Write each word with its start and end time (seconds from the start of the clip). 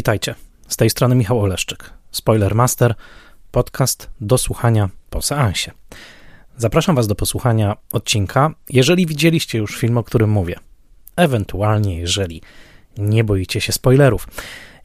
Witajcie. 0.00 0.34
Z 0.68 0.76
tej 0.76 0.90
strony 0.90 1.14
Michał 1.14 1.40
Oleszczyk. 1.40 1.90
Spoiler 2.10 2.54
Master, 2.54 2.94
podcast 3.50 4.10
do 4.20 4.38
słuchania 4.38 4.88
po 5.10 5.22
seansie. 5.22 5.70
Zapraszam 6.56 6.96
Was 6.96 7.06
do 7.06 7.14
posłuchania 7.14 7.76
odcinka, 7.92 8.50
jeżeli 8.70 9.06
widzieliście 9.06 9.58
już 9.58 9.76
film, 9.76 9.98
o 9.98 10.04
którym 10.04 10.30
mówię. 10.30 10.56
Ewentualnie, 11.16 11.98
jeżeli 11.98 12.42
nie 12.98 13.24
boicie 13.24 13.60
się 13.60 13.72
spoilerów. 13.72 14.28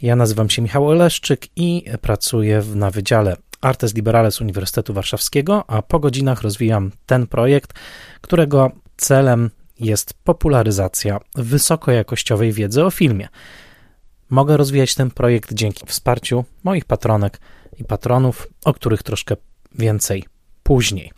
Ja 0.01 0.15
nazywam 0.15 0.49
się 0.49 0.61
Michał 0.61 0.87
Oleszczyk 0.87 1.47
i 1.55 1.85
pracuję 2.01 2.63
na 2.75 2.91
Wydziale 2.91 3.37
Artes 3.61 3.95
Liberales 3.95 4.41
Uniwersytetu 4.41 4.93
Warszawskiego, 4.93 5.63
a 5.67 5.81
po 5.81 5.99
godzinach 5.99 6.41
rozwijam 6.41 6.91
ten 7.05 7.27
projekt, 7.27 7.73
którego 8.21 8.71
celem 8.97 9.49
jest 9.79 10.13
popularyzacja 10.13 11.19
wysokojakościowej 11.35 12.51
wiedzy 12.51 12.85
o 12.85 12.91
filmie. 12.91 13.27
Mogę 14.29 14.57
rozwijać 14.57 14.95
ten 14.95 15.11
projekt 15.11 15.53
dzięki 15.53 15.85
wsparciu 15.85 16.45
moich 16.63 16.85
patronek 16.85 17.39
i 17.77 17.83
patronów, 17.83 18.47
o 18.65 18.73
których 18.73 19.03
troszkę 19.03 19.35
więcej 19.75 20.25
później. 20.63 21.11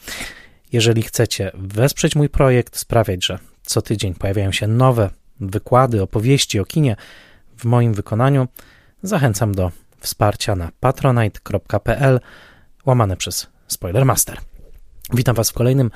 Jeżeli 0.72 1.04
chcecie 1.04 1.52
wesprzeć 1.54 2.16
mój 2.16 2.30
projekt, 2.30 2.78
sprawiać, 2.78 3.26
że 3.26 3.40
co 3.64 3.82
tydzień 3.82 4.14
pojawiają 4.14 4.52
się 4.52 4.68
nowe 4.68 5.10
wykłady, 5.40 6.02
opowieści 6.02 6.60
o 6.60 6.66
kinie 6.66 6.96
w 7.58 7.66
moim 7.66 7.94
wykonaniu, 7.94 8.48
zachęcam 9.04 9.55
do 9.55 9.71
wsparcia 9.99 10.55
na 10.55 10.71
patronite.pl 10.80 12.20
łamane 12.86 13.18
przez 13.18 13.48
Spoilermaster. 13.68 14.38
Witam 15.14 15.36
Was 15.36 15.49
w 15.49 15.54
kolejnym 15.54 15.92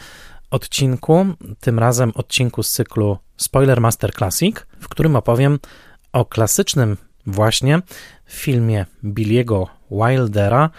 odcinku, 0.52 1.26
tym 1.60 1.80
razem 1.80 2.12
odcinku 2.16 2.64
z 2.64 2.72
cyklu 2.72 3.18
Spoilermaster 3.38 4.14
Classic, 4.14 4.56
w 4.80 4.90
którym 4.90 5.16
opowiem 5.16 5.60
o 6.14 6.26
klasycznym 6.26 6.98
właśnie 7.26 7.82
filmie 8.26 8.86
Billiego 9.04 9.68
Wildera 9.92 10.70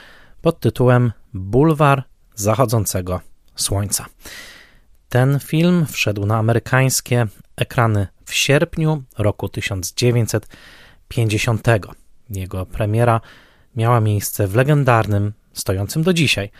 pod 0.42 0.60
tytułem 0.60 1.12
Bulwar 1.34 2.04
Zachodzącego 2.34 3.20
Słońca. 3.56 4.06
Ten 5.08 5.40
film 5.40 5.86
wszedł 5.86 6.26
na 6.26 6.38
amerykańskie 6.38 7.26
ekrany 7.56 8.06
w 8.24 8.34
sierpniu 8.34 9.02
roku 9.18 9.48
1950. 9.48 11.66
Jego 12.30 12.66
premiera 12.66 13.20
miała 13.76 14.00
miejsce 14.00 14.46
w 14.46 14.54
legendarnym, 14.54 15.32
stojącym 15.52 16.02
do 16.02 16.12
dzisiaj, 16.12 16.50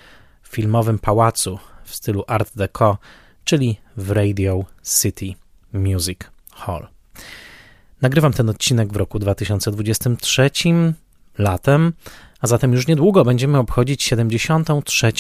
filmowym 0.49 0.99
pałacu 0.99 1.59
w 1.85 1.95
stylu 1.95 2.25
Art 2.27 2.57
Deco, 2.57 2.99
czyli 3.45 3.81
w 3.97 4.11
Radio 4.11 4.65
City 4.83 5.35
Music 5.73 6.19
Hall. 6.53 7.02
Nagrywam 8.03 8.33
ten 8.33 8.49
odcinek 8.49 8.93
w 8.93 8.97
roku 8.97 9.19
2023, 9.19 10.51
latem, 11.39 11.93
a 12.41 12.47
zatem 12.47 12.73
już 12.73 12.87
niedługo 12.87 13.25
będziemy 13.25 13.59
obchodzić 13.59 14.03
73. 14.03 15.13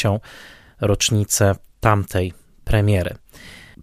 rocznicę 0.80 1.54
tamtej 1.80 2.32
premiery. 2.64 3.14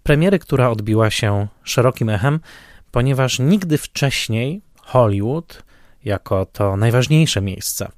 Premiery, 0.02 0.38
która 0.38 0.70
odbiła 0.70 1.10
się 1.10 1.46
szerokim 1.62 2.08
echem, 2.08 2.40
ponieważ 2.90 3.38
nigdy 3.38 3.78
wcześniej 3.78 4.62
Hollywood, 4.82 5.62
jako 6.04 6.46
to 6.46 6.76
najważniejsze 6.76 7.40
miejsce 7.40 7.88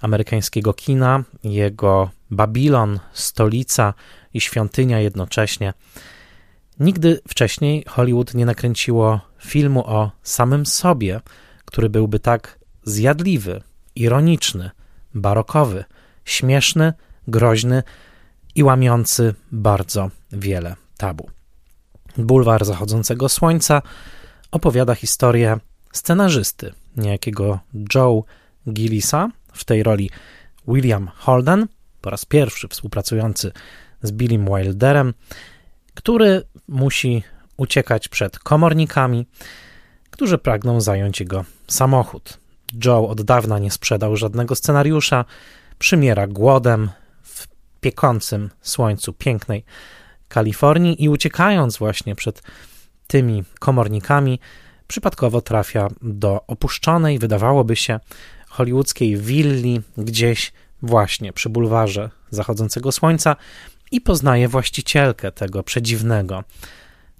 amerykańskiego 0.00 0.74
kina, 0.74 1.24
jego 1.44 2.10
Babilon, 2.30 3.00
stolica 3.12 3.94
i 4.34 4.40
świątynia 4.40 5.00
jednocześnie, 5.00 5.72
nigdy 6.80 7.20
wcześniej 7.28 7.84
Hollywood 7.88 8.34
nie 8.34 8.46
nakręciło 8.46 9.20
filmu 9.38 9.86
o 9.86 10.10
samym 10.22 10.66
sobie, 10.66 11.20
który 11.64 11.90
byłby 11.90 12.18
tak 12.18 12.58
zjadliwy, 12.84 13.62
ironiczny, 13.94 14.70
barokowy, 15.14 15.84
śmieszny, 16.24 16.92
groźny 17.28 17.82
i 18.54 18.62
łamiący 18.62 19.34
bardzo 19.52 20.10
wiele 20.32 20.76
tabu. 20.96 21.30
Bulwar 22.16 22.64
zachodzącego 22.64 23.28
słońca 23.28 23.82
opowiada 24.50 24.94
historię 24.94 25.58
scenarzysty, 25.92 26.72
niejakiego 26.96 27.58
Joe 27.94 28.24
Gillisa, 28.68 29.28
w 29.52 29.64
tej 29.64 29.82
roli 29.82 30.10
William 30.68 31.10
Holden, 31.16 31.66
po 32.00 32.10
raz 32.10 32.24
pierwszy 32.24 32.68
współpracujący 32.68 33.52
z 34.02 34.12
Billym 34.12 34.46
Wilderem, 34.46 35.14
który 35.94 36.42
musi 36.68 37.22
uciekać 37.56 38.08
przed 38.08 38.38
komornikami, 38.38 39.26
którzy 40.10 40.38
pragną 40.38 40.80
zająć 40.80 41.20
jego 41.20 41.44
samochód. 41.68 42.38
Joe 42.84 43.08
od 43.08 43.22
dawna 43.22 43.58
nie 43.58 43.70
sprzedał 43.70 44.16
żadnego 44.16 44.54
scenariusza, 44.54 45.24
przymiera 45.78 46.26
głodem 46.26 46.90
w 47.22 47.46
piekącym 47.80 48.50
słońcu 48.62 49.12
pięknej 49.12 49.64
Kalifornii 50.28 51.04
i 51.04 51.08
uciekając 51.08 51.78
właśnie 51.78 52.14
przed 52.14 52.42
tymi 53.06 53.44
komornikami, 53.58 54.40
przypadkowo 54.86 55.40
trafia 55.40 55.88
do 56.02 56.46
opuszczonej, 56.46 57.18
wydawałoby 57.18 57.76
się, 57.76 58.00
hollywoodzkiej 58.48 59.16
willi 59.16 59.80
gdzieś 59.98 60.52
właśnie 60.82 61.32
przy 61.32 61.48
bulwarze 61.48 62.10
zachodzącego 62.30 62.92
słońca 62.92 63.36
i 63.90 64.00
poznaje 64.00 64.48
właścicielkę 64.48 65.32
tego 65.32 65.62
przedziwnego 65.62 66.44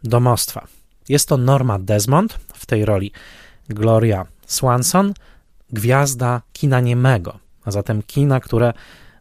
domostwa. 0.05 0.67
Jest 1.09 1.29
to 1.29 1.37
Norma 1.37 1.79
Desmond, 1.79 2.39
w 2.55 2.67
tej 2.67 2.85
roli 2.85 3.13
Gloria 3.69 4.27
Swanson, 4.47 5.15
gwiazda 5.73 6.43
kina 6.53 6.81
niemego, 6.81 7.39
a 7.65 7.71
zatem 7.71 8.03
kina, 8.03 8.41
które 8.41 8.73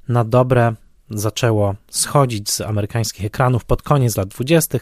na 0.08 0.24
dobre 0.24 0.76
zaczęło 1.10 1.76
schodzić 1.90 2.52
z 2.52 2.62
amerykańskich 2.62 3.26
ekranów 3.26 3.66
pod 3.66 3.82
koniec 3.82 4.18
lat 4.18 4.30
20. 4.30 4.80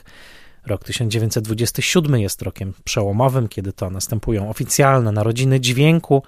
Rok 0.66 0.84
1927 0.84 2.20
jest 2.20 2.42
rokiem 2.42 2.74
przełomowym, 2.84 3.48
kiedy 3.48 3.74
to 3.74 3.90
następują 3.90 4.50
oficjalne 4.50 5.12
narodziny 5.12 5.60
dźwięku 5.60 6.24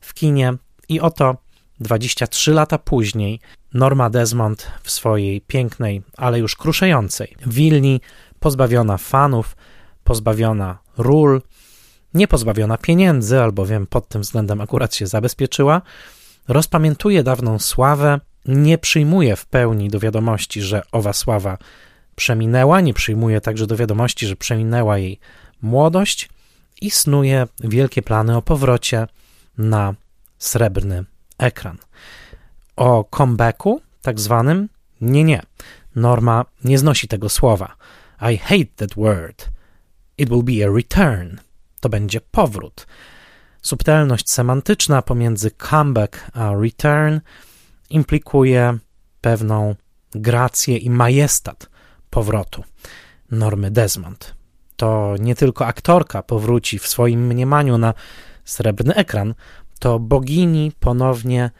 w 0.00 0.14
kinie 0.14 0.54
i 0.88 1.00
oto 1.00 1.36
23 1.80 2.52
lata 2.52 2.78
później 2.78 3.40
Norma 3.74 4.10
Desmond 4.10 4.70
w 4.82 4.90
swojej 4.90 5.40
pięknej, 5.40 6.02
ale 6.16 6.38
już 6.38 6.56
kruszającej 6.56 7.36
willi, 7.46 8.00
pozbawiona 8.40 8.98
fanów, 8.98 9.56
pozbawiona 10.04 10.78
ról, 10.98 11.42
nie 12.14 12.28
pozbawiona 12.28 12.78
pieniędzy, 12.78 13.40
albowiem 13.40 13.86
pod 13.86 14.08
tym 14.08 14.22
względem 14.22 14.60
akurat 14.60 14.94
się 14.94 15.06
zabezpieczyła, 15.06 15.82
rozpamiętuje 16.48 17.22
dawną 17.22 17.58
sławę, 17.58 18.20
nie 18.46 18.78
przyjmuje 18.78 19.36
w 19.36 19.46
pełni 19.46 19.88
do 19.88 19.98
wiadomości, 19.98 20.62
że 20.62 20.82
owa 20.92 21.12
sława 21.12 21.58
przeminęła, 22.16 22.80
nie 22.80 22.94
przyjmuje 22.94 23.40
także 23.40 23.66
do 23.66 23.76
wiadomości, 23.76 24.26
że 24.26 24.36
przeminęła 24.36 24.98
jej 24.98 25.18
młodość 25.62 26.28
i 26.80 26.90
snuje 26.90 27.46
wielkie 27.60 28.02
plany 28.02 28.36
o 28.36 28.42
powrocie 28.42 29.06
na 29.58 29.94
srebrny 30.38 31.04
ekran. 31.38 31.78
O 32.76 33.04
comebacku, 33.16 33.80
tak 34.02 34.20
zwanym, 34.20 34.68
nie, 35.00 35.24
nie. 35.24 35.42
Norma 35.96 36.44
nie 36.64 36.78
znosi 36.78 37.08
tego 37.08 37.28
słowa. 37.28 37.76
I 38.32 38.38
hate 38.38 38.74
that 38.76 38.94
word. 38.94 39.50
It 40.18 40.28
will 40.28 40.42
be 40.42 40.66
a 40.66 40.74
return. 40.76 41.36
To 41.80 41.88
będzie 41.88 42.20
powrót. 42.20 42.86
Subtelność 43.62 44.30
semantyczna 44.30 45.02
pomiędzy 45.02 45.50
comeback 45.50 46.30
a 46.32 46.54
return 46.54 47.20
implikuje 47.90 48.78
pewną 49.20 49.74
grację 50.14 50.76
i 50.76 50.90
majestat 50.90 51.68
powrotu 52.10 52.64
Normy 53.30 53.70
Desmond. 53.70 54.34
To 54.76 55.14
nie 55.18 55.34
tylko 55.34 55.66
aktorka 55.66 56.22
powróci 56.22 56.78
w 56.78 56.86
swoim 56.86 57.26
mniemaniu 57.26 57.78
na 57.78 57.94
srebrny 58.44 58.94
ekran, 58.94 59.34
to 59.78 59.98
bogini 59.98 60.72
ponownie 60.80 61.50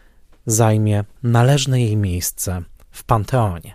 zajmie 0.51 1.05
należne 1.23 1.81
jej 1.81 1.97
miejsce 1.97 2.63
w 2.91 3.05
panteonie. 3.05 3.75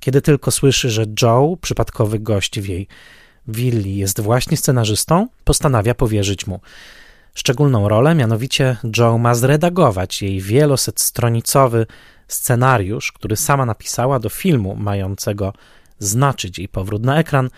Kiedy 0.00 0.22
tylko 0.22 0.50
słyszy, 0.50 0.90
że 0.90 1.04
Joe, 1.22 1.56
przypadkowy 1.60 2.18
gość 2.18 2.60
w 2.60 2.66
jej 2.66 2.88
willi, 3.48 3.96
jest 3.96 4.20
właśnie 4.20 4.56
scenarzystą, 4.56 5.28
postanawia 5.44 5.94
powierzyć 5.94 6.46
mu 6.46 6.60
szczególną 7.34 7.88
rolę, 7.88 8.14
mianowicie 8.14 8.76
Joe 8.98 9.18
ma 9.18 9.34
zredagować 9.34 10.22
jej 10.22 10.40
wielosetstronicowy 10.40 11.86
scenariusz, 12.28 13.12
który 13.12 13.36
sama 13.36 13.66
napisała 13.66 14.18
do 14.18 14.28
filmu 14.28 14.76
mającego 14.76 15.52
znaczyć 15.98 16.58
jej 16.58 16.68
powrót 16.68 17.02
na 17.02 17.18
ekran, 17.18 17.50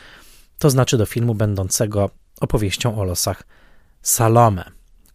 to 0.59 0.71
znaczy 0.71 0.99
do 0.99 1.07
filmu 1.07 1.35
będącego 1.35 2.11
opowieścią 2.41 2.99
o 2.99 3.05
losach 3.05 3.43
Salome, 4.03 4.65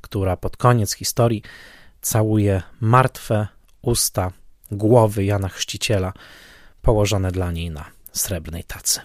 która 0.02 0.38
pod 0.38 0.58
koniec 0.58 0.94
historii 0.94 1.44
całuje 2.02 2.62
martwe 2.82 3.48
usta 3.82 4.32
głowy 4.72 5.26
Jana 5.26 5.50
Chrzciciela 5.50 6.14
położone 6.82 7.32
dla 7.32 7.52
niej 7.52 7.72
na 7.72 7.86
srebrnej 8.12 8.64
tacy. 8.64 9.00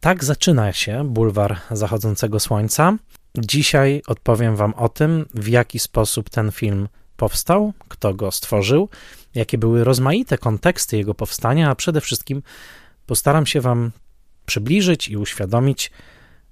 Tak 0.00 0.24
zaczyna 0.24 0.72
się 0.72 1.04
bulwar 1.04 1.60
zachodzącego 1.70 2.40
słońca. 2.40 2.96
Dzisiaj 3.38 4.02
odpowiem 4.06 4.56
Wam 4.56 4.74
o 4.74 4.88
tym, 4.88 5.26
w 5.34 5.48
jaki 5.48 5.78
sposób 5.78 6.30
ten 6.30 6.52
film 6.52 6.88
powstał, 7.16 7.72
kto 7.88 8.14
go 8.14 8.32
stworzył, 8.32 8.88
jakie 9.34 9.58
były 9.58 9.84
rozmaite 9.84 10.38
konteksty 10.38 10.96
jego 10.96 11.14
powstania, 11.14 11.70
a 11.70 11.74
przede 11.74 12.00
wszystkim 12.00 12.42
postaram 13.06 13.46
się 13.46 13.60
Wam 13.60 13.92
przybliżyć 14.46 15.08
i 15.08 15.16
uświadomić, 15.16 15.90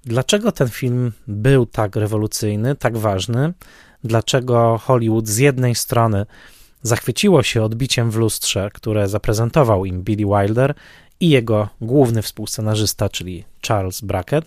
dlaczego 0.03 0.51
ten 0.51 0.69
film 0.69 1.11
był 1.27 1.65
tak 1.65 1.95
rewolucyjny, 1.95 2.75
tak 2.75 2.97
ważny, 2.97 3.53
dlaczego 4.03 4.77
Hollywood 4.77 5.27
z 5.27 5.37
jednej 5.37 5.75
strony 5.75 6.25
zachwyciło 6.81 7.43
się 7.43 7.63
odbiciem 7.63 8.11
w 8.11 8.15
lustrze, 8.15 8.69
które 8.73 9.09
zaprezentował 9.09 9.85
im 9.85 10.03
Billy 10.03 10.25
Wilder 10.25 10.73
i 11.19 11.29
jego 11.29 11.69
główny 11.81 12.21
współscenarzysta, 12.21 13.09
czyli 13.09 13.43
Charles 13.67 14.01
Brackett, 14.01 14.45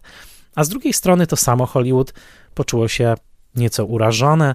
a 0.54 0.64
z 0.64 0.68
drugiej 0.68 0.92
strony 0.92 1.26
to 1.26 1.36
samo 1.36 1.66
Hollywood 1.66 2.12
poczuło 2.54 2.88
się 2.88 3.14
nieco 3.54 3.84
urażone 3.84 4.54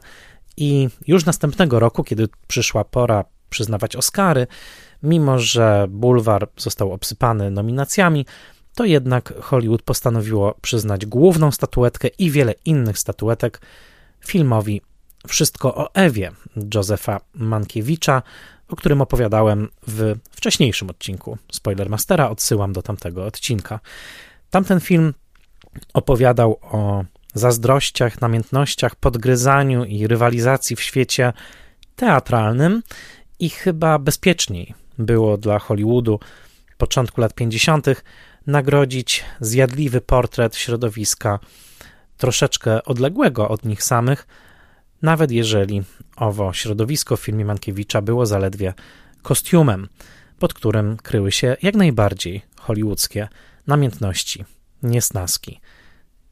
i 0.57 0.89
już 1.07 1.25
następnego 1.25 1.79
roku, 1.79 2.03
kiedy 2.03 2.27
przyszła 2.47 2.83
pora 2.83 3.25
przyznawać 3.49 3.95
Oscary, 3.95 4.47
mimo 5.03 5.39
że 5.39 5.85
Bulwar 5.89 6.47
został 6.57 6.91
obsypany 6.91 7.51
nominacjami, 7.51 8.25
to 8.75 8.85
jednak 8.85 9.33
Hollywood 9.41 9.81
postanowiło 9.81 10.55
przyznać 10.61 11.05
główną 11.05 11.51
statuetkę 11.51 12.07
i 12.07 12.31
wiele 12.31 12.53
innych 12.65 12.99
statuetek 12.99 13.61
filmowi 14.25 14.81
Wszystko 15.27 15.75
o 15.75 15.93
Ewie 15.93 16.31
Józefa 16.75 17.21
Mankiewicza, 17.33 18.21
o 18.67 18.75
którym 18.75 19.01
opowiadałem 19.01 19.69
w 19.87 20.15
wcześniejszym 20.31 20.89
odcinku 20.89 21.37
Spoilermastera. 21.51 22.29
Odsyłam 22.29 22.73
do 22.73 22.81
tamtego 22.81 23.25
odcinka. 23.25 23.79
Tamten 24.49 24.79
film 24.79 25.13
opowiadał 25.93 26.59
o 26.61 27.03
zazdrościach, 27.33 28.21
namiętnościach, 28.21 28.95
podgryzaniu 28.95 29.85
i 29.85 30.07
rywalizacji 30.07 30.75
w 30.75 30.81
świecie 30.81 31.33
teatralnym 31.95 32.83
i 33.39 33.49
chyba 33.49 33.99
bezpieczniej 33.99 34.73
było 34.97 35.37
dla 35.37 35.59
Hollywoodu 35.59 36.19
początku 36.77 37.21
lat 37.21 37.33
50. 37.33 37.87
nagrodzić 38.47 39.23
zjadliwy 39.39 40.01
portret 40.01 40.55
środowiska 40.55 41.39
troszeczkę 42.17 42.83
odległego 42.83 43.49
od 43.49 43.65
nich 43.65 43.83
samych, 43.83 44.27
nawet 45.01 45.31
jeżeli 45.31 45.83
owo 46.15 46.53
środowisko 46.53 47.17
w 47.17 47.21
filmie 47.21 47.45
Mankiewicza 47.45 48.01
było 48.01 48.25
zaledwie 48.25 48.73
kostiumem, 49.21 49.87
pod 50.39 50.53
którym 50.53 50.97
kryły 50.97 51.31
się 51.31 51.57
jak 51.61 51.75
najbardziej 51.75 52.41
hollywoodzkie 52.59 53.27
namiętności, 53.67 54.45
niesnaski 54.83 55.59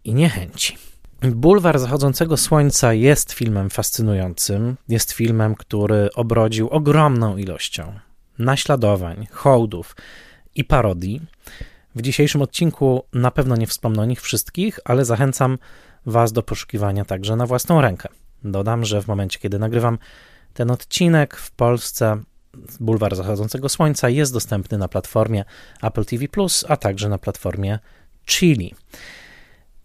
i 0.04 0.14
niechęci. 0.14 0.78
Bulwar 1.22 1.80
Zachodzącego 1.80 2.38
Słońca 2.38 2.94
jest 2.94 3.32
filmem 3.32 3.70
fascynującym, 3.70 4.78
jest 4.88 5.12
filmem, 5.12 5.56
który 5.56 6.10
obrodził 6.16 6.70
ogromną 6.70 7.38
ilością 7.38 8.00
naśladowań, 8.40 9.28
hołdów 9.32 9.96
i 10.56 10.64
parodii. 10.64 11.22
W 11.96 12.02
dzisiejszym 12.02 12.42
odcinku 12.42 13.04
na 13.14 13.32
pewno 13.32 13.56
nie 13.56 13.68
wspomnę 13.68 14.02
o 14.02 14.06
nich 14.06 14.22
wszystkich, 14.22 14.80
ale 14.86 15.06
zachęcam 15.06 15.58
Was 16.06 16.32
do 16.32 16.44
poszukiwania 16.44 17.06
także 17.06 17.36
na 17.36 17.46
własną 17.46 17.82
rękę. 17.82 18.10
Dodam, 18.44 18.86
że 18.86 19.02
w 19.02 19.08
momencie, 19.08 19.40
kiedy 19.40 19.60
nagrywam 19.60 19.98
ten 20.54 20.72
odcinek 20.72 21.36
w 21.36 21.52
Polsce, 21.52 22.24
Bulwar 22.80 23.16
Zachodzącego 23.16 23.70
Słońca 23.70 24.10
jest 24.10 24.34
dostępny 24.34 24.78
na 24.78 24.88
platformie 24.88 25.46
Apple 25.82 26.06
TV, 26.06 26.26
a 26.68 26.78
także 26.78 27.10
na 27.10 27.18
platformie 27.18 27.80
Chili. 28.26 28.76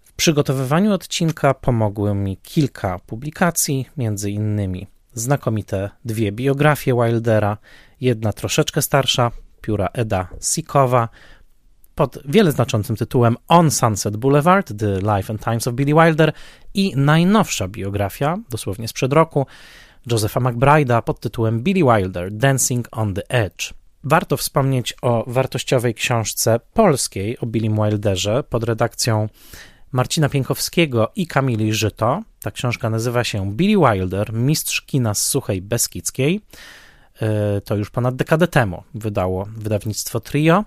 W 0.04 0.12
przygotowywaniu 0.12 0.92
odcinka 0.92 1.54
pomogły 1.54 2.14
mi 2.14 2.36
kilka 2.36 2.98
publikacji, 2.98 3.88
między 3.96 4.30
innymi 4.30 4.86
znakomite 5.14 5.90
dwie 6.04 6.32
biografie 6.32 6.94
Wildera, 6.94 7.58
jedna 8.00 8.32
troszeczkę 8.32 8.82
starsza, 8.82 9.30
pióra 9.60 9.88
Eda 9.92 10.28
Sikowa, 10.40 11.08
pod 11.94 12.18
wiele 12.24 12.52
znaczącym 12.52 12.96
tytułem 12.96 13.36
On 13.48 13.70
Sunset 13.70 14.16
Boulevard, 14.16 14.72
The 14.78 14.98
Life 15.16 15.32
and 15.32 15.44
Times 15.44 15.66
of 15.66 15.74
Billy 15.74 16.04
Wilder 16.04 16.32
i 16.74 16.96
najnowsza 16.96 17.68
biografia, 17.68 18.38
dosłownie 18.50 18.88
sprzed 18.88 19.12
roku, 19.12 19.46
Josepha 20.10 20.40
McBride'a 20.40 21.02
pod 21.02 21.20
tytułem 21.20 21.62
Billy 21.62 21.94
Wilder, 21.94 22.32
Dancing 22.32 22.88
on 22.90 23.14
the 23.14 23.30
Edge. 23.30 23.74
Warto 24.04 24.36
wspomnieć 24.36 24.94
o 25.02 25.24
wartościowej 25.26 25.94
książce 25.94 26.60
polskiej 26.74 27.38
o 27.38 27.46
Billy 27.46 27.74
Wilderze 27.74 28.42
pod 28.42 28.64
redakcją 28.64 29.28
Marcina 29.92 30.28
Pienkowskiego 30.28 31.12
i 31.16 31.26
Kamili 31.26 31.74
Żyto. 31.74 32.22
Ta 32.40 32.50
książka 32.50 32.90
nazywa 32.90 33.24
się 33.24 33.52
Billy 33.52 33.76
Wilder, 33.78 34.32
mistrz 34.32 34.80
kina 34.82 35.14
z 35.14 35.26
Suchej 35.26 35.62
Beskidzkiej. 35.62 36.40
E, 37.20 37.60
to 37.60 37.76
już 37.76 37.90
ponad 37.90 38.16
dekadę 38.16 38.48
temu 38.48 38.82
wydało 38.94 39.48
wydawnictwo 39.56 40.20
Trio. 40.20 40.64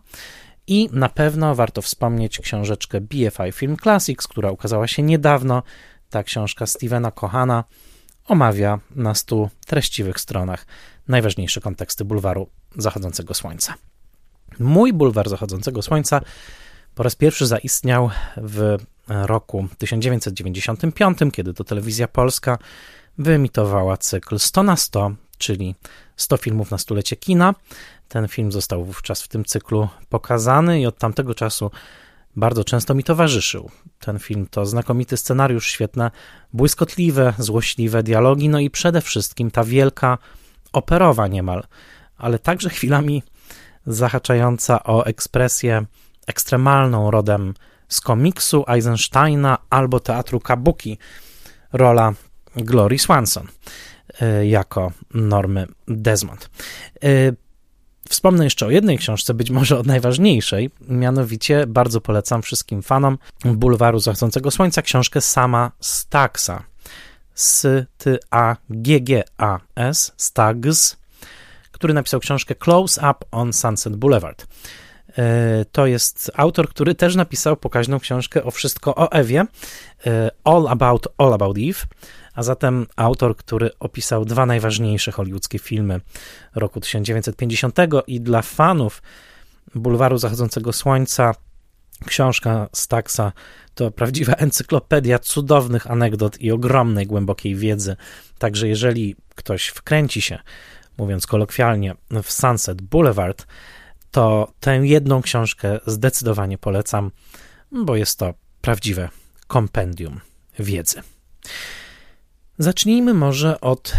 I 0.67 0.89
na 0.91 1.09
pewno 1.09 1.55
warto 1.55 1.81
wspomnieć 1.81 2.39
książeczkę 2.39 3.01
BFI 3.01 3.51
Film 3.51 3.77
Classics, 3.77 4.27
która 4.27 4.51
ukazała 4.51 4.87
się 4.87 5.03
niedawno. 5.03 5.63
Ta 6.09 6.23
książka 6.23 6.65
Stevena 6.65 7.11
Kohana 7.11 7.63
omawia 8.25 8.79
na 8.95 9.15
stu 9.15 9.49
treściwych 9.65 10.19
stronach 10.19 10.65
najważniejsze 11.07 11.61
konteksty 11.61 12.05
bulwaru 12.05 12.49
zachodzącego 12.77 13.33
słońca. 13.33 13.73
Mój 14.59 14.93
bulwar 14.93 15.29
zachodzącego 15.29 15.81
słońca 15.81 16.21
po 16.95 17.03
raz 17.03 17.15
pierwszy 17.15 17.47
zaistniał 17.47 18.09
w 18.37 18.77
roku 19.07 19.67
1995, 19.77 21.17
kiedy 21.33 21.53
to 21.53 21.63
telewizja 21.63 22.07
polska 22.07 22.57
wyemitowała 23.17 23.97
cykl 23.97 24.39
100 24.39 24.63
na 24.63 24.75
100, 24.75 25.11
czyli 25.37 25.75
100 26.15 26.37
filmów 26.37 26.71
na 26.71 26.77
stulecie 26.77 27.15
kina. 27.15 27.55
Ten 28.07 28.27
film 28.27 28.51
został 28.51 28.85
wówczas 28.85 29.21
w 29.21 29.27
tym 29.27 29.45
cyklu 29.45 29.87
pokazany 30.09 30.81
i 30.81 30.85
od 30.85 30.97
tamtego 30.97 31.35
czasu 31.35 31.71
bardzo 32.35 32.63
często 32.63 32.95
mi 32.95 33.03
towarzyszył. 33.03 33.71
Ten 33.99 34.19
film 34.19 34.47
to 34.51 34.65
znakomity 34.65 35.17
scenariusz, 35.17 35.67
świetne, 35.67 36.11
błyskotliwe, 36.53 37.33
złośliwe 37.37 38.03
dialogi, 38.03 38.49
no 38.49 38.59
i 38.59 38.69
przede 38.69 39.01
wszystkim 39.01 39.51
ta 39.51 39.63
wielka 39.63 40.17
operowa 40.73 41.27
niemal, 41.27 41.63
ale 42.17 42.39
także 42.39 42.69
chwilami 42.69 43.23
zahaczająca 43.87 44.83
o 44.83 45.05
ekspresję 45.05 45.85
ekstremalną 46.27 47.11
rodem 47.11 47.53
z 47.89 48.01
komiksu 48.01 48.65
Eisensteina 48.67 49.57
albo 49.69 49.99
teatru 49.99 50.39
kabuki, 50.39 50.97
rola 51.73 52.13
Glory 52.55 52.99
Swanson 52.99 53.47
e, 54.21 54.47
jako 54.47 54.91
Normy 55.13 55.67
Desmond. 55.87 56.49
Wspomnę 58.09 58.43
jeszcze 58.43 58.65
o 58.65 58.69
jednej 58.69 58.97
książce, 58.97 59.33
być 59.33 59.49
może 59.49 59.79
o 59.79 59.83
najważniejszej, 59.83 60.69
mianowicie 60.87 61.67
bardzo 61.67 62.01
polecam 62.01 62.41
wszystkim 62.41 62.81
fanom 62.81 63.17
Bulwaru 63.45 63.99
Zachodzącego 63.99 64.51
Słońca 64.51 64.81
książkę 64.81 65.21
sama 65.21 65.71
Staxa. 65.79 66.63
S-T-A-G-G-A-S, 67.37 68.13
Stags, 70.17 70.97
który 71.71 71.93
napisał 71.93 72.19
książkę 72.19 72.55
Close 72.55 73.01
Up 73.11 73.25
on 73.31 73.53
Sunset 73.53 73.95
Boulevard. 73.95 74.47
E, 75.17 75.65
to 75.71 75.85
jest 75.85 76.31
autor, 76.35 76.69
który 76.69 76.95
też 76.95 77.15
napisał 77.15 77.57
pokaźną 77.57 77.99
książkę 77.99 78.43
o 78.43 78.51
wszystko 78.51 78.95
o 78.95 79.11
Ewie, 79.11 79.45
e, 80.07 80.31
All 80.43 80.67
About 80.67 81.07
All 81.17 81.33
About 81.33 81.57
Eve 81.57 81.79
a 82.37 82.43
zatem 82.43 82.87
autor, 82.95 83.37
który 83.37 83.69
opisał 83.79 84.25
dwa 84.25 84.45
najważniejsze 84.45 85.11
hollywoodzkie 85.11 85.59
filmy 85.59 86.01
roku 86.55 86.81
1950 86.81 87.77
i 88.07 88.21
dla 88.21 88.41
fanów 88.41 89.01
Bulwaru 89.75 90.17
Zachodzącego 90.17 90.73
Słońca 90.73 91.35
książka 92.05 92.69
Staxa 92.73 93.31
to 93.75 93.91
prawdziwa 93.91 94.33
encyklopedia 94.45 95.19
cudownych 95.19 95.91
anegdot 95.91 96.41
i 96.41 96.51
ogromnej, 96.51 97.07
głębokiej 97.07 97.55
wiedzy. 97.55 97.95
Także 98.37 98.67
jeżeli 98.67 99.15
ktoś 99.35 99.67
wkręci 99.67 100.21
się, 100.21 100.39
mówiąc 100.97 101.27
kolokwialnie, 101.27 101.95
w 102.23 102.31
Sunset 102.31 102.81
Boulevard, 102.81 103.47
to 104.11 104.53
tę 104.59 104.71
jedną 104.71 105.21
książkę 105.21 105.79
zdecydowanie 105.87 106.57
polecam, 106.57 107.11
bo 107.71 107.95
jest 107.95 108.19
to 108.19 108.33
prawdziwe 108.61 109.09
kompendium 109.47 110.19
wiedzy. 110.59 111.01
Zacznijmy 112.59 113.13
może 113.13 113.61
od 113.61 113.93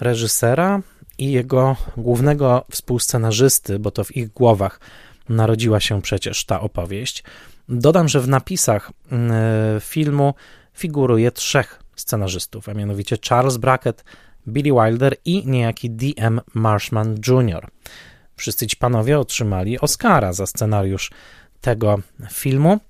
reżysera 0.00 0.80
i 1.18 1.32
jego 1.32 1.76
głównego 1.96 2.64
współscenarzysty, 2.70 3.78
bo 3.78 3.90
to 3.90 4.04
w 4.04 4.16
ich 4.16 4.32
głowach 4.32 4.80
narodziła 5.28 5.80
się 5.80 6.02
przecież 6.02 6.44
ta 6.44 6.60
opowieść. 6.60 7.24
Dodam, 7.68 8.08
że 8.08 8.20
w 8.20 8.28
napisach 8.28 8.92
mm, 9.10 9.32
filmu 9.80 10.34
figuruje 10.74 11.30
trzech 11.30 11.82
scenarzystów, 11.96 12.68
a 12.68 12.74
mianowicie 12.74 13.16
Charles 13.28 13.56
Brackett, 13.56 14.04
Billy 14.48 14.72
Wilder 14.72 15.16
i 15.24 15.46
niejaki 15.46 15.90
D.M. 15.90 16.40
Marshman 16.54 17.16
Jr. 17.26 17.68
Wszyscy 18.36 18.66
ci 18.66 18.76
panowie 18.76 19.18
otrzymali 19.18 19.80
Oscara 19.80 20.32
za 20.32 20.46
scenariusz 20.46 21.10
tego 21.60 22.00
filmu. 22.30 22.80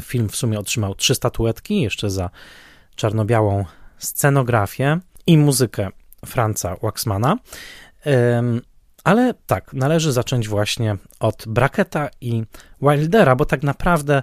Film 0.00 0.28
w 0.28 0.36
sumie 0.36 0.58
otrzymał 0.58 0.94
trzy 0.94 1.14
statuetki, 1.14 1.80
jeszcze 1.80 2.10
za 2.10 2.30
czarno-białą 2.96 3.64
scenografię 4.04 5.00
i 5.26 5.38
muzykę 5.38 5.88
Franza 6.26 6.76
Waxmana. 6.82 7.36
Ale 9.04 9.34
tak, 9.46 9.72
należy 9.72 10.12
zacząć 10.12 10.48
właśnie 10.48 10.96
od 11.20 11.44
Bracketa 11.46 12.08
i 12.20 12.44
Wildera, 12.82 13.36
bo 13.36 13.44
tak 13.44 13.62
naprawdę 13.62 14.22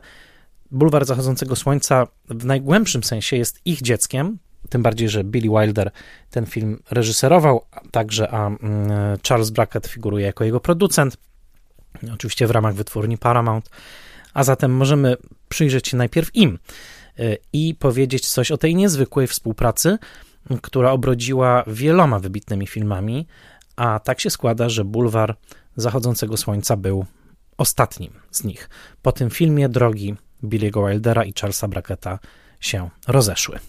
Bulwar 0.72 1.06
Zachodzącego 1.06 1.56
Słońca 1.56 2.08
w 2.30 2.46
najgłębszym 2.46 3.04
sensie 3.04 3.38
jest 3.38 3.62
ich 3.66 3.82
dzieckiem, 3.82 4.38
tym 4.70 4.84
bardziej, 4.84 5.10
że 5.10 5.24
Billy 5.24 5.60
Wilder 5.60 5.92
ten 6.30 6.46
film 6.46 6.80
reżyserował, 6.92 7.66
także 7.92 8.32
a 8.32 8.48
mm, 8.48 8.60
Charles 9.28 9.50
Brackett 9.50 9.88
figuruje 9.88 10.26
jako 10.26 10.44
jego 10.44 10.60
producent, 10.60 11.18
oczywiście 12.14 12.48
w 12.48 12.52
ramach 12.52 12.76
wytwórni 12.76 13.18
Paramount, 13.18 13.70
a 14.34 14.44
zatem 14.44 14.72
możemy 14.72 15.18
przyjrzeć 15.50 15.88
się 15.88 15.98
najpierw 15.98 16.36
im 16.36 16.60
i 17.54 17.76
powiedzieć 17.76 18.30
coś 18.30 18.52
o 18.52 18.58
tej 18.58 18.76
niezwykłej 18.76 19.28
współpracy, 19.28 19.98
która 20.62 20.92
obrodziła 20.92 21.64
wieloma 21.68 22.20
wybitnymi 22.20 22.68
filmami, 22.68 23.28
a 23.76 24.00
tak 24.00 24.20
się 24.20 24.30
składa, 24.30 24.70
że 24.70 24.86
Bulwar 24.86 25.38
Zachodzącego 25.76 26.38
Słońca 26.38 26.78
był 26.78 27.06
ostatnim 27.58 28.14
z 28.32 28.44
nich. 28.44 28.70
Po 29.02 29.12
tym 29.12 29.30
filmie 29.30 29.70
drogi 29.70 30.16
Billy'ego 30.44 30.90
Wildera 30.90 31.24
i 31.24 31.34
Charlesa 31.42 31.68
Bracketa 31.68 32.20
się 32.60 32.90
rozeszły. 33.08 33.60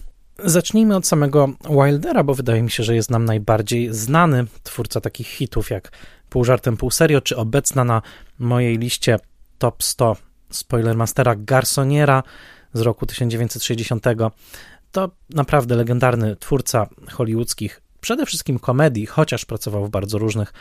Zacznijmy 0.43 0.95
od 0.95 1.07
samego 1.07 1.49
Wildera, 1.69 2.23
bo 2.23 2.33
wydaje 2.33 2.63
mi 2.63 2.71
się, 2.71 2.83
że 2.83 2.95
jest 2.95 3.11
nam 3.11 3.25
najbardziej 3.25 3.93
znany 3.93 4.45
twórca 4.63 5.01
takich 5.01 5.27
hitów 5.27 5.69
jak 5.69 5.91
Pół 6.31 6.43
żartem, 6.43 6.77
pół 6.77 6.91
serio, 6.91 7.21
czy 7.21 7.37
obecna 7.37 7.83
na 7.83 8.01
mojej 8.39 8.77
liście 8.77 9.19
top 9.57 9.83
100 9.83 10.17
Spoilermastera 10.49 11.35
Garsoniera 11.35 12.23
z 12.73 12.81
roku 12.81 13.05
1960. 13.05 14.05
To 14.91 15.09
naprawdę 15.29 15.75
legendarny 15.75 16.35
twórca 16.35 16.87
hollywoodzkich, 17.11 17.81
przede 18.01 18.25
wszystkim 18.25 18.59
komedii, 18.59 19.05
chociaż 19.05 19.45
pracował 19.45 19.85
w 19.85 19.89
bardzo 19.89 20.17
różnych 20.17 20.53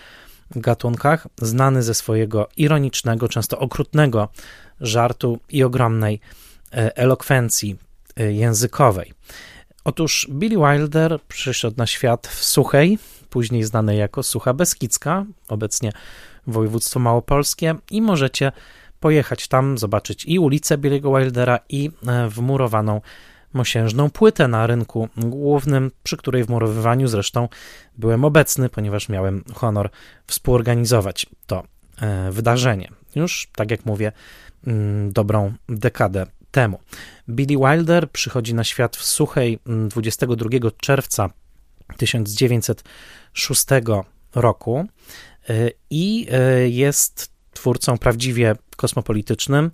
gatunkach, 0.56 1.26
znany 1.42 1.82
ze 1.82 1.94
swojego 1.94 2.48
ironicznego, 2.56 3.28
często 3.28 3.58
okrutnego 3.58 4.28
żartu 4.80 5.38
i 5.48 5.62
ogromnej 5.64 6.20
e, 6.72 6.96
elokwencji 6.96 7.76
e, 8.16 8.32
językowej. 8.32 9.12
Otóż 9.84 10.28
Billy 10.30 10.56
Wilder 10.56 11.18
przyszedł 11.28 11.76
na 11.76 11.86
świat 11.86 12.26
w 12.26 12.44
Suchej, 12.44 12.98
później 13.30 13.64
znanej 13.64 13.98
jako 13.98 14.22
Sucha 14.22 14.54
Beskidzka, 14.54 15.24
obecnie 15.48 15.92
województwo 16.46 17.00
małopolskie 17.00 17.74
i 17.90 18.02
możecie 18.02 18.52
pojechać 19.00 19.48
tam, 19.48 19.78
zobaczyć 19.78 20.24
i 20.24 20.38
ulicę 20.38 20.78
Billy'ego 20.78 21.18
Wildera 21.18 21.58
i 21.68 21.90
e, 22.06 22.28
wmurowaną 22.28 23.00
mosiężną 23.52 24.10
płytę 24.10 24.48
na 24.48 24.66
rynku 24.66 25.08
głównym, 25.16 25.90
przy 26.02 26.16
której 26.16 26.44
wmurowywaniu 26.44 27.08
zresztą 27.08 27.48
byłem 27.98 28.24
obecny, 28.24 28.68
ponieważ 28.68 29.08
miałem 29.08 29.44
honor 29.54 29.90
współorganizować 30.26 31.26
to 31.46 31.62
e, 32.00 32.30
wydarzenie. 32.30 32.90
Już, 33.14 33.48
tak 33.56 33.70
jak 33.70 33.86
mówię, 33.86 34.12
mm, 34.66 35.12
dobrą 35.12 35.52
dekadę 35.68 36.26
temu. 36.50 36.78
Billy 37.28 37.56
Wilder 37.56 38.10
przychodzi 38.10 38.54
na 38.54 38.64
świat 38.64 38.96
w 38.96 39.04
Suchej 39.04 39.58
22 39.88 40.46
mm, 40.52 40.70
czerwca 40.80 41.30
1906 41.96 43.64
roku 44.34 44.84
e, 45.48 45.70
i 45.90 46.26
jest 46.68 47.30
twórcą 47.52 47.98
prawdziwie 47.98 48.54
kosmopolitycznym. 48.80 49.70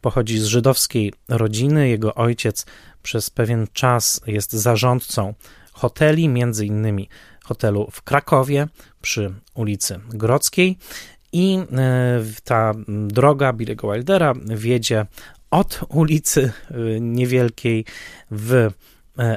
Pochodzi 0.00 0.38
z 0.38 0.44
żydowskiej 0.44 1.12
rodziny. 1.28 1.88
Jego 1.88 2.14
ojciec 2.14 2.66
przez 3.02 3.30
pewien 3.30 3.66
czas 3.72 4.20
jest 4.26 4.52
zarządcą 4.52 5.34
hoteli, 5.72 6.28
między 6.28 6.66
innymi 6.66 7.08
hotelu 7.44 7.88
w 7.90 8.02
Krakowie 8.02 8.68
przy 9.02 9.34
ulicy 9.54 10.00
Grodzkiej. 10.08 10.78
I 11.32 11.58
e, 11.58 12.24
ta 12.44 12.72
droga 12.86 13.52
Billy'ego 13.52 13.92
Wildera 13.92 14.34
wiedzie 14.46 15.06
od 15.50 15.80
ulicy 15.88 16.52
e, 16.70 17.00
Niewielkiej 17.00 17.84
w 18.30 18.70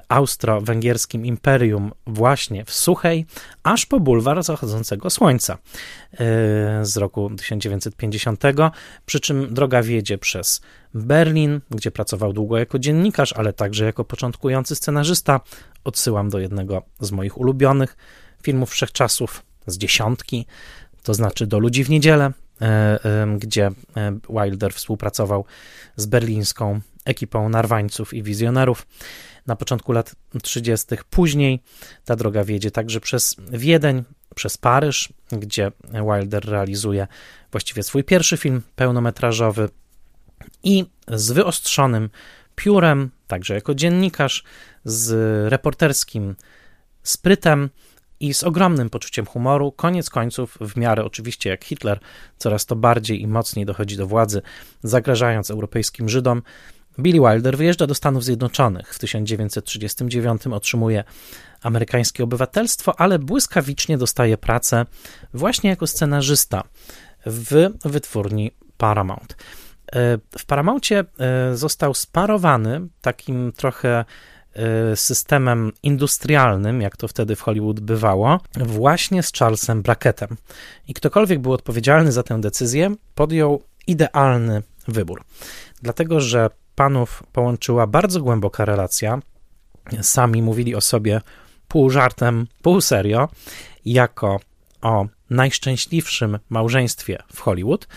austro-węgierskim 0.10 1.26
imperium 1.26 1.92
właśnie 2.08 2.66
w 2.66 2.74
Suchej, 2.74 3.26
aż 3.64 3.86
po 3.86 4.00
bulwar 4.00 4.44
zachodzącego 4.44 5.10
słońca 5.10 5.54
e, 5.54 5.58
z 6.86 6.98
roku 6.98 7.30
1950, 7.38 8.44
przy 9.06 9.20
czym 9.20 9.54
droga 9.54 9.84
wiedzie 9.84 10.18
przez 10.18 10.62
Berlin, 10.94 11.62
gdzie 11.72 11.92
pracował 11.92 12.34
długo 12.34 12.58
jako 12.58 12.80
dziennikarz, 12.80 13.34
ale 13.34 13.54
także 13.54 13.86
jako 13.86 14.04
początkujący 14.04 14.76
scenarzysta. 14.76 15.40
Odsyłam 15.84 16.30
do 16.30 16.40
jednego 16.40 16.84
z 17.00 17.12
moich 17.12 17.38
ulubionych 17.38 17.98
filmów 18.44 18.70
wszechczasów, 18.70 19.44
z 19.68 19.78
dziesiątki, 19.78 20.46
to 21.04 21.14
znaczy 21.14 21.48
do 21.48 21.60
Ludzi 21.60 21.84
w 21.84 21.90
Niedzielę, 21.90 22.32
e, 22.62 23.00
gdzie 23.40 23.72
Wilder 24.30 24.74
współpracował 24.74 25.46
z 25.96 26.06
berlińską 26.06 26.80
ekipą 27.06 27.50
narwańców 27.50 28.14
i 28.14 28.24
wizjonerów 28.24 28.88
na 29.48 29.56
początku 29.56 29.92
lat 29.92 30.16
30. 30.44 30.88
Później 31.10 31.60
ta 32.06 32.16
droga 32.16 32.44
wiedzie 32.44 32.72
także 32.72 33.00
przez 33.00 33.36
Wiedeń, 33.52 34.04
przez 34.36 34.58
Paryż, 34.58 35.14
gdzie 35.32 35.72
Wilder 36.12 36.46
realizuje 36.46 37.08
właściwie 37.52 37.84
swój 37.84 38.04
pierwszy 38.04 38.38
film 38.38 38.62
pełnometrażowy 38.76 39.70
i 40.64 40.86
z 41.08 41.32
wyostrzonym 41.32 42.10
piórem, 42.56 43.12
także 43.28 43.54
jako 43.54 43.76
dziennikarz, 43.76 44.44
z 44.86 45.12
reporterskim 45.52 46.36
sprytem 47.04 47.70
i 48.20 48.34
z 48.34 48.44
ogromnym 48.44 48.90
poczuciem 48.90 49.26
humoru, 49.26 49.72
koniec 49.72 50.10
końców, 50.10 50.58
w 50.62 50.78
miarę 50.78 51.06
oczywiście 51.06 51.50
jak 51.50 51.64
Hitler 51.66 52.00
coraz 52.38 52.66
to 52.66 52.76
bardziej 52.76 53.22
i 53.22 53.28
mocniej 53.28 53.66
dochodzi 53.66 53.98
do 53.98 54.08
władzy, 54.08 54.42
zagrażając 54.84 55.52
europejskim 55.52 56.10
Żydom, 56.10 56.42
Billy 57.00 57.20
Wilder 57.20 57.58
wyjeżdża 57.58 57.88
do 57.88 57.96
Stanów 57.96 58.24
Zjednoczonych. 58.24 58.94
W 58.94 59.00
1939 59.00 60.48
otrzymuje 60.48 61.04
amerykańskie 61.62 62.24
obywatelstwo, 62.24 63.00
ale 63.00 63.20
błyskawicznie 63.20 63.98
dostaje 63.98 64.38
pracę 64.38 64.86
właśnie 65.34 65.70
jako 65.70 65.88
scenarzysta 65.88 66.64
w 67.26 67.70
wytwórni 67.86 68.52
Paramount. 68.78 69.36
E, 69.94 70.18
w 70.38 70.46
Paramountie 70.46 71.00
e, 71.20 71.58
został 71.58 71.94
sparowany 71.94 72.88
takim 73.02 73.52
trochę 73.56 74.06
e, 74.54 74.96
systemem 74.96 75.72
industrialnym, 75.84 76.82
jak 76.82 76.98
to 76.98 77.08
wtedy 77.08 77.36
w 77.36 77.42
Hollywood 77.42 77.80
bywało, 77.80 78.40
właśnie 78.56 79.24
z 79.24 79.34
Charlesem 79.34 79.82
Brackettem. 79.82 80.38
I 80.88 80.94
ktokolwiek 80.94 81.40
był 81.40 81.54
odpowiedzialny 81.54 82.12
za 82.12 82.24
tę 82.24 82.42
decyzję, 82.42 82.96
podjął 83.16 83.64
idealny 83.88 84.64
wybór. 84.88 85.24
Dlatego, 85.82 86.20
że 86.20 86.50
panów 86.76 87.24
połączyła 87.34 87.88
bardzo 87.88 88.22
głęboka 88.22 88.66
relacja. 88.66 89.20
Sami 90.02 90.42
mówili 90.42 90.76
o 90.76 90.82
sobie 90.82 91.22
pół 91.68 91.90
żartem, 91.90 92.48
pół 92.62 92.82
serio, 92.82 93.30
jako 93.86 94.40
o 94.82 95.06
najszczęśliwszym 95.30 96.40
małżeństwie 96.50 97.24
w 97.34 97.40
Hollywood. 97.40 97.88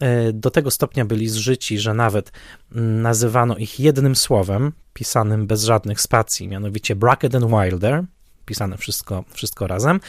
E, 0.00 0.32
do 0.32 0.50
tego 0.50 0.70
stopnia 0.70 1.04
byli 1.04 1.28
zżyci, 1.28 1.78
że 1.78 1.94
nawet 1.94 2.32
nazywano 2.72 3.56
ich 3.56 3.80
jednym 3.80 4.16
słowem, 4.16 4.72
pisanym 4.94 5.46
bez 5.46 5.64
żadnych 5.64 6.00
spacji, 6.00 6.48
mianowicie 6.48 6.96
Brackett 6.96 7.34
and 7.34 7.46
Wilder, 7.46 8.04
pisane 8.50 8.76
wszystko, 8.76 9.24
wszystko 9.32 9.66
razem. 9.66 10.00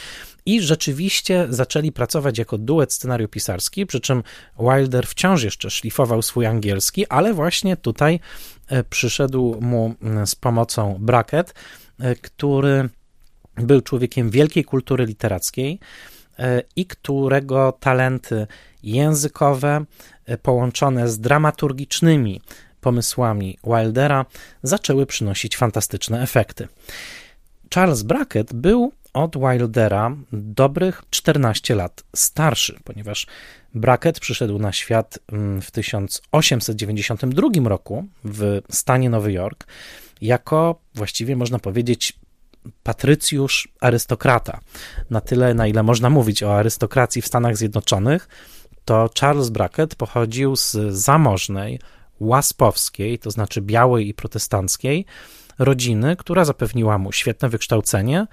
I 0.46 0.60
rzeczywiście 0.60 1.46
zaczęli 1.50 1.92
pracować 1.92 2.38
jako 2.38 2.58
duet 2.58 2.92
scenariopisarski, 2.92 3.86
przy 3.86 4.00
czym 4.00 4.22
Wilder 4.58 5.06
wciąż 5.06 5.42
jeszcze 5.42 5.70
szlifował 5.70 6.22
swój 6.22 6.46
angielski, 6.46 7.06
ale 7.06 7.34
właśnie 7.34 7.76
tutaj 7.76 8.20
e, 8.68 8.84
przyszedł 8.84 9.60
mu 9.60 9.94
z 10.26 10.34
pomocą 10.34 10.96
Brackett, 11.00 11.54
e, 12.00 12.14
który 12.14 12.88
był 13.56 13.80
człowiekiem 13.80 14.30
wielkiej 14.30 14.64
kultury 14.64 15.06
literackiej 15.06 15.78
e, 16.38 16.62
i 16.76 16.86
którego 16.86 17.72
talenty 17.80 18.46
językowe 18.82 19.84
połączone 20.42 21.08
z 21.08 21.18
dramaturgicznymi 21.20 22.40
pomysłami 22.80 23.58
Wildera 23.64 24.26
zaczęły 24.62 25.06
przynosić 25.06 25.56
fantastyczne 25.56 26.22
efekty. 26.22 26.68
Charles 27.74 28.02
Brackett 28.02 28.54
był 28.54 28.92
od 29.12 29.36
Wildera 29.36 30.16
dobrych 30.32 31.02
14 31.10 31.74
lat 31.74 32.02
starszy, 32.16 32.80
ponieważ 32.84 33.26
Brackett 33.74 34.20
przyszedł 34.20 34.58
na 34.58 34.72
świat 34.72 35.18
mm, 35.32 35.62
w 35.62 35.70
1892 35.70 37.68
roku 37.68 38.04
w 38.24 38.60
stanie 38.70 39.10
Nowy 39.10 39.32
Jork 39.32 39.66
jako 40.20 40.80
właściwie 40.94 41.36
można 41.36 41.58
powiedzieć 41.58 42.18
patrycjusz 42.82 43.68
arystokrata. 43.80 44.60
Na 45.10 45.20
tyle, 45.20 45.54
na 45.54 45.66
ile 45.66 45.82
można 45.82 46.10
mówić 46.10 46.42
o 46.42 46.56
arystokracji 46.58 47.22
w 47.22 47.26
Stanach 47.26 47.56
Zjednoczonych, 47.56 48.28
to 48.84 49.10
Charles 49.20 49.48
Brackett 49.48 49.94
pochodził 49.94 50.56
z 50.56 50.76
zamożnej, 50.90 51.80
łaspowskiej, 52.20 53.18
to 53.18 53.30
znaczy 53.30 53.60
białej 53.60 54.08
i 54.08 54.14
protestanckiej, 54.14 55.06
rodziny, 55.58 56.16
która 56.16 56.44
zapewniła 56.44 56.98
mu 56.98 57.12
świetne 57.12 57.48
wykształcenie 57.48 58.26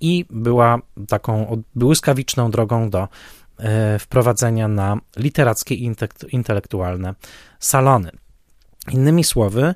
i 0.00 0.24
była 0.30 0.78
taką 1.08 1.62
błyskawiczną 1.74 2.50
drogą 2.50 2.90
do 2.90 3.08
e, 3.58 3.98
wprowadzenia 3.98 4.68
na 4.68 4.96
literackie 5.16 5.74
i 5.74 5.94
intelektualne 6.32 7.14
salony. 7.60 8.10
Innymi 8.90 9.24
słowy, 9.24 9.74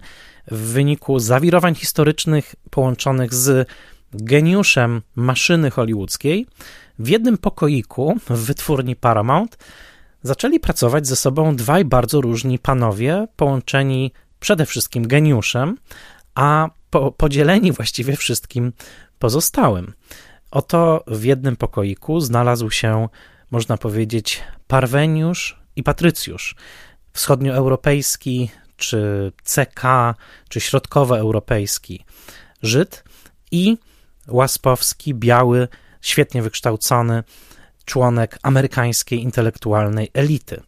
w 0.50 0.72
wyniku 0.72 1.18
zawirowań 1.18 1.74
historycznych 1.74 2.54
połączonych 2.70 3.34
z 3.34 3.68
geniuszem 4.12 5.02
maszyny 5.16 5.70
hollywoodzkiej, 5.70 6.46
w 6.98 7.08
jednym 7.08 7.38
pokoiku 7.38 8.18
w 8.30 8.32
wytwórni 8.32 8.96
Paramount 8.96 9.58
zaczęli 10.22 10.60
pracować 10.60 11.06
ze 11.06 11.16
sobą 11.16 11.56
dwaj 11.56 11.84
bardzo 11.84 12.20
różni 12.20 12.58
panowie, 12.58 13.26
połączeni 13.36 14.12
przede 14.40 14.66
wszystkim 14.66 15.06
geniuszem, 15.06 15.76
a 16.34 16.68
po, 16.90 17.12
podzieleni 17.12 17.72
właściwie 17.72 18.16
wszystkim 18.16 18.72
pozostałym. 19.18 19.92
Oto 20.50 21.04
w 21.06 21.24
jednym 21.24 21.56
pokoiku 21.56 22.20
znalazł 22.20 22.70
się, 22.70 23.08
można 23.50 23.76
powiedzieć, 23.76 24.42
Parweniusz 24.66 25.60
i 25.76 25.82
Patrycjusz, 25.82 26.56
wschodnioeuropejski, 27.12 28.50
czy 28.76 29.32
CK, 29.44 29.82
czy 30.48 30.60
środkowoeuropejski 30.60 32.04
Żyd 32.62 33.04
i 33.50 33.78
łaspowski, 34.28 35.14
biały, 35.14 35.68
świetnie 36.00 36.42
wykształcony 36.42 37.24
członek 37.84 38.38
amerykańskiej 38.42 39.22
intelektualnej 39.22 40.10
elity. 40.14 40.62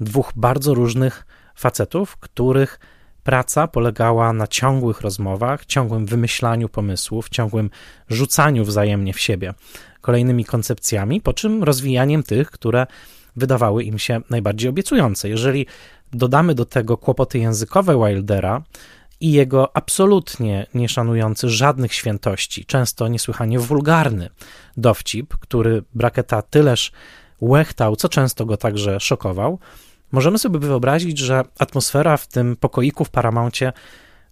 Dwóch 0.00 0.32
bardzo 0.36 0.74
różnych 0.74 1.26
facetów, 1.54 2.16
których 2.16 2.80
praca 3.24 3.68
polegała 3.68 4.32
na 4.32 4.46
ciągłych 4.46 5.00
rozmowach, 5.00 5.66
ciągłym 5.66 6.06
wymyślaniu 6.06 6.68
pomysłów, 6.68 7.28
ciągłym 7.28 7.70
rzucaniu 8.08 8.64
wzajemnie 8.64 9.12
w 9.12 9.20
siebie 9.20 9.54
kolejnymi 10.00 10.44
koncepcjami, 10.44 11.20
po 11.20 11.32
czym 11.32 11.62
rozwijaniem 11.62 12.22
tych, 12.22 12.50
które 12.50 12.86
wydawały 13.36 13.84
im 13.84 13.98
się 13.98 14.20
najbardziej 14.30 14.70
obiecujące. 14.70 15.28
Jeżeli 15.28 15.66
dodamy 16.12 16.54
do 16.54 16.64
tego 16.64 16.96
kłopoty 16.96 17.38
językowe 17.38 17.98
Wildera 17.98 18.62
i 19.20 19.32
jego 19.32 19.76
absolutnie 19.76 20.66
nie 20.74 20.88
szanujący 20.88 21.48
żadnych 21.48 21.94
świętości, 21.94 22.64
często 22.64 23.08
niesłychanie 23.08 23.58
wulgarny 23.58 24.28
dowcip, 24.76 25.36
który 25.36 25.82
Braketa 25.94 26.42
tyleż 26.42 26.92
łechtał, 27.40 27.96
co 27.96 28.08
często 28.08 28.46
go 28.46 28.56
także 28.56 29.00
szokował, 29.00 29.58
możemy 30.12 30.38
sobie 30.38 30.58
wyobrazić, 30.58 31.18
że 31.18 31.44
atmosfera 31.58 32.16
w 32.16 32.26
tym 32.26 32.56
pokoiku 32.56 33.04
w 33.04 33.10
Paramouncie 33.10 33.72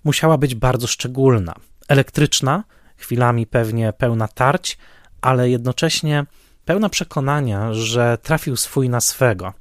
musiała 0.05 0.39
być 0.39 0.55
bardzo 0.55 0.87
szczególna, 0.87 1.55
elektryczna, 1.89 2.65
chwilami 2.97 3.47
pewnie 3.47 3.93
pełna 3.93 4.29
tarć, 4.29 4.79
ale 5.21 5.51
jednocześnie 5.51 6.27
pełna 6.65 6.89
przekonania, 6.89 7.75
że 7.75 8.19
trafił 8.23 8.57
swój 8.57 8.89
na 8.89 9.01
swego, 9.01 9.53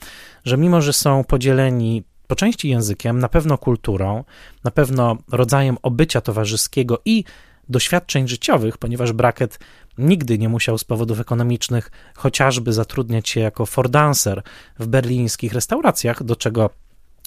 że 0.46 0.58
mimo, 0.58 0.82
że 0.82 0.94
są 0.94 1.24
podzieleni 1.24 2.04
po 2.28 2.36
części 2.36 2.70
językiem, 2.70 3.20
na 3.20 3.30
pewno 3.30 3.58
kulturą, 3.58 4.24
na 4.64 4.72
pewno 4.72 5.18
rodzajem 5.32 5.78
obycia 5.82 6.22
towarzyskiego 6.22 7.02
i 7.06 7.24
doświadczeń 7.70 8.28
życiowych, 8.28 8.78
ponieważ 8.78 9.14
Brackett 9.14 9.60
nigdy 9.98 10.38
nie 10.38 10.50
musiał 10.50 10.78
z 10.78 10.84
powodów 10.84 11.20
ekonomicznych 11.20 11.92
chociażby 12.16 12.74
zatrudniać 12.74 13.30
się 13.30 13.40
jako 13.40 13.66
fordancer 13.66 14.44
w 14.80 14.88
berlińskich 14.88 15.54
restauracjach, 15.54 16.24
do 16.24 16.36
czego 16.36 16.70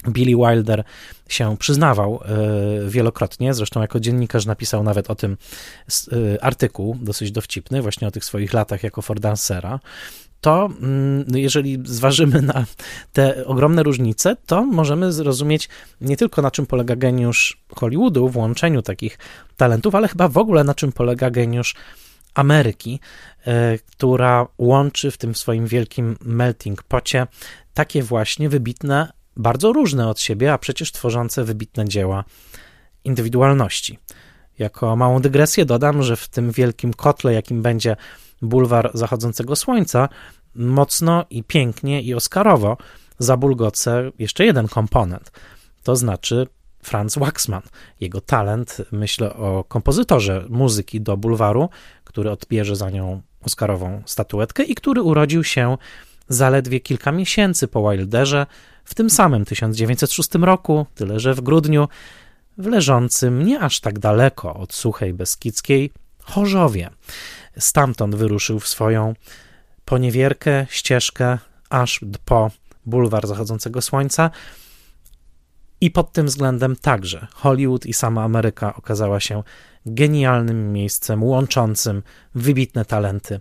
Billy 0.09 0.37
Wilder 0.37 0.85
się 1.28 1.57
przyznawał 1.57 2.20
e, 2.24 2.88
wielokrotnie, 2.88 3.55
zresztą 3.55 3.81
jako 3.81 4.00
dziennikarz 4.00 4.46
napisał 4.46 4.83
nawet 4.83 5.11
o 5.11 5.14
tym 5.14 5.37
e, 6.12 6.44
artykuł 6.44 6.98
dosyć 7.00 7.33
dowcipny, 7.33 7.83
właśnie 7.83 8.09
o 8.09 8.11
tych 8.11 8.24
swoich 8.24 8.52
latach 8.52 8.83
jako 8.83 9.02
fordancera 9.02 9.81
to 10.42 10.66
mm, 10.66 11.24
no 11.28 11.38
jeżeli 11.38 11.78
zważymy 11.85 12.42
na 12.42 12.64
te 13.12 13.46
ogromne 13.46 13.83
różnice, 13.83 14.37
to 14.46 14.64
możemy 14.64 15.12
zrozumieć 15.12 15.68
nie 16.00 16.16
tylko 16.16 16.42
na 16.42 16.50
czym 16.50 16.66
polega 16.66 16.96
geniusz 16.96 17.62
Hollywoodu 17.76 18.28
w 18.28 18.37
łączeniu 18.37 18.83
takich 18.83 19.18
talentów, 19.57 19.94
ale 19.94 20.09
chyba 20.09 20.28
w 20.28 20.38
ogóle 20.38 20.64
na 20.64 20.74
czym 20.74 20.92
polega 20.92 21.31
geniusz 21.31 21.74
Ameryki, 22.35 23.00
e, 23.46 23.78
która 23.78 24.46
łączy 24.59 25.11
w 25.11 25.16
tym 25.16 25.35
swoim 25.35 25.66
wielkim 25.66 26.16
melting 26.24 26.83
pocie 26.83 27.26
takie 27.74 28.02
właśnie 28.02 28.48
wybitne, 28.48 29.12
bardzo 29.37 29.72
różne 29.72 30.09
od 30.09 30.20
siebie, 30.20 30.52
a 30.52 30.59
przecież 30.59 30.92
tworzące 30.92 31.44
wybitne 31.44 31.88
dzieła 31.88 32.24
indywidualności. 33.05 33.98
Jako 34.59 34.96
małą 34.96 35.20
dygresję 35.20 35.64
dodam, 35.64 36.02
że 36.02 36.16
w 36.16 36.28
tym 36.28 36.50
wielkim 36.50 36.94
kotle, 36.94 37.33
jakim 37.33 37.62
będzie 37.62 37.96
bulwar 38.42 38.90
zachodzącego 38.94 39.57
słońca, 39.57 40.09
mocno 40.55 41.24
i 41.31 41.44
pięknie 41.44 42.02
i 42.02 42.14
oscarowo 42.14 42.76
zabulgoce 43.18 44.11
jeszcze 44.18 44.44
jeden 44.44 44.68
komponent, 44.68 45.33
to 45.83 45.96
znaczy 45.96 46.46
Franz 46.83 47.18
Waxman. 47.18 47.62
Jego 48.00 48.20
talent, 48.20 48.76
myślę 48.92 49.35
o 49.35 49.64
kompozytorze 49.68 50.44
muzyki 50.48 51.00
do 51.00 51.16
bulwaru, 51.16 51.68
który 52.05 52.31
odbierze 52.31 52.76
za 52.76 52.90
nią 52.90 53.22
oscarową 53.42 54.02
statuetkę 54.07 54.62
i 54.62 54.74
który 54.74 55.02
urodził 55.02 55.44
się 55.44 55.76
zaledwie 56.28 56.81
kilka 56.81 57.12
miesięcy 57.12 57.68
po 57.68 57.90
Wilderze 57.90 58.46
w 58.85 58.94
tym 58.94 59.11
samym 59.11 59.44
1906 59.44 60.35
roku, 60.35 60.87
tyle 60.94 61.20
że 61.20 61.35
w 61.35 61.40
grudniu, 61.40 61.88
w 62.59 62.66
leżącym 62.66 63.42
nie 63.42 63.61
aż 63.61 63.81
tak 63.81 63.98
daleko 63.98 64.55
od 64.55 64.74
suchej 64.74 65.14
Beskidzkiej 65.14 65.90
Chorzowie. 66.22 66.90
Stamtąd 67.59 68.15
wyruszył 68.15 68.61
w 68.61 68.69
swoją 68.69 69.15
poniewierkę, 69.85 70.67
ścieżkę, 70.71 71.38
aż 71.71 72.01
po 72.25 72.51
bulwar 72.87 73.27
zachodzącego 73.27 73.83
słońca. 73.83 74.31
I 75.81 75.91
pod 75.91 76.12
tym 76.12 76.27
względem 76.27 76.77
także 76.77 77.27
Hollywood 77.35 77.87
i 77.87 77.93
sama 77.93 78.23
Ameryka 78.25 78.75
okazała 78.75 79.21
się 79.21 79.43
genialnym 79.87 80.73
miejscem 80.73 81.23
łączącym 81.23 82.03
wybitne 82.35 82.85
talenty 82.85 83.41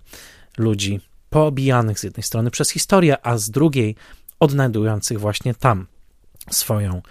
ludzi 0.57 0.99
poobijanych 1.29 1.99
z 1.99 2.03
jednej 2.03 2.23
strony 2.23 2.51
przez 2.51 2.69
historię, 2.69 3.25
a 3.25 3.37
z 3.37 3.49
drugiej 3.49 3.95
odnajdujących 4.39 5.19
właśnie 5.19 5.55
tam 5.55 5.87
swoją 6.51 7.01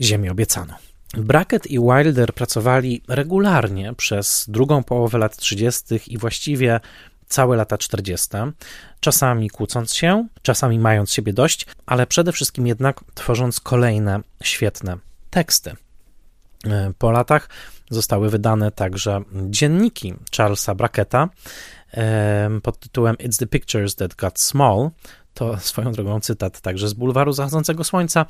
ziemię 0.00 0.32
obiecaną. 0.32 0.74
Brackett 1.16 1.66
i 1.66 1.78
Wilder 1.78 2.34
pracowali 2.34 3.02
regularnie 3.08 3.94
przez 3.94 4.44
drugą 4.48 4.84
połowę 4.84 5.18
lat 5.18 5.36
30. 5.36 5.84
i 6.06 6.18
właściwie 6.18 6.80
całe 7.28 7.56
lata 7.56 7.78
40., 7.78 8.28
czasami 9.00 9.50
kłócąc 9.50 9.94
się, 9.94 10.26
czasami 10.42 10.78
mając 10.78 11.12
siebie 11.12 11.32
dość, 11.32 11.66
ale 11.86 12.06
przede 12.06 12.32
wszystkim 12.32 12.66
jednak 12.66 13.00
tworząc 13.14 13.60
kolejne 13.60 14.20
świetne 14.42 14.96
teksty. 15.30 15.72
Po 16.98 17.10
latach 17.10 17.48
zostały 17.90 18.30
wydane 18.30 18.72
także 18.72 19.22
dzienniki 19.32 20.14
Charlesa 20.36 20.74
Bracketa 20.74 21.28
pod 22.62 22.78
tytułem 22.78 23.16
It's 23.16 23.38
the 23.38 23.46
Pictures 23.46 23.94
That 23.94 24.14
Got 24.14 24.40
Small, 24.40 24.90
to 25.38 25.56
swoją 25.58 25.92
drogą 25.92 26.20
cytat 26.20 26.60
także 26.60 26.88
z 26.88 26.94
Bulwaru 26.94 27.32
Zachodzącego 27.32 27.84
Słońca, 27.84 28.26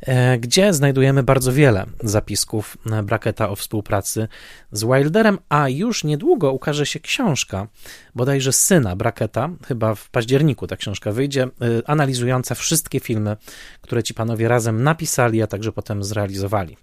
e, 0.00 0.38
gdzie 0.38 0.72
znajdujemy 0.72 1.22
bardzo 1.22 1.52
wiele 1.52 1.86
zapisków 2.00 2.76
Bracketa 3.02 3.48
o 3.48 3.56
współpracy 3.56 4.28
z 4.72 4.84
Wilderem, 4.84 5.38
a 5.48 5.68
już 5.68 6.04
niedługo 6.04 6.52
ukaże 6.52 6.86
się 6.86 7.00
książka, 7.00 7.68
bodajże 8.14 8.52
syna 8.52 8.96
Bracketa, 8.96 9.50
chyba 9.66 9.94
w 9.94 10.10
październiku 10.10 10.66
ta 10.66 10.76
książka 10.76 11.12
wyjdzie, 11.12 11.42
e, 11.42 11.48
analizująca 11.86 12.54
wszystkie 12.54 13.00
filmy, 13.00 13.36
które 13.80 14.02
ci 14.02 14.14
panowie 14.14 14.48
razem 14.48 14.82
napisali, 14.82 15.42
a 15.42 15.46
także 15.46 15.72
potem 15.72 16.04
zrealizowali. 16.04 16.76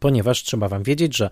Ponieważ 0.00 0.42
trzeba 0.42 0.68
wam 0.68 0.82
wiedzieć, 0.82 1.16
że 1.16 1.30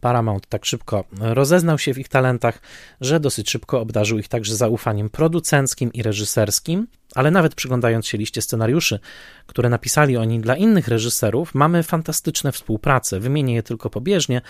Paramount 0.00 0.46
tak 0.46 0.64
szybko 0.64 1.04
rozeznał 1.20 1.78
się 1.78 1.94
w 1.94 1.98
ich 1.98 2.08
talentach, 2.08 2.60
że 3.00 3.20
dosyć 3.20 3.50
szybko 3.50 3.80
obdarzył 3.80 4.18
ich 4.18 4.28
także 4.28 4.56
zaufaniem 4.56 5.10
producenckim 5.10 5.92
i 5.92 6.02
reżyserskim, 6.02 6.86
ale 7.14 7.30
nawet 7.30 7.54
przyglądając 7.54 8.06
się 8.06 8.18
liście 8.18 8.42
scenariuszy, 8.42 8.98
które 9.46 9.68
napisali 9.68 10.16
oni 10.16 10.40
dla 10.40 10.56
innych 10.56 10.88
reżyserów, 10.88 11.54
mamy 11.54 11.82
fantastyczne 11.82 12.52
współprace. 12.52 13.20
Wymienię 13.20 13.54
je 13.54 13.62
tylko 13.62 13.90
pobieżnie. 13.90 14.42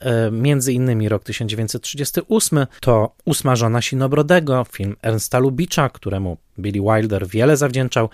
E, 0.00 0.30
między 0.30 0.72
innymi 0.72 1.08
rok 1.08 1.24
1938 1.24 2.66
to 2.80 3.14
Ósma 3.24 3.56
żona 3.56 3.82
Sinobrodego, 3.82 4.66
film 4.72 4.96
Ernsta 5.02 5.38
Lubicza, 5.38 5.88
któremu 5.88 6.36
Billy 6.58 6.80
Wilder 6.80 7.26
wiele 7.26 7.56
zawdzięczał, 7.56 8.10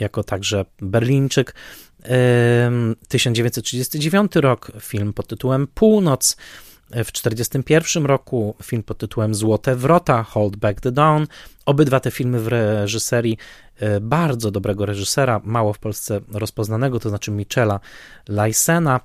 jako 0.00 0.24
także 0.24 0.64
Berlińczyk. 0.80 1.54
1939 3.08 4.36
rok, 4.36 4.72
film 4.80 5.12
pod 5.12 5.26
tytułem 5.26 5.66
Północ, 5.66 6.36
W 6.90 7.12
1941 7.12 8.06
roku 8.06 8.54
film 8.62 8.82
pod 8.82 8.98
tytułem 8.98 9.34
Złote 9.34 9.76
Wrota, 9.76 10.22
Hold 10.22 10.56
Back 10.56 10.80
the 10.80 10.92
Dawn. 10.92 11.24
Obydwa 11.66 12.00
te 12.00 12.10
filmy 12.10 12.40
w 12.40 12.48
reżyserii 12.48 13.38
e, 13.76 14.00
bardzo 14.00 14.50
dobrego 14.50 14.86
reżysera, 14.86 15.40
mało 15.44 15.72
w 15.72 15.78
Polsce 15.78 16.20
rozpoznanego, 16.32 17.00
to 17.00 17.08
znaczy 17.08 17.30
Michela 17.30 17.80
Lysena. 18.28 19.00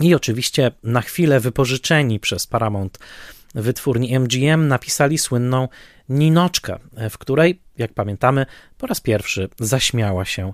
I 0.00 0.14
oczywiście 0.14 0.70
na 0.82 1.00
chwilę 1.00 1.40
wypożyczeni 1.40 2.20
przez 2.20 2.46
Paramount 2.46 2.98
wytwórni 3.54 4.18
MGM 4.18 4.68
napisali 4.68 5.18
słynną 5.18 5.68
Ninoczkę, 6.08 6.78
w 7.10 7.18
której, 7.18 7.60
jak 7.78 7.92
pamiętamy, 7.92 8.46
po 8.78 8.86
raz 8.86 9.00
pierwszy 9.00 9.48
zaśmiała 9.60 10.24
się 10.24 10.52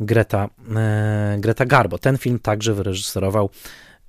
Greta, 0.00 0.48
e, 0.76 1.36
Greta 1.40 1.64
Garbo. 1.66 1.98
Ten 1.98 2.18
film 2.18 2.38
także 2.38 2.74
wyreżyserował 2.74 3.50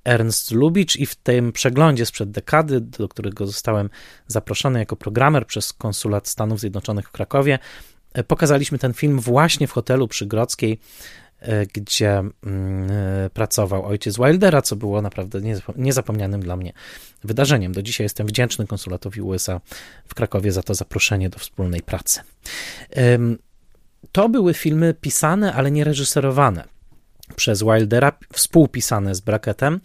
Ernst 0.04 0.50
Lubitsch 0.50 0.96
i 0.96 1.06
w 1.06 1.14
tym 1.14 1.52
przeglądzie 1.52 2.06
sprzed 2.06 2.30
dekady, 2.30 2.80
do 2.80 3.08
którego 3.08 3.46
zostałem 3.46 3.90
zaproszony 4.26 4.78
jako 4.78 4.96
programer 4.96 5.46
przez 5.46 5.72
konsulat 5.72 6.28
Stanów 6.28 6.60
Zjednoczonych 6.60 7.08
w 7.08 7.10
Krakowie, 7.10 7.58
e, 8.12 8.24
pokazaliśmy 8.24 8.78
ten 8.78 8.94
film 8.94 9.20
właśnie 9.20 9.66
w 9.66 9.72
hotelu 9.72 10.08
przy 10.08 10.26
Grodzkiej, 10.26 10.78
e, 11.40 11.66
gdzie 11.66 12.18
mm, 12.18 12.90
pracował 13.34 13.86
ojciec 13.86 14.16
Wildera, 14.16 14.62
co 14.62 14.76
było 14.76 15.02
naprawdę 15.02 15.40
niezapomnianym 15.76 16.40
dla 16.40 16.56
mnie 16.56 16.72
wydarzeniem. 17.24 17.72
Do 17.72 17.82
dzisiaj 17.82 18.04
jestem 18.04 18.26
wdzięczny 18.26 18.66
konsulatowi 18.66 19.20
USA 19.20 19.60
w 20.08 20.14
Krakowie 20.14 20.52
za 20.52 20.62
to 20.62 20.74
zaproszenie 20.74 21.30
do 21.30 21.38
wspólnej 21.38 21.82
pracy. 21.82 22.20
To 24.12 24.28
były 24.28 24.54
filmy 24.54 24.94
pisane, 24.94 25.54
ale 25.54 25.70
nie 25.70 25.84
reżyserowane. 25.84 26.64
Przez 27.36 27.62
Wildera, 27.62 28.12
współpisane 28.32 29.14
z 29.14 29.20
Bracketem, 29.20 29.80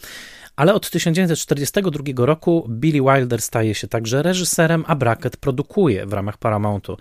ale 0.55 0.73
od 0.73 0.89
1942 0.89 2.25
roku 2.25 2.67
Billy 2.69 3.01
Wilder 3.01 3.41
staje 3.41 3.75
się 3.75 3.87
także 3.87 4.23
reżyserem, 4.23 4.83
a 4.87 4.95
Brackett 4.95 5.37
produkuje 5.37 6.05
w 6.05 6.13
ramach 6.13 6.37
Paramountu 6.37 6.97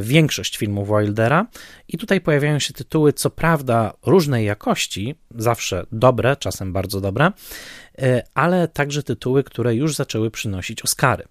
większość 0.00 0.56
filmów 0.56 0.88
Wildera 0.88 1.46
i 1.88 1.98
tutaj 1.98 2.20
pojawiają 2.20 2.58
się 2.58 2.72
tytuły, 2.72 3.12
co 3.12 3.30
prawda 3.30 3.92
różnej 4.06 4.46
jakości, 4.46 5.14
zawsze 5.36 5.86
dobre, 5.92 6.36
czasem 6.36 6.72
bardzo 6.72 7.00
dobre, 7.00 7.32
E, 7.98 8.22
ale 8.34 8.68
także 8.68 9.02
tytuły, 9.02 9.44
które 9.44 9.74
już 9.74 9.94
zaczęły 9.94 10.30
przynosić 10.30 10.82
Oscary. 10.82 11.24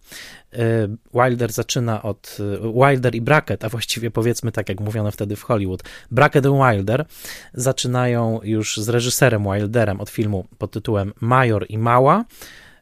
E, 0.53 0.87
Wilder 1.13 1.51
zaczyna 1.51 2.01
od 2.01 2.37
e, 2.39 2.73
Wilder 2.73 3.15
i 3.15 3.21
Brackett, 3.21 3.65
a 3.65 3.69
właściwie 3.69 4.11
powiedzmy 4.11 4.51
tak 4.51 4.69
jak 4.69 4.79
mówiono 4.79 5.11
wtedy 5.11 5.35
w 5.35 5.43
Hollywood, 5.43 5.83
Brackett 6.11 6.45
i 6.45 6.49
Wilder 6.49 7.05
zaczynają 7.53 8.39
już 8.43 8.77
z 8.77 8.89
reżyserem 8.89 9.43
Wilderem 9.43 10.01
od 10.01 10.09
filmu 10.09 10.45
pod 10.57 10.71
tytułem 10.71 11.13
Major 11.21 11.65
i 11.69 11.77
Mała, 11.77 12.25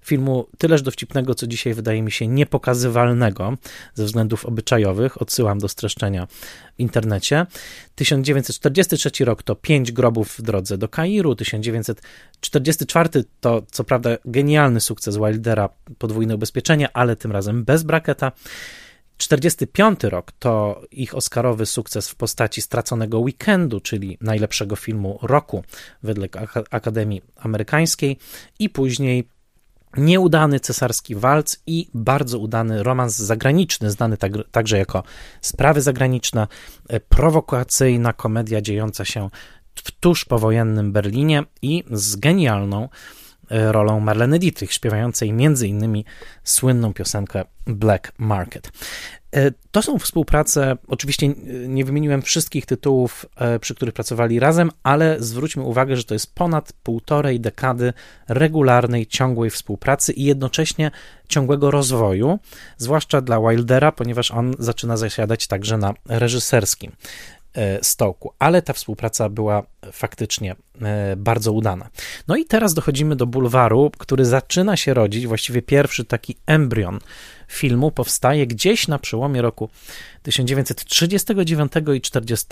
filmu 0.01 0.47
tyleż 0.57 0.81
dowcipnego, 0.81 1.35
co 1.35 1.47
dzisiaj 1.47 1.73
wydaje 1.73 2.01
mi 2.01 2.11
się 2.11 2.27
niepokazywalnego 2.27 3.57
ze 3.93 4.05
względów 4.05 4.45
obyczajowych. 4.45 5.21
Odsyłam 5.21 5.59
do 5.59 5.67
streszczenia 5.67 6.27
w 6.27 6.31
internecie. 6.77 7.45
1943 7.95 9.25
rok 9.25 9.43
to 9.43 9.55
Pięć 9.55 9.91
grobów 9.91 10.37
w 10.37 10.41
drodze 10.41 10.77
do 10.77 10.89
Kairu. 10.89 11.35
1944 11.35 13.09
to 13.39 13.61
co 13.71 13.83
prawda 13.83 14.09
genialny 14.25 14.79
sukces 14.79 15.17
Wildera, 15.17 15.69
podwójne 15.97 16.35
ubezpieczenie, 16.35 16.89
ale 16.93 17.15
tym 17.15 17.31
razem 17.31 17.63
bez 17.63 17.83
braketa. 17.83 18.31
45 19.21 20.03
rok 20.03 20.31
to 20.31 20.81
ich 20.91 21.15
oscarowy 21.15 21.65
sukces 21.65 22.09
w 22.09 22.15
postaci 22.15 22.61
straconego 22.61 23.19
weekendu, 23.19 23.79
czyli 23.79 24.17
najlepszego 24.21 24.75
filmu 24.75 25.19
roku 25.21 25.63
wedle 26.03 26.27
Akademii 26.71 27.21
Amerykańskiej, 27.35 28.17
i 28.59 28.69
później 28.69 29.27
Nieudany 29.97 30.59
cesarski 30.59 31.15
walc 31.15 31.57
i 31.67 31.89
bardzo 31.93 32.39
udany 32.39 32.83
romans 32.83 33.17
zagraniczny, 33.17 33.91
znany 33.91 34.17
tak, 34.17 34.31
także 34.51 34.77
jako 34.77 35.03
Sprawy 35.41 35.81
zagraniczne, 35.81 36.47
e, 36.89 36.99
prowokacyjna 36.99 38.13
komedia 38.13 38.61
dziejąca 38.61 39.05
się 39.05 39.29
w 39.75 39.91
tuż 39.91 40.25
powojennym 40.25 40.91
Berlinie 40.91 41.43
i 41.61 41.83
z 41.91 42.15
genialną 42.15 42.89
rolą 43.51 43.99
Marleny 43.99 44.39
Dietrich, 44.39 44.73
śpiewającej 44.73 45.29
innymi 45.69 46.05
słynną 46.43 46.93
piosenkę 46.93 47.43
Black 47.65 48.11
Market. 48.17 48.71
E, 49.35 49.51
to 49.71 49.81
są 49.81 49.99
współprace, 49.99 50.77
oczywiście 50.87 51.27
nie 51.67 51.85
wymieniłem 51.85 52.21
wszystkich 52.21 52.65
tytułów, 52.65 53.25
e, 53.35 53.59
przy 53.59 53.75
których 53.75 53.93
pracowali 53.93 54.39
razem, 54.39 54.71
ale 54.83 55.15
zwróćmy 55.19 55.63
uwagę, 55.63 55.95
że 55.95 56.03
to 56.03 56.13
jest 56.13 56.35
ponad 56.35 56.73
półtorej 56.83 57.39
dekady 57.39 57.93
regularnej, 58.27 59.07
ciągłej 59.07 59.49
współpracy 59.49 60.13
i 60.13 60.23
jednocześnie 60.23 60.91
ciągłego 61.27 61.71
rozwoju, 61.71 62.39
zwłaszcza 62.77 63.21
dla 63.21 63.39
Wildera, 63.39 63.91
ponieważ 63.91 64.31
on 64.31 64.53
zaczyna 64.59 64.97
zasiadać 64.97 65.47
także 65.47 65.77
na 65.77 65.93
reżyserskim 66.05 66.91
stołku, 67.81 68.33
ale 68.39 68.61
ta 68.61 68.73
współpraca 68.73 69.29
była 69.29 69.63
faktycznie 69.91 70.55
e, 70.81 71.15
bardzo 71.15 71.51
udana. 71.51 71.89
No 72.27 72.35
i 72.35 72.45
teraz 72.45 72.73
dochodzimy 72.73 73.15
do 73.15 73.25
bulwaru, 73.25 73.91
który 73.97 74.25
zaczyna 74.25 74.77
się 74.77 74.93
rodzić, 74.93 75.27
właściwie 75.27 75.61
pierwszy 75.61 76.05
taki 76.05 76.35
embrion 76.45 76.99
filmu 77.47 77.91
powstaje 77.91 78.47
gdzieś 78.47 78.87
na 78.87 78.99
przełomie 78.99 79.41
roku 79.41 79.69
1939 80.23 81.71
i 81.95 82.01
40, 82.01 82.47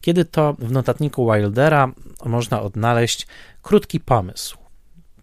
kiedy 0.00 0.24
to 0.24 0.56
w 0.58 0.72
notatniku 0.72 1.32
Wildera 1.32 1.92
można 2.24 2.62
odnaleźć 2.62 3.26
krótki 3.62 4.00
pomysł. 4.00 4.56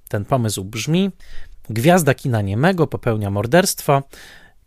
Ten 0.10 0.26
pomysł 0.26 0.64
brzmi: 0.64 1.12
Gwiazda 1.70 2.14
kina 2.14 2.42
niemego 2.42 2.88
popełnia 2.88 3.30
morderstwo, 3.30 4.04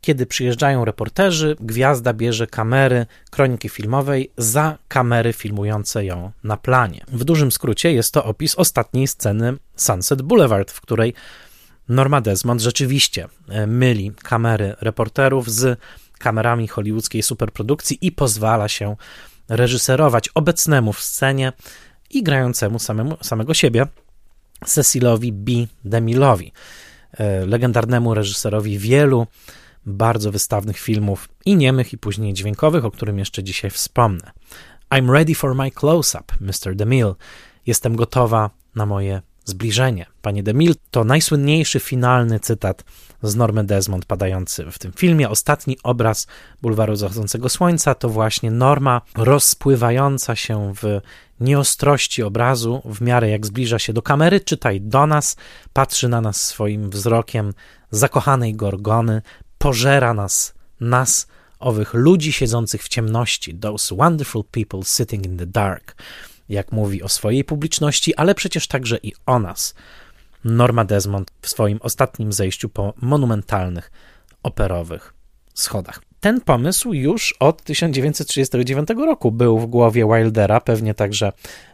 kiedy 0.02 0.26
przyjeżdżają 0.26 0.84
reporterzy, 0.84 1.56
gwiazda 1.60 2.12
bierze 2.12 2.46
kamery 2.46 3.06
kroniki 3.30 3.68
filmowej 3.68 4.30
za 4.36 4.78
kamery 4.88 5.32
filmujące 5.32 6.04
ją 6.04 6.32
na 6.44 6.56
planie. 6.56 7.04
W 7.08 7.24
dużym 7.24 7.52
skrócie 7.52 7.92
jest 7.92 8.14
to 8.14 8.24
opis 8.24 8.54
ostatniej 8.54 9.06
sceny 9.06 9.56
Sunset 9.76 10.22
Boulevard, 10.22 10.70
w 10.70 10.80
której 10.80 11.14
Norma 11.88 12.20
Desmond 12.20 12.60
rzeczywiście 12.60 13.28
e, 13.48 13.66
myli 13.66 14.12
kamery 14.22 14.74
reporterów 14.80 15.50
z 15.50 15.78
kamerami 16.18 16.68
hollywoodzkiej 16.68 17.22
superprodukcji 17.22 17.98
i 18.00 18.12
pozwala 18.12 18.68
się 18.68 18.96
reżyserować 19.48 20.28
obecnemu 20.28 20.92
w 20.92 21.00
scenie 21.00 21.52
i 22.10 22.22
grającemu 22.22 22.78
samemu, 22.78 23.16
samego 23.22 23.54
siebie 23.54 23.86
Cecilowi 24.66 25.32
B. 25.32 25.52
DeMille'owi, 25.84 26.50
e, 27.12 27.46
legendarnemu 27.46 28.14
reżyserowi 28.14 28.78
wielu 28.78 29.26
bardzo 29.86 30.32
wystawnych 30.32 30.78
filmów 30.78 31.28
i 31.44 31.56
niemych, 31.56 31.92
i 31.92 31.98
później 31.98 32.34
dźwiękowych, 32.34 32.84
o 32.84 32.90
którym 32.90 33.18
jeszcze 33.18 33.44
dzisiaj 33.44 33.70
wspomnę. 33.70 34.30
I'm 34.90 35.12
ready 35.12 35.34
for 35.34 35.54
my 35.54 35.70
close-up, 35.70 36.34
Mr. 36.40 36.76
DeMille. 36.76 37.14
Jestem 37.66 37.96
gotowa 37.96 38.50
na 38.74 38.86
moje 38.86 39.22
zbliżenie. 39.44 40.06
Panie 40.22 40.42
DeMille, 40.42 40.74
to 40.90 41.04
najsłynniejszy 41.04 41.80
finalny 41.80 42.40
cytat 42.40 42.84
z 43.22 43.36
Normy 43.36 43.64
Desmond 43.64 44.06
padający 44.06 44.70
w 44.70 44.78
tym 44.78 44.92
filmie. 44.92 45.28
Ostatni 45.28 45.76
obraz 45.82 46.26
bulwaru 46.62 46.96
zachodzącego 46.96 47.48
słońca 47.48 47.94
to 47.94 48.08
właśnie 48.08 48.50
Norma 48.50 49.00
rozpływająca 49.14 50.36
się 50.36 50.74
w 50.74 51.00
nieostrości 51.40 52.22
obrazu 52.22 52.82
w 52.84 53.00
miarę 53.00 53.30
jak 53.30 53.46
zbliża 53.46 53.78
się 53.78 53.92
do 53.92 54.02
kamery, 54.02 54.40
czytaj 54.40 54.80
do 54.80 55.06
nas, 55.06 55.36
patrzy 55.72 56.08
na 56.08 56.20
nas 56.20 56.46
swoim 56.46 56.90
wzrokiem 56.90 57.52
zakochanej 57.90 58.54
gorgony, 58.54 59.22
pożera 59.62 60.14
nas, 60.14 60.54
nas, 60.80 61.26
owych 61.58 61.94
ludzi 61.94 62.32
siedzących 62.32 62.82
w 62.82 62.88
ciemności, 62.88 63.54
those 63.54 63.94
wonderful 63.94 64.44
people 64.50 64.80
sitting 64.84 65.26
in 65.26 65.38
the 65.38 65.46
dark, 65.46 65.94
jak 66.48 66.72
mówi 66.72 67.02
o 67.02 67.08
swojej 67.08 67.44
publiczności, 67.44 68.14
ale 68.14 68.34
przecież 68.34 68.66
także 68.66 68.98
i 69.02 69.12
o 69.26 69.38
nas. 69.38 69.74
Norma 70.44 70.84
Desmond 70.84 71.32
w 71.42 71.48
swoim 71.48 71.78
ostatnim 71.82 72.32
zejściu 72.32 72.68
po 72.68 72.94
monumentalnych, 73.00 73.90
operowych 74.42 75.14
schodach. 75.54 76.02
Ten 76.20 76.40
pomysł 76.40 76.92
już 76.92 77.34
od 77.40 77.62
1939 77.62 78.88
roku 79.06 79.32
był 79.32 79.58
w 79.58 79.66
głowie 79.66 80.06
Wildera, 80.06 80.60
pewnie 80.60 80.94
także 80.94 81.32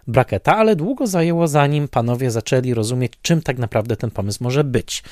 Bracketa, 0.09 0.57
ale 0.57 0.77
długo 0.77 1.07
zajęło 1.07 1.49
zanim 1.49 1.89
panowie 1.89 2.31
zaczęli 2.31 2.75
rozumieć, 2.75 3.13
czym 3.23 3.43
tak 3.43 3.59
naprawdę 3.59 3.97
ten 3.97 4.11
pomysł 4.11 4.45
może 4.45 4.65
być. 4.65 5.03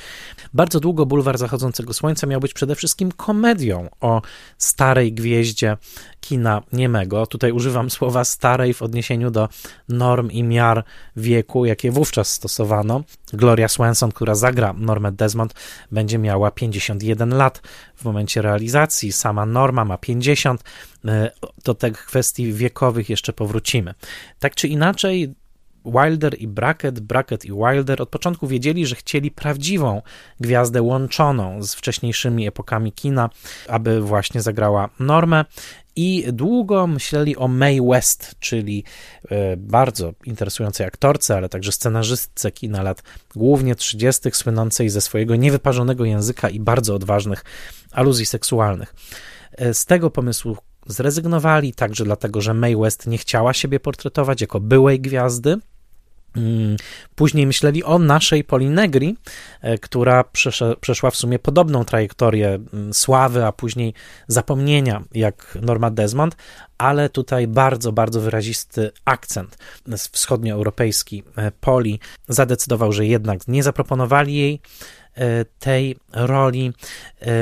Bardzo 0.55 0.81
długo 0.81 1.07
Bulwar 1.07 1.39
Zachodzącego 1.39 1.93
Słońca 1.93 2.27
miał 2.27 2.41
być 2.41 2.55
przede 2.55 2.75
wszystkim 2.75 3.13
komedią 3.13 3.89
o 4.01 4.23
starej 4.59 5.13
gwieździe 5.13 5.77
kina 6.21 6.63
niemego. 6.73 7.27
Tutaj 7.27 7.53
używam 7.53 7.91
słowa 7.91 8.25
starej 8.25 8.75
w 8.75 8.83
odniesieniu 8.83 9.31
do 9.31 9.49
norm 9.89 10.31
i 10.31 10.43
miar 10.43 10.85
wieku, 11.17 11.65
jakie 11.65 11.91
wówczas 11.91 12.29
stosowano. 12.29 13.03
Gloria 13.33 13.69
Swanson, 13.69 14.13
która 14.13 14.35
zagra 14.35 14.73
Normę 14.79 15.13
Desmond, 15.13 15.55
będzie 15.93 16.19
miała 16.19 16.51
51 16.51 17.31
lat 17.31 17.63
w 17.97 18.05
momencie 18.05 18.43
realizacji. 18.43 19.13
Sama 19.13 19.47
Norma 19.47 19.85
ma 19.85 19.99
50. 19.99 20.65
E, 21.05 21.31
do 21.65 21.75
tych 21.75 22.07
kwestii 22.07 22.53
wiekowych 22.53 23.11
jeszcze 23.11 23.33
powrócimy. 23.33 23.95
Tak 24.39 24.55
czy 24.55 24.69
inaczej, 24.69 24.86
Wilder 25.87 26.35
i 26.39 26.49
Brackett, 26.49 27.01
Brackett 27.01 27.45
i 27.45 27.53
Wilder 27.53 28.03
od 28.03 28.09
początku 28.09 28.47
wiedzieli, 28.47 28.87
że 28.87 28.97
chcieli 28.97 29.31
prawdziwą 29.31 30.03
gwiazdę 30.41 30.83
łączoną 30.83 31.63
z 31.63 31.75
wcześniejszymi 31.75 32.47
epokami 32.49 32.93
kina, 32.93 33.31
aby 33.69 34.01
właśnie 34.01 34.43
zagrała 34.43 34.89
normę 35.01 35.45
i 35.97 36.25
długo 36.33 36.87
myśleli 36.87 37.37
o 37.37 37.49
Mae 37.49 37.83
West, 37.83 38.35
czyli 38.41 38.85
e, 39.31 39.57
bardzo 39.57 40.13
interesującej 40.25 40.87
aktorce, 40.87 41.37
ale 41.37 41.49
także 41.49 41.73
scenarzystce 41.73 42.53
kina 42.53 42.83
lat 42.83 43.03
głównie 43.37 43.75
30., 43.75 44.31
słynącej 44.33 44.89
ze 44.89 45.01
swojego 45.01 45.37
niewyparzonego 45.37 46.05
języka 46.05 46.49
i 46.49 46.61
bardzo 46.61 46.95
odważnych 46.95 47.45
aluzji 47.93 48.27
seksualnych. 48.27 48.95
E, 49.53 49.75
z 49.75 49.85
tego 49.85 50.11
pomysłu 50.11 50.57
zrezygnowali, 50.87 51.75
także 51.75 52.05
dlatego, 52.05 52.41
że 52.41 52.55
Mae 52.55 52.77
West 52.77 53.07
nie 53.07 53.19
chciała 53.19 53.53
siebie 53.53 53.81
portretować 53.81 54.41
jako 54.41 54.61
byłej 54.61 55.01
gwiazdy. 55.01 55.57
Mm, 56.37 56.77
później 57.15 57.47
myśleli 57.47 57.85
o 57.85 57.99
naszej 57.99 58.45
Polinegri, 58.45 59.17
e, 59.61 59.79
która 59.79 60.25
przeszła 60.81 61.11
w 61.11 61.17
sumie 61.17 61.39
podobną 61.39 61.85
trajektorię 61.85 62.49
mm, 62.49 62.95
sławy, 62.95 63.45
a 63.45 63.53
później 63.53 63.95
zapomnienia 64.29 65.03
jak 65.15 65.59
Norma 65.63 65.91
Desmond, 65.91 66.37
ale 66.79 67.09
tutaj 67.09 67.47
bardzo, 67.47 67.93
bardzo 67.93 68.21
wyrazisty 68.21 68.91
akcent 69.05 69.59
wschodnioeuropejski 70.13 71.23
e, 71.37 71.51
Poli 71.51 72.01
zadecydował, 72.29 72.93
że 72.93 73.07
jednak 73.07 73.49
nie 73.49 73.63
zaproponowali 73.63 74.35
jej 74.35 74.61
tej 75.59 75.97
roli. 76.13 76.73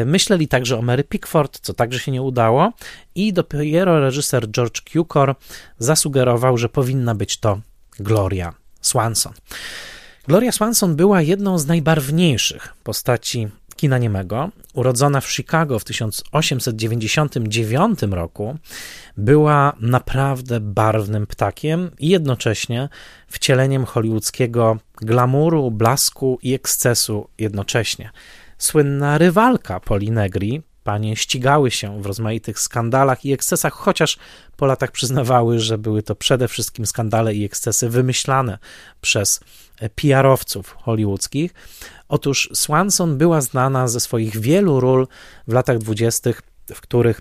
Myśleli 0.06 0.48
także 0.48 0.78
o 0.78 0.82
Mary 0.82 1.04
Pickford, 1.04 1.60
co 1.60 1.74
także 1.74 1.98
się 1.98 2.12
nie 2.12 2.22
udało 2.22 2.72
i 3.14 3.32
dopiero 3.32 4.00
reżyser 4.00 4.50
George 4.50 4.82
Cukor 4.92 5.34
zasugerował, 5.78 6.58
że 6.58 6.68
powinna 6.68 7.14
być 7.14 7.36
to 7.36 7.60
Gloria 7.98 8.54
Swanson. 8.80 9.32
Gloria 10.28 10.52
Swanson 10.52 10.96
była 10.96 11.22
jedną 11.22 11.58
z 11.58 11.66
najbarwniejszych 11.66 12.74
postaci 12.82 13.48
kina 13.84 13.98
niemego. 13.98 14.50
Urodzona 14.74 15.20
w 15.20 15.30
Chicago 15.30 15.78
w 15.78 15.84
1899 15.84 18.02
roku, 18.02 18.56
była 19.16 19.72
naprawdę 19.80 20.60
barwnym 20.60 21.26
ptakiem 21.26 21.90
i 21.98 22.08
jednocześnie 22.08 22.88
wcieleniem 23.28 23.84
hollywoodzkiego 23.84 24.76
glamuru, 24.96 25.70
blasku 25.70 26.38
i 26.42 26.54
ekscesu 26.54 27.28
jednocześnie. 27.38 28.10
Słynna 28.58 29.18
rywalka 29.18 29.80
Poli 29.80 30.10
Negri, 30.10 30.62
Panie 30.84 31.16
ścigały 31.16 31.70
się 31.70 32.02
w 32.02 32.06
rozmaitych 32.06 32.60
skandalach 32.60 33.24
i 33.24 33.32
ekscesach, 33.32 33.72
chociaż 33.72 34.18
po 34.56 34.66
latach 34.66 34.90
przyznawały, 34.90 35.58
że 35.58 35.78
były 35.78 36.02
to 36.02 36.14
przede 36.14 36.48
wszystkim 36.48 36.86
skandale 36.86 37.34
i 37.34 37.44
ekscesy 37.44 37.88
wymyślane 37.88 38.58
przez 39.00 39.40
PR-owców 39.94 40.76
hollywoodzkich. 40.82 41.54
Otóż 42.08 42.50
Swanson 42.52 43.18
była 43.18 43.40
znana 43.40 43.88
ze 43.88 44.00
swoich 44.00 44.36
wielu 44.36 44.80
ról 44.80 45.06
w 45.48 45.52
latach 45.52 45.78
dwudziestych, 45.78 46.42
w 46.74 46.80
których 46.80 47.20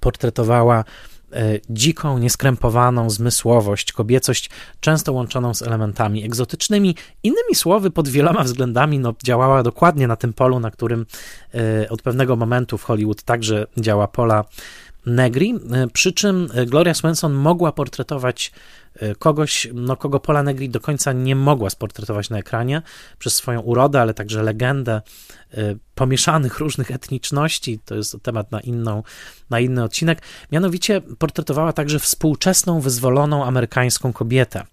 portretowała 0.00 0.84
E, 1.32 1.60
dziką, 1.70 2.18
nieskrępowaną 2.18 3.10
zmysłowość, 3.10 3.92
kobiecość, 3.92 4.50
często 4.80 5.12
łączoną 5.12 5.54
z 5.54 5.62
elementami 5.62 6.24
egzotycznymi. 6.24 6.94
Innymi 7.22 7.54
słowy, 7.54 7.90
pod 7.90 8.08
wieloma 8.08 8.44
względami 8.44 8.98
no, 8.98 9.14
działała 9.24 9.62
dokładnie 9.62 10.06
na 10.06 10.16
tym 10.16 10.32
polu, 10.32 10.60
na 10.60 10.70
którym 10.70 11.06
e, 11.54 11.88
od 11.88 12.02
pewnego 12.02 12.36
momentu 12.36 12.78
w 12.78 12.82
Hollywood 12.82 13.22
także 13.22 13.66
działa 13.76 14.08
Pola 14.08 14.44
Negri, 15.06 15.54
e, 15.72 15.88
przy 15.88 16.12
czym 16.12 16.48
Gloria 16.66 16.94
Swanson 16.94 17.32
mogła 17.32 17.72
portretować 17.72 18.52
kogoś, 19.18 19.68
no, 19.74 19.96
kogo 19.96 20.20
Pola 20.20 20.42
Negri 20.42 20.68
do 20.68 20.80
końca 20.80 21.12
nie 21.12 21.36
mogła 21.36 21.70
sportretować 21.70 22.30
na 22.30 22.38
ekranie 22.38 22.82
przez 23.18 23.34
swoją 23.34 23.60
urodę, 23.60 24.00
ale 24.00 24.14
także 24.14 24.42
legendę 24.42 25.00
Y, 25.54 25.78
pomieszanych 25.94 26.58
różnych 26.64 26.90
etniczności, 26.90 27.78
to 27.84 27.94
jest 27.94 28.16
temat 28.22 28.52
na, 28.52 28.60
inną, 28.60 29.02
na 29.50 29.60
inny 29.60 29.84
odcinek, 29.84 30.22
mianowicie 30.52 31.00
portretowała 31.00 31.72
także 31.72 31.98
współczesną, 31.98 32.80
wyzwoloną 32.80 33.44
amerykańską 33.44 34.12
kobietę 34.12 34.64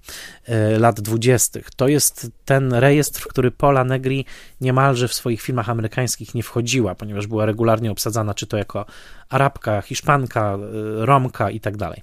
y, 0.49 0.79
lat 0.79 1.01
dwudziestych. 1.01 1.69
To 1.75 1.87
jest 1.87 2.31
ten 2.45 2.73
rejestr, 2.73 3.21
w 3.21 3.27
który 3.27 3.51
Paula 3.51 3.83
Negri 3.83 4.25
niemalże 4.61 5.07
w 5.07 5.13
swoich 5.13 5.41
filmach 5.41 5.69
amerykańskich 5.69 6.35
nie 6.35 6.43
wchodziła, 6.43 6.95
ponieważ 6.95 7.27
była 7.27 7.45
regularnie 7.45 7.91
obsadzana 7.91 8.33
czy 8.33 8.47
to 8.47 8.57
jako 8.57 8.85
Arabka, 9.29 9.81
Hiszpanka, 9.81 10.57
y, 11.01 11.05
Romka 11.05 11.49
i 11.49 11.59
tak 11.59 11.77
dalej. 11.77 12.01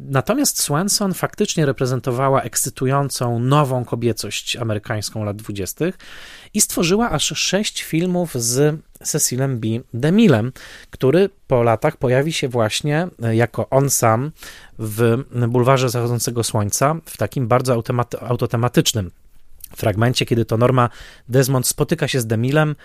Natomiast 0.00 0.60
Swanson 0.60 1.14
faktycznie 1.14 1.66
reprezentowała 1.66 2.42
ekscytującą, 2.42 3.38
nową 3.38 3.84
kobiecość 3.84 4.56
amerykańską 4.56 5.24
lat 5.24 5.36
dwudziestych 5.36 5.98
i 6.54 6.60
stworzyła 6.60 7.10
aż 7.10 7.24
sześć 7.24 7.82
filmów 7.82 8.34
z 8.34 8.80
Cecilem 9.02 9.60
B. 9.60 9.68
DeMillem, 9.94 10.52
który 10.90 11.30
po 11.46 11.62
latach 11.62 11.96
pojawi 11.96 12.32
się 12.32 12.48
właśnie 12.48 13.08
e, 13.22 13.36
jako 13.36 13.70
on 13.70 13.90
sam 13.90 14.30
w 14.78 15.24
Bulwarze 15.48 15.90
Zachodzącego 15.90 16.44
Słońca 16.44 16.96
w 17.04 17.16
takim 17.16 17.48
bardzo 17.48 17.82
autotematycznym 18.20 19.10
fragmencie, 19.76 20.26
kiedy 20.26 20.44
to 20.44 20.56
Norma 20.56 20.88
Desmond 21.28 21.66
spotyka 21.66 22.08
się 22.08 22.20
z 22.20 22.26
DeMillem, 22.26 22.76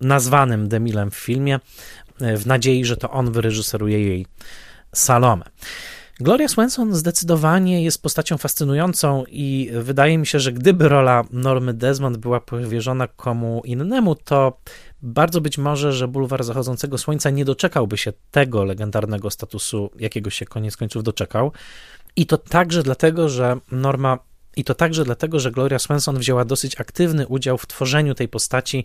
nazwanym 0.00 0.68
DeMillem 0.68 1.10
w 1.10 1.16
filmie, 1.16 1.60
e, 2.20 2.36
w 2.36 2.46
nadziei, 2.46 2.84
że 2.84 2.96
to 2.96 3.10
on 3.10 3.32
wyreżyseruje 3.32 4.04
jej 4.04 4.26
Salomę. 4.92 5.44
Gloria 6.20 6.48
Swanson 6.48 6.94
zdecydowanie 6.94 7.84
jest 7.84 8.02
postacią 8.02 8.38
fascynującą 8.38 9.24
i 9.28 9.70
wydaje 9.74 10.18
mi 10.18 10.26
się, 10.26 10.40
że 10.40 10.52
gdyby 10.52 10.88
rola 10.88 11.24
Normy 11.30 11.74
Desmond 11.74 12.16
była 12.16 12.40
powierzona 12.40 13.06
komu 13.06 13.62
innemu, 13.64 14.14
to 14.14 14.58
bardzo 15.02 15.40
być 15.40 15.58
może, 15.58 15.92
że 15.92 16.08
Bulwar 16.08 16.44
Zachodzącego 16.44 16.98
Słońca 16.98 17.30
nie 17.30 17.44
doczekałby 17.44 17.98
się 17.98 18.12
tego 18.30 18.64
legendarnego 18.64 19.30
statusu, 19.30 19.90
jakiego 19.98 20.30
się 20.30 20.46
koniec 20.46 20.76
końców 20.76 21.02
doczekał. 21.02 21.52
I 22.16 22.26
to 22.26 22.38
także 22.38 22.82
dlatego, 22.82 23.28
że 23.28 23.56
Norma 23.72 24.18
i 24.56 24.64
to 24.64 24.74
także 24.74 25.04
dlatego, 25.04 25.40
że 25.40 25.50
Gloria 25.50 25.78
Swanson 25.78 26.18
wzięła 26.18 26.44
dosyć 26.44 26.80
aktywny 26.80 27.26
udział 27.26 27.58
w 27.58 27.66
tworzeniu 27.66 28.14
tej 28.14 28.28
postaci, 28.28 28.84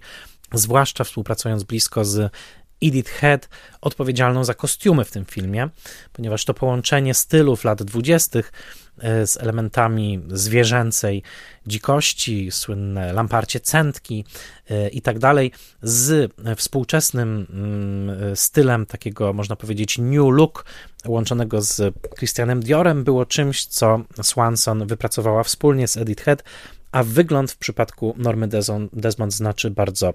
zwłaszcza 0.54 1.04
współpracując 1.04 1.63
blisko 1.63 2.06
z 2.06 2.32
Edith 2.81 3.11
Head 3.11 3.49
odpowiedzialną 3.81 4.43
za 4.43 4.53
kostiumy 4.53 5.05
w 5.05 5.11
tym 5.11 5.25
filmie, 5.25 5.69
ponieważ 6.13 6.45
to 6.45 6.53
połączenie 6.53 7.13
stylów 7.13 7.63
lat 7.63 7.83
dwudziestych 7.83 8.51
e, 8.99 9.27
z 9.27 9.38
elementami 9.38 10.21
zwierzęcej 10.27 11.23
dzikości, 11.67 12.51
słynne 12.51 13.13
lamparcie 13.13 13.59
centki 13.59 14.25
e, 14.69 14.89
i 14.89 15.01
tak 15.01 15.19
dalej, 15.19 15.51
z 15.81 16.31
współczesnym 16.57 17.47
mm, 17.49 18.35
stylem 18.35 18.85
takiego, 18.85 19.33
można 19.33 19.55
powiedzieć, 19.55 19.97
new 19.97 20.31
look, 20.31 20.65
łączonego 21.07 21.61
z 21.61 21.95
Christianem 22.17 22.59
Diorem, 22.59 23.03
było 23.03 23.25
czymś, 23.25 23.65
co 23.65 24.01
Swanson 24.21 24.88
wypracowała 24.88 25.43
wspólnie 25.43 25.88
z 25.88 25.97
Edith 25.97 26.23
Head, 26.23 26.43
a 26.91 27.03
wygląd 27.03 27.51
w 27.51 27.57
przypadku 27.57 28.15
Normy 28.17 28.47
Desmond 28.93 29.33
znaczy 29.33 29.71
bardzo 29.71 30.13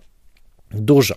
dużo. 0.71 1.15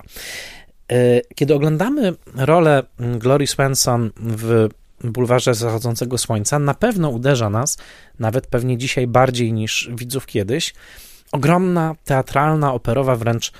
E, 0.91 1.21
kiedy 1.35 1.55
oglądamy 1.55 2.13
rolę 2.35 2.83
Glory 2.99 3.47
Swanson 3.47 4.11
w 4.17 4.69
bulwarze 5.03 5.53
zachodzącego 5.53 6.17
słońca, 6.17 6.59
na 6.59 6.73
pewno 6.73 7.09
uderza 7.09 7.49
nas, 7.49 7.77
nawet 8.19 8.47
pewnie 8.47 8.77
dzisiaj 8.77 9.07
bardziej 9.07 9.53
niż 9.53 9.89
widzów 9.93 10.25
kiedyś, 10.25 10.73
ogromna, 11.31 11.95
teatralna, 12.05 12.73
operowa 12.73 13.15
wręcz 13.15 13.51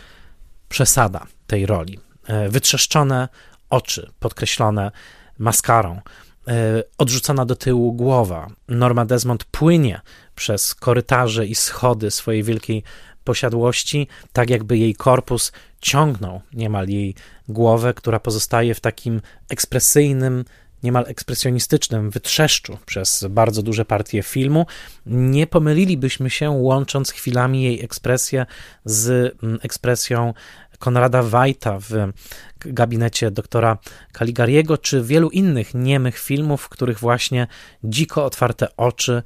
przesada 0.70 1.28
tej 1.48 1.66
roli. 1.66 2.00
E, 2.28 2.50
wytrzeszczone 2.50 3.30
oczy, 3.70 4.12
podkreślone 4.20 4.92
maskarą, 5.38 6.02
e, 6.48 6.84
odrzucona 6.98 7.46
do 7.46 7.56
tyłu 7.56 7.94
głowa. 7.94 8.48
Norma 8.68 9.06
Desmond 9.06 9.44
płynie 9.44 10.02
przez 10.36 10.76
korytarze 10.76 11.46
i 11.46 11.56
schody 11.56 12.12
swojej 12.12 12.44
wielkiej 12.44 12.84
posiadłości, 13.24 14.08
tak 14.34 14.50
jakby 14.50 14.78
jej 14.78 14.96
korpus 14.96 15.52
ciągnął 15.84 16.42
niemal 16.54 16.88
jej 16.88 17.16
głowę, 17.48 17.94
która 17.94 18.20
pozostaje 18.20 18.76
w 18.76 18.80
takim 18.80 19.22
ekspresyjnym, 19.50 20.46
niemal 20.84 21.06
ekspresjonistycznym 21.08 22.10
wytrzeszczu 22.10 22.78
przez 22.86 23.26
bardzo 23.30 23.64
duże 23.64 23.86
partie 23.86 24.24
filmu. 24.24 24.66
Nie 25.06 25.48
pomylilibyśmy 25.48 26.30
się, 26.30 26.50
łącząc 26.50 27.12
chwilami 27.12 27.64
jej 27.64 27.84
ekspresję 27.84 28.46
z 28.86 29.36
mm, 29.44 29.60
ekspresją 29.62 30.34
Konrada 30.80 31.24
Wajta 31.24 31.80
w 31.80 32.12
gabinecie 32.60 33.32
doktora 33.32 33.78
Caligariego, 34.18 34.78
czy 34.78 35.04
wielu 35.04 35.30
innych 35.30 35.74
niemych 35.74 36.20
filmów, 36.20 36.62
w 36.62 36.70
których 36.70 37.00
właśnie 37.00 37.48
dziko 37.84 38.26
otwarte 38.26 38.68
oczy 38.78 39.24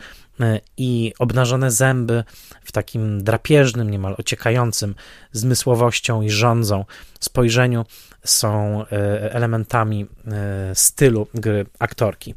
i 0.78 1.14
obnażone 1.20 1.72
zęby 1.72 2.24
w 2.64 2.72
takim 2.72 3.24
drapieżnym, 3.24 3.92
niemal 3.92 4.16
ociekającym 4.18 4.96
zmysłowością 5.32 6.22
i 6.22 6.30
rządzą 6.30 6.86
spojrzeniu 7.20 7.86
są 8.24 8.82
e, 8.86 9.34
elementami 9.34 10.06
e, 10.28 10.76
stylu 10.76 11.28
gry 11.34 11.66
aktorki. 11.80 12.36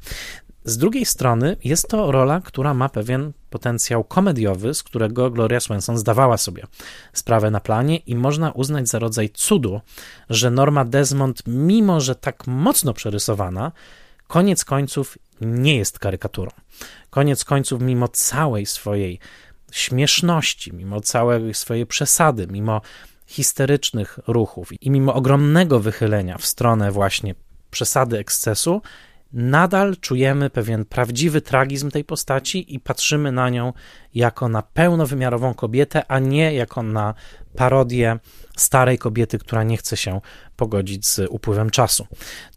Z 0.64 0.78
drugiej 0.78 1.04
strony 1.04 1.56
jest 1.64 1.88
to 1.88 2.12
rola, 2.12 2.40
która 2.44 2.74
ma 2.74 2.88
pewien 2.88 3.32
potencjał 3.50 4.04
komediowy, 4.04 4.74
z 4.74 4.82
którego 4.82 5.30
Gloria 5.30 5.60
Swanson 5.60 5.98
zdawała 5.98 6.36
sobie 6.36 6.66
sprawę 7.12 7.50
na 7.50 7.60
planie 7.60 7.96
i 7.96 8.14
można 8.14 8.50
uznać 8.50 8.88
za 8.88 8.98
rodzaj 8.98 9.30
cudu, 9.30 9.80
że 10.30 10.50
Norma 10.50 10.84
Desmond, 10.84 11.42
mimo 11.46 12.00
że 12.00 12.14
tak 12.14 12.46
mocno 12.46 12.94
przerysowana, 12.94 13.72
koniec 14.26 14.64
końców 14.64 15.18
nie 15.40 15.76
jest 15.76 15.98
karykaturą. 15.98 16.50
Koniec 17.10 17.44
końców, 17.44 17.82
mimo 17.82 18.08
całej 18.08 18.66
swojej 18.66 19.18
śmieszności, 19.72 20.72
mimo 20.72 21.00
całej 21.00 21.54
swojej 21.54 21.86
przesady, 21.86 22.46
mimo 22.46 22.80
histerycznych 23.26 24.18
ruchów 24.26 24.82
i 24.82 24.90
mimo 24.90 25.14
ogromnego 25.14 25.80
wychylenia 25.80 26.38
w 26.38 26.46
stronę 26.46 26.92
właśnie 26.92 27.34
przesady 27.70 28.18
ekscesu, 28.18 28.82
nadal 29.32 29.96
czujemy 29.96 30.50
pewien 30.50 30.84
prawdziwy 30.84 31.40
tragizm 31.40 31.90
tej 31.90 32.04
postaci 32.04 32.74
i 32.74 32.80
patrzymy 32.80 33.32
na 33.32 33.48
nią 33.48 33.72
jako 34.14 34.48
na 34.48 34.62
pełnowymiarową 34.62 35.54
kobietę, 35.54 36.02
a 36.08 36.18
nie 36.18 36.54
jako 36.54 36.82
na 36.82 37.14
parodię 37.56 38.18
starej 38.56 38.98
kobiety, 38.98 39.38
która 39.38 39.62
nie 39.62 39.76
chce 39.76 39.96
się 39.96 40.20
pogodzić 40.56 41.06
z 41.06 41.20
upływem 41.30 41.70
czasu. 41.70 42.06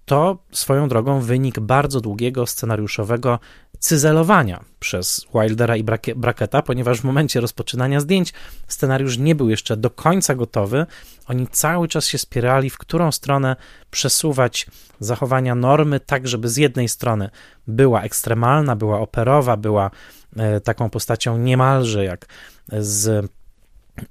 To 0.05 0.37
swoją 0.51 0.87
drogą 0.87 1.21
wynik 1.21 1.59
bardzo 1.59 2.01
długiego 2.01 2.47
scenariuszowego 2.47 3.39
cyzelowania 3.83 4.63
przez 4.79 5.25
Wildera 5.33 5.75
i 5.75 5.83
Bracketa, 6.15 6.61
ponieważ 6.61 7.01
w 7.01 7.03
momencie 7.03 7.41
rozpoczynania 7.41 7.99
zdjęć 7.99 8.33
scenariusz 8.67 9.17
nie 9.17 9.35
był 9.35 9.49
jeszcze 9.49 9.77
do 9.77 9.89
końca 9.89 10.35
gotowy. 10.35 10.85
Oni 11.27 11.47
cały 11.47 11.87
czas 11.87 12.07
się 12.07 12.17
spierali, 12.17 12.69
w 12.69 12.77
którą 12.77 13.11
stronę 13.11 13.55
przesuwać 13.91 14.67
zachowania 14.99 15.55
normy, 15.55 15.99
tak 15.99 16.27
żeby 16.27 16.49
z 16.49 16.57
jednej 16.57 16.89
strony 16.89 17.29
była 17.67 18.01
ekstremalna, 18.01 18.75
była 18.75 18.99
operowa, 18.99 19.57
była 19.57 19.91
e, 20.37 20.59
taką 20.59 20.89
postacią 20.89 21.37
niemalże 21.37 22.05
jak 22.05 22.25
z 22.71 23.31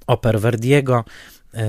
oper 0.07 0.39
Verdiego, 0.39 1.05
e, 1.53 1.65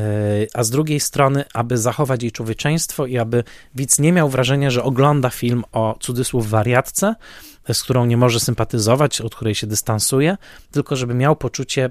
a 0.55 0.65
z 0.65 0.71
drugiej 0.71 1.01
strony, 1.01 1.45
aby 1.55 1.79
zachować 1.79 2.23
jej 2.23 2.33
człowieczeństwo 2.33 3.07
i 3.07 3.19
aby 3.19 3.45
widz 3.75 3.99
nie 3.99 4.13
miał 4.13 4.29
wrażenia, 4.29 4.71
że 4.71 4.83
ogląda 4.83 5.31
film 5.31 5.65
o 5.73 5.97
cudzysłów 6.01 6.51
wariatce, 6.51 7.15
z 7.73 7.83
którą 7.83 8.07
nie 8.07 8.17
może 8.17 8.41
sympatyzować, 8.41 9.21
od 9.21 9.35
której 9.35 9.55
się 9.55 9.67
dystansuje, 9.67 10.37
tylko 10.71 10.97
żeby 10.97 11.15
miał 11.15 11.37
poczucie 11.37 11.91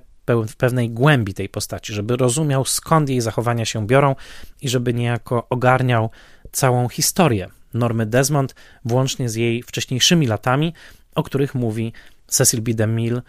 pewnej 0.58 0.90
głębi 0.90 1.34
tej 1.34 1.50
postaci, 1.50 1.94
żeby 1.94 2.18
rozumiał 2.18 2.66
skąd 2.66 3.10
jej 3.10 3.22
zachowania 3.22 3.66
się 3.66 3.88
biorą 3.88 4.16
i 4.62 4.70
żeby 4.70 4.94
niejako 4.94 5.50
ogarniał 5.50 6.10
całą 6.52 6.90
historię 6.90 7.50
Normy 7.74 8.06
Desmond, 8.06 8.56
włącznie 8.86 9.30
z 9.30 9.36
jej 9.36 9.64
wcześniejszymi 9.64 10.28
latami, 10.28 10.74
o 11.16 11.24
których 11.24 11.56
mówi 11.56 11.94
Cecil 12.28 12.62
B. 12.62 12.74
DeMille, 12.74 13.22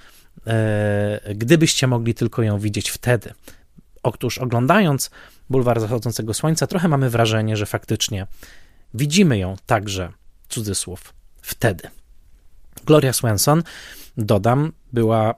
e, 0.47 1.35
gdybyście 1.35 1.87
mogli 1.87 2.15
tylko 2.15 2.43
ją 2.43 2.59
widzieć 2.59 2.91
wtedy. 2.91 3.33
Otóż 4.03 4.39
oglądając 4.39 5.11
Bulwar 5.51 5.81
Zachodzącego 5.81 6.35
Słońca, 6.35 6.67
trochę 6.67 6.89
mamy 6.89 7.11
wrażenie, 7.11 7.57
że 7.57 7.67
faktycznie 7.67 8.27
widzimy 8.95 9.39
ją 9.39 9.57
także, 9.67 10.13
cudzysłów, 10.49 11.15
wtedy. 11.43 11.89
Gloria 12.87 13.13
Swanson, 13.13 13.63
dodam, 14.17 14.73
była 14.93 15.35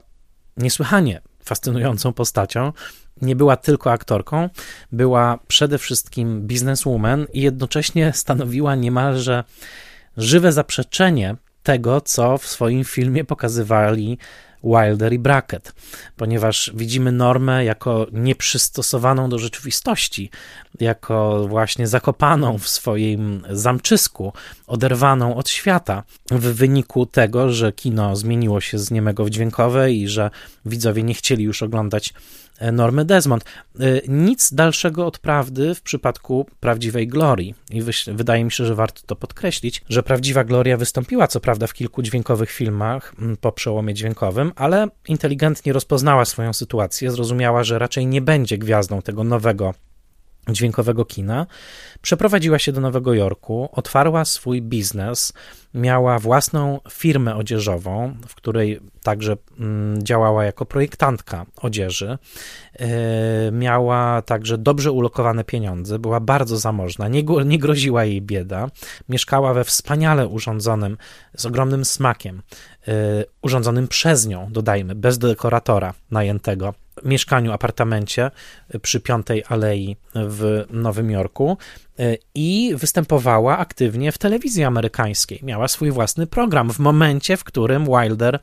niesłychanie 0.57 1.21
fascynującą 1.43 2.13
postacią. 2.13 2.73
Nie 3.21 3.35
była 3.35 3.57
tylko 3.57 3.91
aktorką, 3.91 4.49
była 4.91 5.39
przede 5.47 5.77
wszystkim 5.77 6.41
bizneswoman 6.41 7.27
i 7.33 7.41
jednocześnie 7.41 8.13
stanowiła 8.13 8.75
niemalże 8.75 9.43
żywe 10.17 10.51
zaprzeczenie 10.51 11.35
tego, 11.63 12.01
co 12.01 12.37
w 12.37 12.47
swoim 12.47 12.83
filmie 12.83 13.25
pokazywali 13.25 14.17
Wilder 14.63 15.13
i 15.13 15.19
Brackett, 15.19 15.73
ponieważ 16.15 16.71
widzimy 16.75 17.11
normę 17.11 17.65
jako 17.65 18.07
nieprzystosowaną 18.11 19.29
do 19.29 19.39
rzeczywistości, 19.39 20.29
jako 20.79 21.47
właśnie 21.47 21.87
zakopaną 21.87 22.57
w 22.57 22.69
swoim 22.69 23.43
zamczysku, 23.49 24.33
oderwaną 24.67 25.35
od 25.35 25.49
świata, 25.49 26.03
w 26.31 26.41
wyniku 26.41 27.05
tego, 27.05 27.51
że 27.51 27.71
kino 27.71 28.15
zmieniło 28.15 28.61
się 28.61 28.77
z 28.79 28.91
niemego 28.91 29.25
w 29.25 29.29
dźwiękowe 29.29 29.91
i 29.91 30.07
że 30.07 30.31
widzowie 30.65 31.03
nie 31.03 31.13
chcieli 31.13 31.43
już 31.43 31.63
oglądać 31.63 32.13
Normy 32.71 33.05
Desmond. 33.05 33.45
E, 33.79 33.83
nic 34.07 34.53
dalszego 34.53 35.05
od 35.05 35.19
prawdy 35.19 35.75
w 35.75 35.81
przypadku 35.81 36.45
prawdziwej 36.59 37.07
Glorii. 37.07 37.55
I 37.71 37.81
wydaje 38.07 38.43
mi 38.43 38.51
się, 38.51 38.65
że 38.65 38.75
warto 38.75 39.01
to 39.05 39.15
podkreślić, 39.15 39.81
że 39.89 40.03
prawdziwa 40.03 40.43
Gloria 40.43 40.77
wystąpiła 40.77 41.27
co 41.27 41.39
prawda 41.39 41.67
w 41.67 41.73
kilku 41.73 42.01
dźwiękowych 42.01 42.51
filmach 42.51 43.15
po 43.41 43.51
przełomie 43.51 43.93
dźwiękowym, 43.93 44.51
ale 44.55 44.87
inteligentnie 45.07 45.73
rozpoznała 45.73 46.25
swoją 46.25 46.53
sytuację, 46.53 47.11
zrozumiała, 47.11 47.63
że 47.63 47.79
raczej 47.79 48.07
nie 48.07 48.21
będzie 48.21 48.57
gwiazdą 48.57 49.01
tego 49.01 49.23
nowego 49.23 49.73
dźwiękowego 50.53 51.05
kina, 51.05 51.47
przeprowadziła 52.01 52.59
się 52.59 52.71
do 52.71 52.81
Nowego 52.81 53.13
Jorku, 53.13 53.69
otwarła 53.71 54.25
swój 54.25 54.61
biznes, 54.61 55.33
miała 55.73 56.19
własną 56.19 56.79
firmę 56.89 57.35
odzieżową, 57.35 58.15
w 58.27 58.35
której 58.35 58.79
także 59.03 59.37
mm, 59.59 60.03
działała 60.03 60.45
jako 60.45 60.65
projektantka 60.65 61.45
odzieży. 61.61 62.17
E, 62.79 62.87
miała 63.51 64.21
także 64.21 64.57
dobrze 64.57 64.91
ulokowane 64.91 65.43
pieniądze, 65.43 65.99
była 65.99 66.19
bardzo 66.19 66.57
zamożna, 66.57 67.07
nie, 67.07 67.23
nie 67.45 67.59
groziła 67.59 68.05
jej 68.05 68.21
bieda. 68.21 68.67
Mieszkała 69.09 69.53
we 69.53 69.63
wspaniale 69.63 70.27
urządzonym, 70.27 70.97
z 71.37 71.45
ogromnym 71.45 71.85
smakiem, 71.85 72.41
e, 72.87 72.93
urządzonym 73.41 73.87
przez 73.87 74.27
nią, 74.27 74.47
dodajmy, 74.51 74.95
bez 74.95 75.17
dekoratora 75.17 75.93
najętego 76.11 76.73
mieszkaniu, 77.05 77.51
apartamencie 77.51 78.31
przy 78.81 78.99
Piątej 78.99 79.43
Alei 79.49 79.95
w 80.15 80.65
Nowym 80.69 81.11
Jorku 81.11 81.57
i 82.35 82.73
występowała 82.75 83.57
aktywnie 83.57 84.11
w 84.11 84.17
telewizji 84.17 84.63
amerykańskiej. 84.63 85.39
Miała 85.43 85.56
swój 85.67 85.91
własny 85.91 86.27
program 86.27 86.71
w 86.73 86.79
momencie, 86.79 87.37
w 87.37 87.43
którym 87.43 87.85
Wilder 87.85 88.39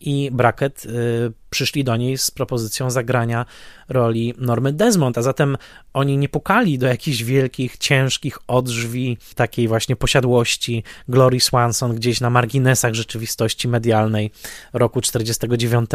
i 0.00 0.30
Brackett 0.32 0.86
y, 0.86 1.32
przyszli 1.54 1.84
do 1.84 1.96
niej 1.96 2.18
z 2.18 2.30
propozycją 2.30 2.90
zagrania 2.90 3.46
roli 3.88 4.34
Normy 4.38 4.72
Desmond, 4.72 5.18
a 5.18 5.22
zatem 5.22 5.56
oni 5.92 6.18
nie 6.18 6.28
pukali 6.28 6.78
do 6.78 6.86
jakichś 6.86 7.22
wielkich, 7.22 7.78
ciężkich 7.78 8.38
odrzwi 8.46 9.18
takiej 9.34 9.68
właśnie 9.68 9.96
posiadłości 9.96 10.82
Glory 11.08 11.40
Swanson 11.40 11.94
gdzieś 11.94 12.20
na 12.20 12.30
marginesach 12.30 12.94
rzeczywistości 12.94 13.68
medialnej 13.68 14.30
roku 14.72 15.00
49. 15.00 15.90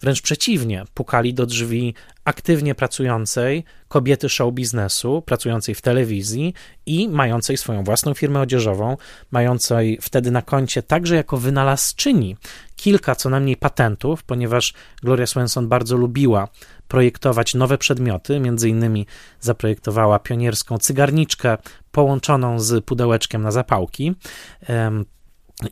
Wręcz 0.00 0.22
przeciwnie, 0.22 0.84
pukali 0.94 1.34
do 1.34 1.46
drzwi 1.46 1.94
aktywnie 2.24 2.74
pracującej 2.74 3.64
kobiety 3.88 4.28
show 4.28 4.54
biznesu, 4.54 5.22
pracującej 5.22 5.74
w 5.74 5.80
telewizji 5.80 6.54
i 6.86 7.08
mającej 7.08 7.56
swoją 7.56 7.84
własną 7.84 8.14
firmę 8.14 8.40
odzieżową, 8.40 8.96
mającej 9.30 9.98
wtedy 10.00 10.30
na 10.30 10.42
koncie 10.42 10.82
także 10.82 11.16
jako 11.16 11.36
wynalazczyni 11.36 12.36
kilka 12.80 13.14
co 13.14 13.30
najmniej 13.30 13.56
patentów, 13.56 14.22
ponieważ 14.22 14.74
Gloria 15.02 15.26
Swanson 15.26 15.68
bardzo 15.68 15.96
lubiła 15.96 16.48
projektować 16.88 17.54
nowe 17.54 17.78
przedmioty, 17.78 18.40
między 18.40 18.68
innymi 18.68 19.06
zaprojektowała 19.40 20.18
pionierską 20.18 20.78
cygarniczkę 20.78 21.58
połączoną 21.92 22.60
z 22.60 22.84
pudełeczkiem 22.84 23.42
na 23.42 23.50
zapałki 23.50 24.14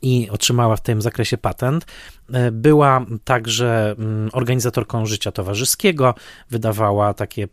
i 0.03 0.31
otrzymała 0.31 0.77
w 0.77 0.81
tym 0.81 1.03
zakresie 1.03 1.39
patent. 1.39 1.87
E, 2.33 2.51
była 2.51 3.07
także 3.25 3.95
mm, 3.99 4.31
organizatorką 4.33 5.07
życia 5.07 5.33
towarzyskiego, 5.33 6.15
wydawała 6.51 7.15
takie 7.15 7.49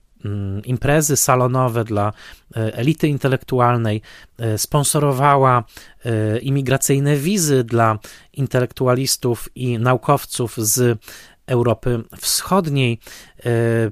imprezy 0.64 1.18
salonowe 1.18 1.84
dla 1.84 2.14
e, 2.56 2.78
elity 2.78 3.08
intelektualnej, 3.08 4.02
e, 4.38 4.58
sponsorowała 4.58 5.64
imigracyjne 6.42 7.16
wizy 7.16 7.64
dla 7.64 8.00
intelektualistów 8.34 9.50
i 9.56 9.80
naukowców 9.80 10.58
z 10.58 11.00
Europy 11.48 12.04
Wschodniej. 12.18 13.00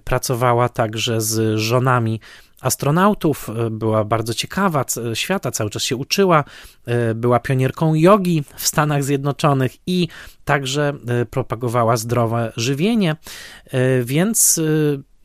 Pracowała 0.03 0.69
także 0.69 1.21
z 1.21 1.59
żonami 1.59 2.19
astronautów, 2.63 3.49
e, 3.49 3.69
była 3.69 4.03
bardzo 4.03 4.33
ciekawa 4.33 4.85
świata, 5.13 5.51
cały 5.51 5.69
czas 5.69 5.83
się 5.83 5.95
uczyła, 5.95 6.43
e, 6.85 7.15
była 7.15 7.39
pionierką 7.39 7.95
jogi 7.95 8.43
w 8.55 8.67
Stanach 8.67 9.03
Zjednoczonych 9.03 9.71
i 9.87 10.07
także 10.45 10.93
e, 11.07 11.25
propagowała 11.25 11.97
zdrowe 11.97 12.53
żywienie, 12.57 13.15
więc 14.03 14.61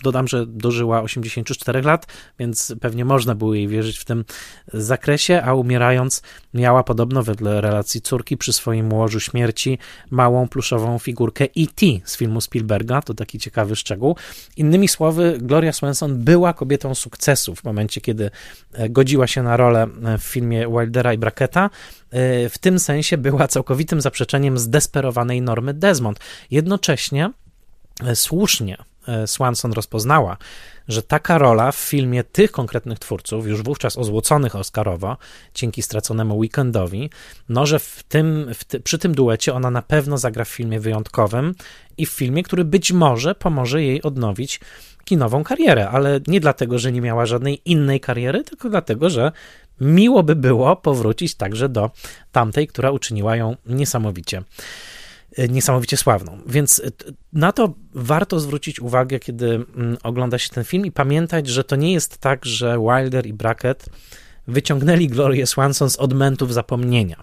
Dodam, 0.03 0.29
że 0.29 0.47
dożyła 0.47 1.03
84 1.03 1.83
lat, 1.83 2.07
więc 2.39 2.75
pewnie 2.81 3.05
można 3.05 3.35
było 3.35 3.55
jej 3.55 3.69
wierzyć 3.69 3.99
w 3.99 4.05
tym 4.05 4.25
zakresie, 4.73 5.43
a 5.43 5.55
umierając 5.55 6.23
miała 6.55 6.85
podobno 6.85 7.23
wedle 7.23 7.61
relacji 7.61 8.01
córki 8.01 8.37
przy 8.37 8.53
swoim 8.53 8.93
łożu 8.93 9.21
śmierci 9.21 9.79
małą 10.11 10.49
pluszową 10.49 10.99
figurkę 10.99 11.45
E.T. 11.45 11.87
z 12.05 12.17
filmu 12.17 12.41
Spielberga, 12.41 13.03
to 13.03 13.15
taki 13.15 13.39
ciekawy 13.39 13.77
szczegół. 13.77 14.17
Innymi 14.57 14.89
słowy, 14.89 15.39
Gloria 15.43 15.73
Swanson 15.73 16.25
była 16.25 16.53
kobietą 16.53 16.95
sukcesu 16.95 17.55
w 17.55 17.65
momencie, 17.65 18.01
kiedy 18.01 18.31
e, 18.73 18.89
godziła 18.89 19.27
się 19.27 19.43
na 19.43 19.57
rolę 19.57 19.87
e, 20.05 20.19
w 20.19 20.23
filmie 20.23 20.69
Wildera 20.69 21.13
i 21.13 21.19
Bracketa. 21.19 21.71
E, 22.11 22.49
w 22.49 22.59
tym 22.59 22.79
sensie 22.79 23.19
była 23.19 23.49
całkowitym 23.49 24.01
zaprzeczeniem 24.01 24.59
zdesperowanej 24.59 25.43
Normy 25.43 25.75
Desmond. 25.75 26.21
Jednocześnie 26.51 27.31
słusznie 28.15 28.77
Swanson 29.27 29.73
rozpoznała, 29.73 30.37
że 30.89 31.03
taka 31.03 31.39
rola 31.39 31.73
w 31.73 31.77
filmie 31.77 32.25
tych 32.25 32.53
konkretnych 32.53 32.99
twórców, 32.99 33.47
już 33.47 33.63
wówczas 33.63 33.99
ozłoconych 33.99 34.57
Oscarowo, 34.57 35.17
dzięki 35.55 35.83
straconemu 35.83 36.39
weekendowi, 36.39 37.11
no, 37.49 37.67
że 37.67 37.79
w 37.79 38.03
tym, 38.09 38.51
w 38.55 38.65
ty, 38.65 38.81
przy 38.81 38.99
tym 38.99 39.15
duecie 39.15 39.55
ona 39.55 39.71
na 39.71 39.83
pewno 39.83 40.19
zagra 40.19 40.45
w 40.45 40.49
filmie 40.49 40.81
wyjątkowym 40.81 41.55
i 41.99 42.07
w 42.07 42.11
filmie, 42.11 42.43
który 42.43 42.65
być 42.65 42.93
może 42.93 43.35
pomoże 43.35 43.83
jej 43.83 44.03
odnowić 44.03 44.61
kinową 45.05 45.45
karierę, 45.45 45.89
ale 45.89 46.21
nie 46.27 46.41
dlatego, 46.41 46.79
że 46.79 46.93
nie 46.93 47.01
miała 47.01 47.27
żadnej 47.27 47.61
innej 47.65 48.01
kariery, 48.01 48.45
tylko 48.45 48.71
dlatego, 48.71 49.11
że 49.11 49.33
miło 49.81 50.23
by 50.23 50.37
było 50.37 50.77
powrócić 50.77 51.35
także 51.35 51.69
do 51.69 51.91
tamtej, 52.33 52.67
która 52.67 52.91
uczyniła 52.91 53.37
ją 53.37 53.57
niesamowicie 53.67 54.43
E, 54.43 54.43
niesamowicie 55.47 55.97
sławną. 55.97 56.39
Więc 56.47 56.81
e, 56.81 56.91
na 57.33 57.53
to 57.53 57.75
warto 57.95 58.41
zwrócić 58.41 58.81
uwagę, 58.81 59.19
kiedy 59.19 59.47
mm, 59.47 59.97
ogląda 60.03 60.39
się 60.39 60.51
ten 60.51 60.65
film 60.65 60.87
i 60.87 60.93
pamiętać, 60.93 61.47
że 61.47 61.65
to 61.65 61.77
nie 61.77 61.93
jest 61.93 62.19
tak, 62.19 62.45
że 62.45 62.79
Wilder 62.79 63.27
i 63.27 63.33
Brackett 63.33 63.87
wyciągnęli 64.47 65.09
Glorię 65.09 65.47
Swanson 65.47 65.91
z 65.91 65.97
odmentów 65.97 66.55
zapomnienia. 66.55 67.17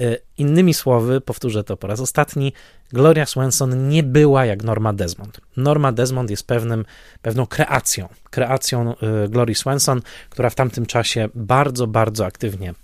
E, 0.00 0.16
innymi 0.38 0.74
słowy, 0.74 1.20
powtórzę 1.20 1.64
to 1.64 1.76
po 1.76 1.86
raz 1.86 2.00
ostatni, 2.00 2.52
Gloria 2.92 3.26
Swanson 3.26 3.88
nie 3.88 4.02
była 4.02 4.44
jak 4.44 4.64
Norma 4.64 4.92
Desmond. 4.92 5.40
Norma 5.56 5.92
Desmond 5.92 6.30
jest 6.30 6.46
pewnym, 6.46 6.84
pewną 7.22 7.46
kreacją, 7.46 8.08
kreacją 8.30 8.94
Glorii 9.28 9.54
Swanson, 9.54 10.02
która 10.30 10.50
w 10.50 10.54
tamtym 10.54 10.86
czasie 10.86 11.28
bardzo, 11.34 11.86
bardzo 11.86 12.26
aktywnie 12.26 12.74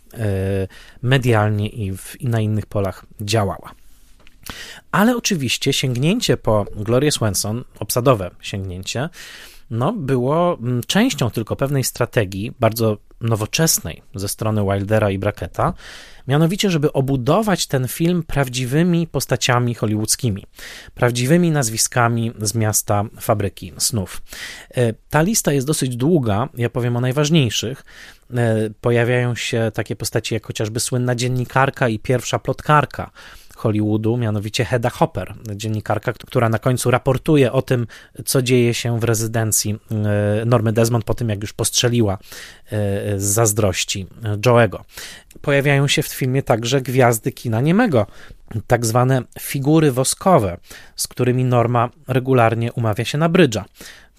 medialnie 1.03 1.69
i, 1.69 1.97
w, 1.97 2.21
i 2.21 2.29
na 2.29 2.41
innych 2.41 2.67
polach 2.67 3.07
działała. 3.21 3.75
Ale 4.93 5.17
oczywiście 5.17 5.73
sięgnięcie 5.73 6.37
po 6.37 6.65
Glorię 6.77 7.13
Swanson, 7.13 7.65
obsadowe 7.79 8.31
sięgnięcie, 8.41 9.09
no, 9.71 9.93
było 9.93 10.59
mm, 10.61 10.83
częścią 10.87 11.31
tylko 11.31 11.57
pewnej 11.57 11.85
strategii, 11.85 12.53
bardzo 12.61 12.97
nowoczesnej 13.21 14.03
ze 14.15 14.29
strony 14.29 14.63
Wildera 14.63 15.11
i 15.11 15.19
Bracketa, 15.19 15.75
mianowicie, 16.29 16.71
żeby 16.71 16.93
obudować 16.93 17.67
ten 17.67 17.89
film 17.89 18.23
prawdziwymi 18.23 19.07
postaciami 19.07 19.75
hollywoodzkimi, 19.75 20.47
prawdziwymi 20.95 21.51
nazwiskami 21.51 22.33
z 22.41 22.55
miasta 22.55 23.05
fabryki 23.21 23.73
snów. 23.79 24.23
E, 24.75 24.93
ta 24.93 25.23
lista 25.23 25.53
jest 25.53 25.67
dosyć 25.67 25.97
długa, 25.97 26.49
ja 26.55 26.71
powiem 26.71 26.97
o 26.97 27.01
najważniejszych. 27.01 27.85
E, 28.35 28.71
pojawiają 28.81 29.35
się 29.35 29.71
takie 29.75 29.97
postaci 29.97 30.35
jak 30.35 30.47
chociażby 30.47 30.81
słynna 30.81 31.15
dziennikarka 31.15 31.89
i 31.89 31.99
pierwsza 31.99 32.39
plotkarka, 32.39 33.11
Hollywoodu, 33.65 34.17
mianowicie 34.17 34.65
Hedda 34.65 34.91
Hopper, 34.91 35.35
dziennikarka, 35.55 36.13
która 36.13 36.49
na 36.49 36.59
końcu 36.59 36.91
raportuje 36.91 37.53
o 37.53 37.63
tym, 37.63 37.87
co 38.25 38.43
dzieje 38.43 38.75
się 38.75 39.01
w 39.01 39.05
rezydencji 39.05 39.79
e, 40.43 40.45
Normy 40.45 40.73
Desmond 40.73 41.05
po 41.05 41.15
tym, 41.15 41.29
jak 41.29 41.43
już 41.43 41.53
postrzeliła 41.53 42.15
e, 42.15 42.19
z 43.19 43.23
zazdrości 43.23 44.07
Joe'ego. 44.23 44.79
Pojawiają 45.43 45.89
się 45.89 46.03
w 46.03 46.07
filmie 46.07 46.43
także 46.43 46.81
gwiazdy 46.81 47.33
kina 47.33 47.61
niemego, 47.61 48.07
tak 48.67 48.87
zwane 48.87 49.23
figury 49.41 49.93
woskowe, 49.93 50.57
z 50.97 51.09
którymi 51.09 51.45
Norma 51.45 51.91
regularnie 52.09 52.73
umawia 52.73 53.05
się 53.05 53.19
na 53.19 53.29
brydża. 53.29 53.65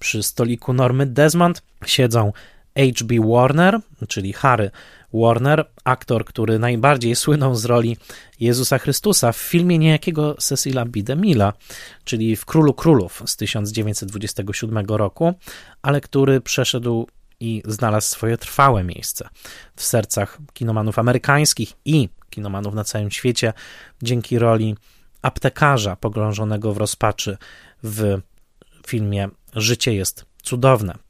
Przy 0.00 0.22
stoliku 0.22 0.72
Normy 0.72 1.06
Desmond 1.06 1.62
siedzą 1.86 2.32
H.B. 2.76 3.14
Warner, 3.28 3.80
czyli 4.08 4.32
Harry 4.32 4.70
Warner, 5.14 5.66
aktor, 5.84 6.24
który 6.24 6.58
najbardziej 6.58 7.16
słynął 7.16 7.54
z 7.54 7.64
roli 7.64 7.96
Jezusa 8.40 8.78
Chrystusa 8.78 9.32
w 9.32 9.36
filmie 9.36 9.78
niejakiego 9.78 10.34
Cecila 10.34 10.84
B. 10.84 11.02
DeMilla, 11.02 11.52
czyli 12.04 12.36
w 12.36 12.44
Królu 12.44 12.74
Królów 12.74 13.22
z 13.26 13.36
1927 13.36 14.86
roku, 14.88 15.34
ale 15.82 16.00
który 16.00 16.40
przeszedł 16.40 17.06
i 17.40 17.62
znalazł 17.64 18.08
swoje 18.08 18.38
trwałe 18.38 18.84
miejsce 18.84 19.28
w 19.76 19.82
sercach 19.82 20.38
kinomanów 20.52 20.98
amerykańskich 20.98 21.72
i 21.84 22.08
kinomanów 22.30 22.74
na 22.74 22.84
całym 22.84 23.10
świecie 23.10 23.52
dzięki 24.02 24.38
roli 24.38 24.76
aptekarza 25.22 25.96
pogrążonego 25.96 26.72
w 26.72 26.76
rozpaczy 26.76 27.36
w 27.82 28.20
filmie 28.86 29.28
Życie 29.54 29.94
jest 29.94 30.24
cudowne 30.42 31.05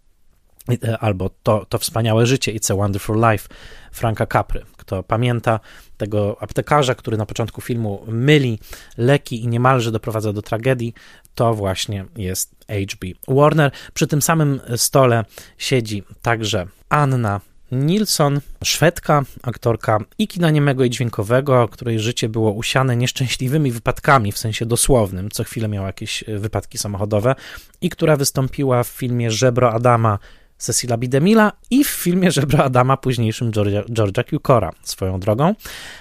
albo 1.00 1.30
to, 1.42 1.66
to 1.68 1.78
wspaniałe 1.78 2.26
życie 2.26 2.52
It's 2.52 2.72
a 2.72 2.76
Wonderful 2.76 3.30
Life 3.30 3.48
Franka 3.92 4.26
Capry. 4.26 4.64
Kto 4.76 5.02
pamięta 5.02 5.60
tego 5.96 6.36
aptekarza, 6.40 6.94
który 6.94 7.16
na 7.16 7.26
początku 7.26 7.60
filmu 7.60 8.04
myli 8.08 8.58
leki 8.98 9.42
i 9.42 9.48
niemalże 9.48 9.92
doprowadza 9.92 10.32
do 10.32 10.42
tragedii, 10.42 10.94
to 11.34 11.54
właśnie 11.54 12.04
jest 12.16 12.50
H.B. 12.68 13.06
Warner. 13.28 13.70
Przy 13.94 14.06
tym 14.06 14.22
samym 14.22 14.60
stole 14.76 15.24
siedzi 15.58 16.02
także 16.22 16.66
Anna 16.88 17.40
Nilsson, 17.72 18.40
Szwedka, 18.64 19.22
aktorka 19.42 19.98
i 20.18 20.28
kina 20.28 20.50
niemego 20.50 20.84
i 20.84 20.90
dźwiękowego, 20.90 21.68
której 21.68 22.00
życie 22.00 22.28
było 22.28 22.52
usiane 22.52 22.96
nieszczęśliwymi 22.96 23.72
wypadkami, 23.72 24.32
w 24.32 24.38
sensie 24.38 24.66
dosłownym, 24.66 25.30
co 25.30 25.44
chwilę 25.44 25.68
miała 25.68 25.86
jakieś 25.86 26.24
wypadki 26.28 26.78
samochodowe 26.78 27.34
i 27.80 27.90
która 27.90 28.16
wystąpiła 28.16 28.82
w 28.84 28.88
filmie 28.88 29.30
Żebro 29.30 29.72
Adama 29.72 30.18
Cecila 30.58 30.96
Bidemila 30.96 31.52
i 31.70 31.84
w 31.84 31.88
filmie 31.88 32.30
Żebra 32.30 32.64
Adama, 32.64 32.96
późniejszym 32.96 33.52
Georgia 33.92 34.24
Cukora 34.30 34.72
swoją 34.82 35.20
drogą, 35.20 35.54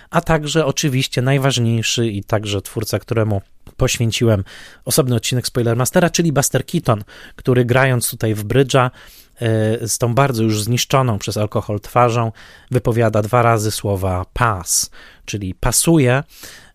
a 0.10 0.22
także 0.22 0.66
oczywiście 0.66 1.22
najważniejszy 1.22 2.08
i 2.08 2.24
także 2.24 2.62
twórca, 2.62 3.00
któremu 3.00 3.42
poświęciłem 3.78 4.44
osobny 4.86 5.16
odcinek 5.16 5.48
Spoilermastera, 5.48 6.10
czyli 6.10 6.32
Buster 6.32 6.66
Keaton, 6.66 7.04
który 7.36 7.66
grając 7.66 8.10
tutaj 8.10 8.34
w 8.34 8.44
brydża 8.44 8.92
e, 9.36 9.88
z 9.88 9.98
tą 9.98 10.16
bardzo 10.16 10.44
już 10.44 10.64
zniszczoną 10.64 11.20
przez 11.20 11.38
alkohol 11.38 11.80
twarzą 11.80 12.32
wypowiada 12.72 13.22
dwa 13.22 13.42
razy 13.42 13.72
słowa 13.72 14.26
pass, 14.34 14.90
czyli 15.26 15.56
pasuje, 15.56 16.24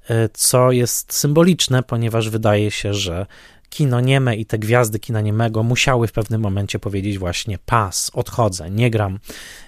e, 0.09 0.29
co 0.33 0.73
jest 0.73 1.13
symboliczne, 1.13 1.83
ponieważ 1.83 2.31
wydaje 2.31 2.71
się, 2.71 2.95
że 2.95 3.27
kino 3.71 4.01
nieme 4.01 4.37
i 4.37 4.47
te 4.47 4.59
gwiazdy 4.59 4.99
kina 4.99 5.21
niemego 5.21 5.63
musiały 5.63 6.07
w 6.07 6.13
pewnym 6.13 6.41
momencie 6.41 6.79
powiedzieć 6.79 7.19
właśnie 7.19 7.59
pas, 7.59 8.11
odchodzę, 8.15 8.71
nie 8.71 8.91
gram, 8.91 9.19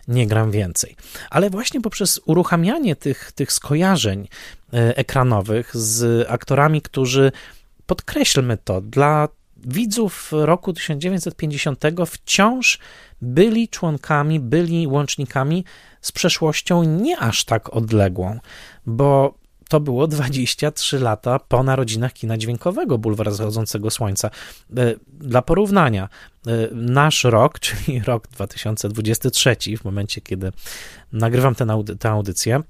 nie 0.08 0.26
gram 0.26 0.50
więcej. 0.50 0.96
Ale 1.30 1.50
właśnie 1.50 1.80
poprzez 1.80 2.20
uruchamianie 2.24 2.96
tych, 2.96 3.32
tych 3.32 3.52
skojarzeń 3.52 4.28
e, 4.72 4.96
ekranowych 4.96 5.76
z 5.76 6.26
aktorami, 6.30 6.82
którzy, 6.82 7.32
podkreślmy 7.86 8.58
to, 8.64 8.80
dla 8.80 9.28
widzów 9.56 10.28
roku 10.32 10.72
1950 10.72 11.84
wciąż 12.06 12.78
byli 13.22 13.68
członkami, 13.68 14.40
byli 14.40 14.86
łącznikami 14.86 15.64
z 16.00 16.12
przeszłością 16.12 16.82
nie 16.82 17.18
aż 17.18 17.44
tak 17.44 17.76
odległą, 17.76 18.38
bo 18.86 19.41
to 19.72 19.80
było 19.80 20.06
23 20.06 20.98
lata 20.98 21.38
po 21.38 21.62
narodzinach 21.62 22.12
kina 22.12 22.38
dźwiękowego 22.38 22.98
Bulwar 22.98 23.32
Zachodzącego 23.32 23.90
Słońca. 23.90 24.30
E, 24.76 24.94
dla 25.12 25.42
porównania, 25.42 26.08
nasz 26.72 27.24
rok, 27.24 27.58
czyli 27.64 28.00
rok 28.00 28.28
2023, 28.28 29.56
w 29.80 29.84
momencie 29.84 30.20
kiedy 30.20 30.52
nagrywam 31.12 31.54
tę, 31.54 31.66
audy 31.70 31.96
audycję, 32.02 32.56
e, 32.56 32.62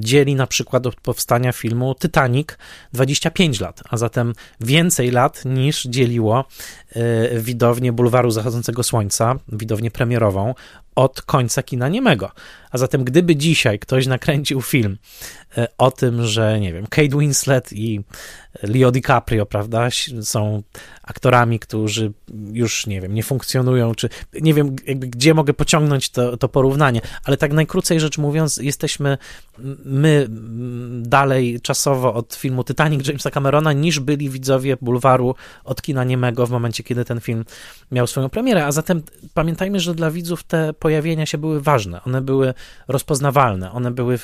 dzieli 0.00 0.34
na 0.34 0.46
przykład 0.46 0.86
od 0.86 0.94
powstania 0.94 1.52
filmu 1.52 1.94
Titanic 1.94 2.48
25 2.92 3.60
lat, 3.60 3.82
a 3.90 3.96
zatem 3.96 4.32
więcej 4.60 5.10
lat 5.10 5.44
niż 5.44 5.82
dzieliło 5.82 6.44
widownię 7.36 7.92
Bulwaru 7.92 8.30
Zachodzącego 8.30 8.82
Słońca, 8.82 9.34
widownię 9.48 9.90
premierową, 9.90 10.54
od 10.94 11.22
końca 11.22 11.62
kina 11.62 11.88
niemego. 11.88 12.30
A 12.70 12.78
zatem, 12.78 13.04
gdyby 13.04 13.36
dzisiaj 13.36 13.78
ktoś 13.78 14.06
nakręcił 14.06 14.62
film 14.62 14.98
e, 15.58 15.68
o 15.78 15.90
tym, 15.90 16.26
że 16.26 16.60
nie 16.60 16.72
wiem, 16.72 16.86
Kate 16.86 17.18
Winslet 17.18 17.72
i 17.72 18.00
Leo 18.62 18.90
DiCaprio, 18.90 19.46
prawda, 19.46 19.88
są 20.22 20.62
aktorami, 21.02 21.58
którzy 21.58 22.12
już, 22.52 22.86
nie 22.86 23.00
wiem, 23.00 23.14
nie 23.14 23.22
funkcjonują, 23.22 23.94
czy 23.94 24.08
nie 24.40 24.54
wiem, 24.54 24.76
jakby, 24.86 25.06
gdzie 25.06 25.34
mogę 25.34 25.54
pociągnąć 25.54 26.10
to, 26.10 26.36
to 26.36 26.48
porównanie, 26.48 27.00
ale 27.24 27.36
tak 27.36 27.52
najkrócej 27.52 28.00
rzecz 28.00 28.18
mówiąc, 28.18 28.56
jesteśmy 28.56 29.18
my 29.84 30.26
dalej 31.02 31.60
czasowo 31.60 32.14
od 32.14 32.34
filmu 32.34 32.64
Titanic 32.64 33.08
Jamesa 33.08 33.30
Camerona, 33.30 33.72
niż 33.72 34.00
byli 34.00 34.30
widzowie 34.30 34.76
bulwaru 34.80 35.34
od 35.64 35.82
kina 35.82 36.04
niemego 36.04 36.46
w 36.46 36.50
momencie, 36.50 36.82
kiedy 36.82 37.04
ten 37.04 37.20
film 37.20 37.44
miał 37.92 38.06
swoją 38.06 38.28
premierę, 38.28 38.66
a 38.66 38.72
zatem 38.72 39.02
pamiętajmy, 39.34 39.80
że 39.80 39.94
dla 39.94 40.10
widzów 40.10 40.42
te 40.42 40.72
pojawienia 40.72 41.26
się 41.26 41.38
były 41.38 41.60
ważne, 41.60 42.04
one 42.04 42.20
były 42.20 42.54
rozpoznawalne, 42.88 43.72
one 43.72 43.90
były 43.90 44.18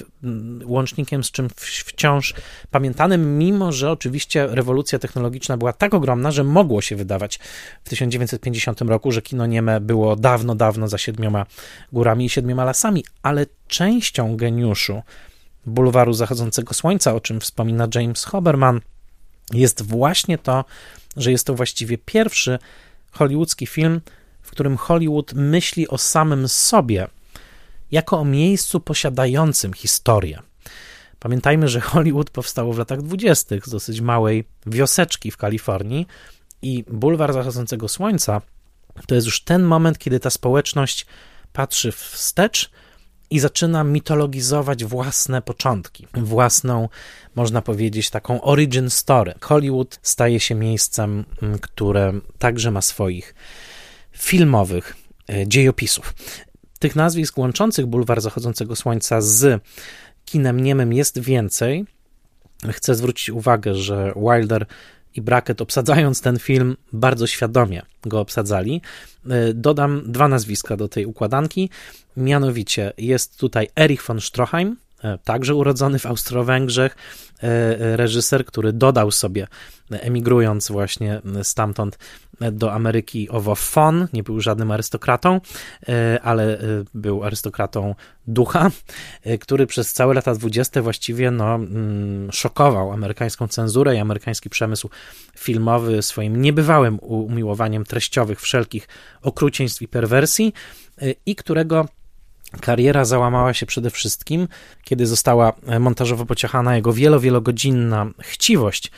łącznikiem 0.64 1.24
z 1.24 1.31
czym 1.31 1.49
wciąż 1.57 2.35
pamiętanym, 2.70 3.39
mimo 3.39 3.72
że 3.72 3.91
oczywiście 3.91 4.20
rewolucja 4.47 4.99
technologiczna 4.99 5.57
była 5.57 5.73
tak 5.73 5.95
ogromna, 5.95 6.31
że 6.31 6.45
mogło 6.45 6.81
się 6.81 6.97
wydawać 6.97 7.39
w 7.85 7.89
1950 7.89 8.81
roku, 8.81 9.12
że 9.12 9.23
kino 9.23 9.47
nieme 9.47 9.81
było 9.81 10.16
dawno, 10.16 10.55
dawno 10.55 10.89
za 10.89 10.99
siedmioma 10.99 11.47
górami 11.93 12.25
i 12.25 12.29
siedmioma 12.29 12.64
lasami, 12.64 13.05
ale 13.23 13.47
częścią 13.68 14.37
geniuszu 14.37 15.03
bulwaru 15.66 16.12
zachodzącego 16.12 16.75
słońca, 16.75 17.14
o 17.14 17.21
czym 17.21 17.41
wspomina 17.41 17.89
James 17.95 18.25
Hoberman, 18.25 18.81
jest 19.53 19.83
właśnie 19.83 20.39
to, 20.39 20.64
że 21.16 21.33
jest 21.33 21.47
to 21.47 21.55
właściwie 21.55 21.99
pierwszy 21.99 22.59
hollywoodzki 23.12 23.66
film, 23.66 24.01
w 24.43 24.51
którym 24.51 24.77
Hollywood 24.77 25.35
myśli 25.35 25.89
o 25.89 25.99
samym 25.99 26.49
sobie 26.49 27.07
jako 27.91 28.18
o 28.18 28.25
miejscu 28.25 28.81
posiadającym 28.81 29.73
historię. 29.73 30.43
Pamiętajmy, 31.21 31.68
że 31.68 31.81
Hollywood 31.81 32.31
powstało 32.31 32.73
w 32.73 32.79
latach 32.79 33.03
dwudziestych 33.03 33.66
z 33.66 33.71
dosyć 33.71 34.01
małej 34.01 34.45
wioseczki 34.66 35.31
w 35.31 35.37
Kalifornii 35.37 36.07
i 36.62 36.85
bulwar 36.89 37.33
zachodzącego 37.33 37.89
słońca 37.89 38.41
to 39.07 39.14
jest 39.14 39.27
już 39.27 39.41
ten 39.41 39.62
moment, 39.62 39.99
kiedy 39.99 40.21
ta 40.21 40.31
społeczność 40.31 41.07
patrzy 41.53 41.93
wstecz 41.93 42.71
i 43.31 43.41
zaczyna 43.41 43.85
mitologizować 43.85 44.85
własne 44.85 45.43
początki, 45.43 46.07
własną, 46.14 46.89
można 47.35 47.62
powiedzieć, 47.62 48.11
taką 48.11 48.41
origin 48.43 48.91
story. 48.91 49.35
Hollywood 49.41 49.99
staje 50.03 50.41
się 50.41 50.55
miejscem, 50.55 51.25
mm, 51.43 51.59
które 51.59 52.12
także 52.39 52.71
ma 52.71 52.83
swoich 52.83 53.35
filmowych 54.12 54.97
e, 55.29 55.49
dziejopisów. 55.49 56.14
Tych 56.79 56.97
nazwisk 56.97 57.39
łączących 57.39 57.87
bulwar 57.87 58.21
zachodzącego 58.21 58.77
słońca 58.77 59.21
z 59.21 59.62
kinem 60.31 60.61
niemym 60.61 60.93
jest 60.93 61.18
więcej. 61.18 61.85
Chcę 62.68 62.95
zwrócić 62.95 63.31
uwagę, 63.31 63.74
że 63.74 64.12
Wilder 64.16 64.66
i 65.14 65.22
Brackett 65.22 65.61
obsadzając 65.61 66.20
ten 66.20 66.39
film 66.39 66.76
bardzo 66.93 67.26
świadomie 67.26 67.83
go 68.03 68.20
obsadzali. 68.20 68.83
E, 69.31 69.55
dodam 69.55 70.03
dwa 70.07 70.28
nazwiska 70.28 70.76
do 70.76 70.89
tej 70.89 71.07
układanki. 71.07 71.70
Mianowicie 72.16 72.93
jest 72.99 73.39
tutaj 73.39 73.68
Erich 73.76 74.03
von 74.03 74.20
Stroheim, 74.20 74.76
także 75.24 75.55
urodzony 75.55 75.98
w 75.98 76.07
Austro-Węgrzech, 76.07 76.96
e, 77.42 77.96
reżyser, 77.96 78.44
który 78.44 78.72
dodał 78.72 79.11
sobie, 79.11 79.46
emigrując 79.90 80.70
właśnie 80.70 81.20
stamtąd 81.42 81.98
do 82.53 82.72
Ameryki 82.72 83.28
owo 83.28 83.55
von, 83.74 84.09
nie 84.12 84.22
był 84.22 84.40
żadnym 84.40 84.70
arystokratą, 84.70 85.40
ale 86.22 86.59
był 86.94 87.24
arystokratą 87.24 87.94
ducha, 88.26 88.70
który 89.40 89.66
przez 89.66 89.92
całe 89.92 90.14
lata 90.14 90.34
dwudzieste 90.34 90.82
właściwie 90.82 91.30
no, 91.30 91.59
szokował 92.32 92.92
amerykańską 92.92 93.48
cenzurę 93.48 93.96
i 93.96 93.98
amerykański 93.98 94.51
przemysł 94.51 94.90
filmowy 95.38 96.03
swoim 96.03 96.42
niebywałym 96.42 96.98
umiłowaniem 97.01 97.84
treściowych 97.84 98.40
wszelkich 98.40 98.88
okrucieństw 99.22 99.82
i 99.82 99.88
perwersji 99.88 100.53
i 101.26 101.36
którego 101.36 101.86
kariera 102.61 103.05
załamała 103.05 103.55
się 103.55 103.66
przede 103.66 103.90
wszystkim, 103.90 104.48
kiedy 104.84 105.07
została 105.07 105.53
montażowo 105.80 106.26
pociachana 106.26 106.76
jego 106.76 106.92
wielo, 106.92 107.20
wielogodzinna 107.20 108.07
chciwość 108.20 108.90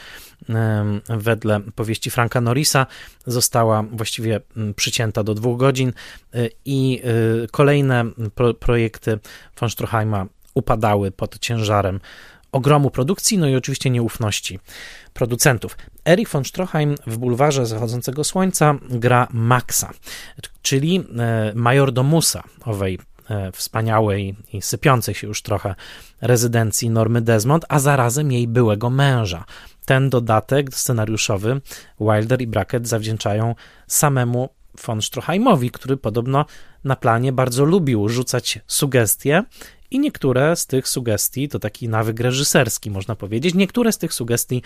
wedle 1.08 1.60
powieści 1.60 2.10
Franka 2.10 2.40
Norrisa 2.40 2.86
została 3.26 3.82
właściwie 3.82 4.40
przycięta 4.76 5.24
do 5.24 5.34
dwóch 5.34 5.58
godzin 5.58 5.92
y, 6.34 6.50
i 6.64 7.02
y, 7.44 7.48
kolejne 7.50 8.04
pro 8.34 8.54
projekty 8.54 9.18
von 9.60 9.70
Stroheima 9.70 10.26
upadały 10.54 11.10
pod 11.10 11.38
ciężarem 11.38 12.00
ogromu 12.52 12.90
produkcji, 12.90 13.38
no 13.38 13.48
i 13.48 13.56
oczywiście 13.56 13.90
nieufności 13.90 14.58
producentów. 15.12 15.76
Erich 16.04 16.28
von 16.28 16.44
Stroheim 16.44 16.94
w 17.06 17.18
bulwarze 17.18 17.66
zachodzącego 17.66 18.24
słońca 18.24 18.74
gra 18.90 19.28
Maxa, 19.30 19.90
czyli 20.62 21.04
e, 21.18 21.52
majordomusa 21.54 22.42
owej 22.64 22.94
e, 22.94 23.11
wspaniałej 23.52 24.36
i 24.52 24.62
sypiącej 24.62 25.14
się 25.14 25.26
już 25.26 25.42
trochę 25.42 25.74
rezydencji 26.20 26.90
Normy 26.90 27.20
Desmond, 27.20 27.64
a 27.68 27.78
zarazem 27.78 28.32
jej 28.32 28.48
byłego 28.48 28.90
męża. 28.90 29.44
Ten 29.84 30.10
dodatek 30.10 30.74
scenariuszowy 30.74 31.60
Wilder 32.00 32.42
i 32.42 32.46
Brackett 32.46 32.88
zawdzięczają 32.88 33.54
samemu 33.86 34.48
von 34.86 35.02
Stroheimowi, 35.02 35.70
który 35.70 35.96
podobno 35.96 36.44
na 36.84 36.96
planie 36.96 37.32
bardzo 37.32 37.64
lubił 37.64 38.08
rzucać 38.08 38.58
sugestie 38.66 39.44
i 39.90 39.98
niektóre 39.98 40.56
z 40.56 40.66
tych 40.66 40.88
sugestii, 40.88 41.48
to 41.48 41.58
taki 41.58 41.88
nawyk 41.88 42.20
reżyserski, 42.20 42.90
można 42.90 43.16
powiedzieć, 43.16 43.54
niektóre 43.54 43.92
z 43.92 43.98
tych 43.98 44.14
sugestii 44.14 44.62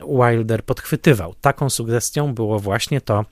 Wilder 0.00 0.64
podchwytywał. 0.64 1.34
Taką 1.40 1.70
sugestią 1.70 2.34
było 2.34 2.58
właśnie 2.58 3.00
to, 3.00 3.24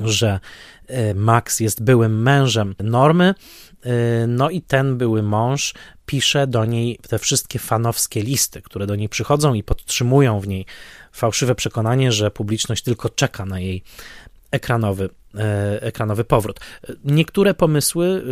że 0.00 0.40
e, 0.86 1.14
Max 1.14 1.60
jest 1.60 1.82
byłym 1.82 2.22
mężem 2.22 2.74
Normy, 2.82 3.24
e, 3.24 3.34
no 4.28 4.50
i 4.50 4.62
ten 4.62 4.98
były 4.98 5.22
mąż 5.22 5.74
pisze 6.06 6.46
do 6.46 6.64
niej 6.64 6.98
te 7.08 7.18
wszystkie 7.18 7.58
fanowskie 7.58 8.22
listy, 8.22 8.62
które 8.62 8.86
do 8.86 8.96
niej 8.96 9.08
przychodzą 9.08 9.54
i 9.54 9.62
podtrzymują 9.62 10.40
w 10.40 10.48
niej 10.48 10.66
fałszywe 11.12 11.54
przekonanie, 11.54 12.12
że 12.12 12.30
publiczność 12.30 12.82
tylko 12.82 13.08
czeka 13.08 13.46
na 13.46 13.60
jej 13.60 13.82
ekranowy, 14.50 15.08
ekranowy 15.80 16.24
powrót. 16.24 16.60
Niektóre 17.04 17.54
pomysły 17.54 18.22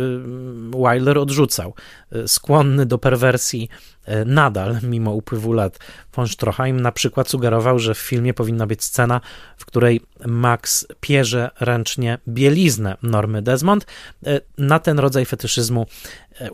e, 0.75 0.93
Wilder 0.93 1.17
odrzucał. 1.17 1.73
E, 2.11 2.27
skłonny 2.27 2.85
do 2.85 2.97
perwersji 2.97 3.69
nadal, 4.25 4.77
mimo 4.83 5.11
upływu 5.11 5.53
lat, 5.53 5.79
von 6.13 6.27
Stroheim 6.27 6.79
na 6.79 6.91
przykład 6.91 7.29
sugerował, 7.29 7.79
że 7.79 7.93
w 7.93 7.97
filmie 7.97 8.33
powinna 8.33 8.67
być 8.67 8.83
scena, 8.83 9.21
w 9.57 9.65
której 9.65 10.01
Max 10.25 10.87
pierze 11.01 11.49
ręcznie 11.59 12.17
bieliznę 12.27 12.97
Normy 13.03 13.41
Desmond. 13.41 13.85
Na 14.57 14.79
ten 14.79 14.99
rodzaj 14.99 15.25
fetyszyzmu 15.25 15.85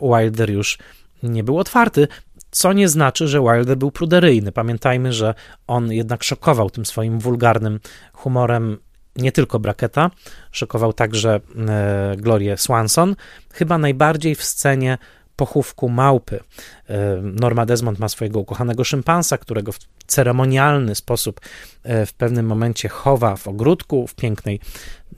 Wilder 0.02 0.50
już 0.50 0.78
nie 1.22 1.44
był 1.44 1.58
otwarty, 1.58 2.08
co 2.50 2.72
nie 2.72 2.88
znaczy, 2.88 3.28
że 3.28 3.40
Wilder 3.40 3.76
był 3.76 3.90
pruderyjny. 3.90 4.52
Pamiętajmy, 4.52 5.12
że 5.12 5.34
on 5.66 5.92
jednak 5.92 6.22
szokował 6.24 6.70
tym 6.70 6.86
swoim 6.86 7.18
wulgarnym 7.18 7.80
humorem 8.12 8.78
nie 9.16 9.32
tylko 9.32 9.58
Bracketa, 9.58 10.10
szokował 10.52 10.92
także 10.92 11.40
e, 11.68 12.14
Glorię 12.16 12.56
Swanson, 12.56 13.16
chyba 13.52 13.78
najbardziej 13.78 14.34
w 14.34 14.44
scenie 14.44 14.98
pochówku 15.36 15.88
małpy. 15.88 16.40
E, 16.88 17.16
Norma 17.22 17.66
Desmond 17.66 17.98
ma 17.98 18.08
swojego 18.08 18.40
ukochanego 18.40 18.84
szympansa, 18.84 19.38
którego 19.38 19.72
w 19.72 19.78
ceremonialny 20.06 20.94
sposób 20.94 21.40
e, 21.82 22.06
w 22.06 22.12
pewnym 22.12 22.46
momencie 22.46 22.88
chowa 22.88 23.36
w 23.36 23.48
ogródku, 23.48 24.06
w 24.06 24.14
pięknej 24.14 24.60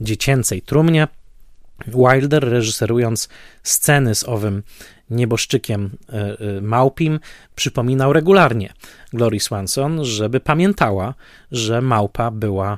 dziecięcej 0.01 0.61
trumnie. 0.61 1.07
Wilder, 1.87 2.49
reżyserując 2.49 3.29
sceny 3.63 4.15
z 4.15 4.23
owym 4.23 4.63
nieboszczykiem 5.09 5.97
małpim, 6.61 7.19
przypominał 7.55 8.13
regularnie 8.13 8.73
Glory 9.13 9.39
Swanson, 9.39 10.05
żeby 10.05 10.39
pamiętała, 10.39 11.13
że 11.51 11.81
małpa 11.81 12.31
była 12.31 12.77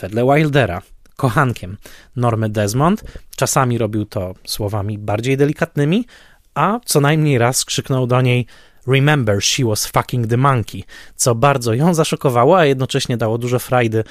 wedle 0.00 0.24
Wildera, 0.24 0.82
kochankiem 1.16 1.76
Normy 2.16 2.48
Desmond. 2.48 3.04
Czasami 3.36 3.78
robił 3.78 4.04
to 4.04 4.34
słowami 4.46 4.98
bardziej 4.98 5.36
delikatnymi, 5.36 6.06
a 6.54 6.80
co 6.84 7.00
najmniej 7.00 7.38
raz 7.38 7.64
krzyknął 7.64 8.06
do 8.06 8.20
niej 8.20 8.46
Remember, 8.86 9.42
she 9.42 9.64
was 9.64 9.86
fucking 9.86 10.26
the 10.26 10.36
monkey, 10.36 10.84
co 11.16 11.34
bardzo 11.34 11.74
ją 11.74 11.94
zaszokowało, 11.94 12.58
a 12.58 12.64
jednocześnie 12.64 13.16
dało 13.16 13.38
dużo 13.38 13.58
frajdy 13.58 14.04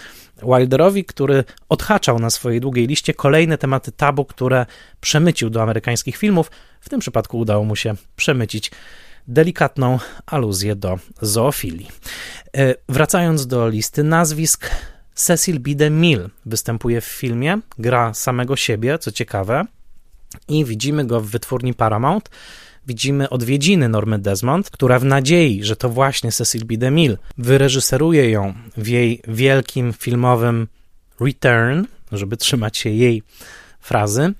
Wilderowi, 0.43 1.05
który 1.05 1.43
odhaczał 1.69 2.19
na 2.19 2.29
swojej 2.29 2.61
długiej 2.61 2.87
liście 2.87 3.13
kolejne 3.13 3.57
tematy 3.57 3.91
tabu, 3.91 4.25
które 4.25 4.65
przemycił 5.01 5.49
do 5.49 5.63
amerykańskich 5.63 6.17
filmów. 6.17 6.51
W 6.81 6.89
tym 6.89 6.99
przypadku 6.99 7.39
udało 7.39 7.63
mu 7.63 7.75
się 7.75 7.95
przemycić 8.15 8.71
delikatną 9.27 9.99
aluzję 10.25 10.75
do 10.75 10.99
zoofilii. 11.21 11.87
E, 12.57 12.75
wracając 12.89 13.47
do 13.47 13.69
listy 13.69 14.03
nazwisk, 14.03 14.69
Cecil 15.19 15.59
B. 15.59 15.75
DeMille 15.75 16.29
występuje 16.45 17.01
w 17.01 17.05
filmie, 17.05 17.59
gra 17.77 18.13
samego 18.13 18.55
siebie, 18.55 18.99
co 18.99 19.11
ciekawe, 19.11 19.65
i 20.47 20.65
widzimy 20.65 21.05
go 21.05 21.21
w 21.21 21.27
wytwórni 21.27 21.73
Paramount. 21.73 22.29
widzimy 22.87 23.29
odwiedziny 23.29 23.89
Normy 23.89 24.19
Desmond, 24.19 24.69
która 24.69 24.99
w 24.99 25.05
nadziei, 25.05 25.63
że 25.63 25.75
to 25.75 25.89
właśnie 25.89 26.31
Cecil 26.31 26.65
B. 26.65 26.77
DeMille 26.77 27.17
wyreżyseruje 27.37 28.29
ją 28.29 28.53
w 28.77 28.87
jej 28.87 29.21
wielkim 29.27 29.93
filmowym 29.93 30.67
Return, 31.19 31.85
żeby 32.11 32.37
trzymać 32.37 32.77
się 32.77 32.89
jej 32.89 33.23
frazy. 33.79 34.33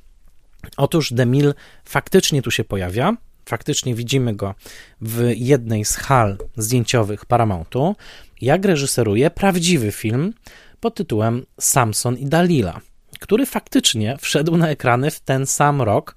Otóż 0.78 1.14
DeMille 1.14 1.54
faktycznie 1.86 2.42
tu 2.42 2.52
się 2.52 2.64
pojawia, 2.64 3.14
faktycznie 3.46 3.96
widzimy 3.96 4.36
go 4.36 4.56
w 5.02 5.32
jednej 5.36 5.86
z 5.86 5.96
hal 5.96 6.38
zdjęciowych 6.58 7.26
Paramountu, 7.26 7.96
jak 8.42 8.66
reżyseruje 8.66 9.30
prawdziwy 9.30 9.92
film 9.92 10.34
pod 10.80 10.96
tytułem 10.96 11.46
Samson 11.60 12.18
i 12.18 12.26
Dalila, 12.26 12.82
który 13.20 13.46
faktycznie 13.46 14.18
wszedł 14.22 14.58
na 14.58 14.70
ekrany 14.70 15.12
w 15.12 15.20
ten 15.20 15.46
sam 15.46 15.82
rok, 15.82 16.16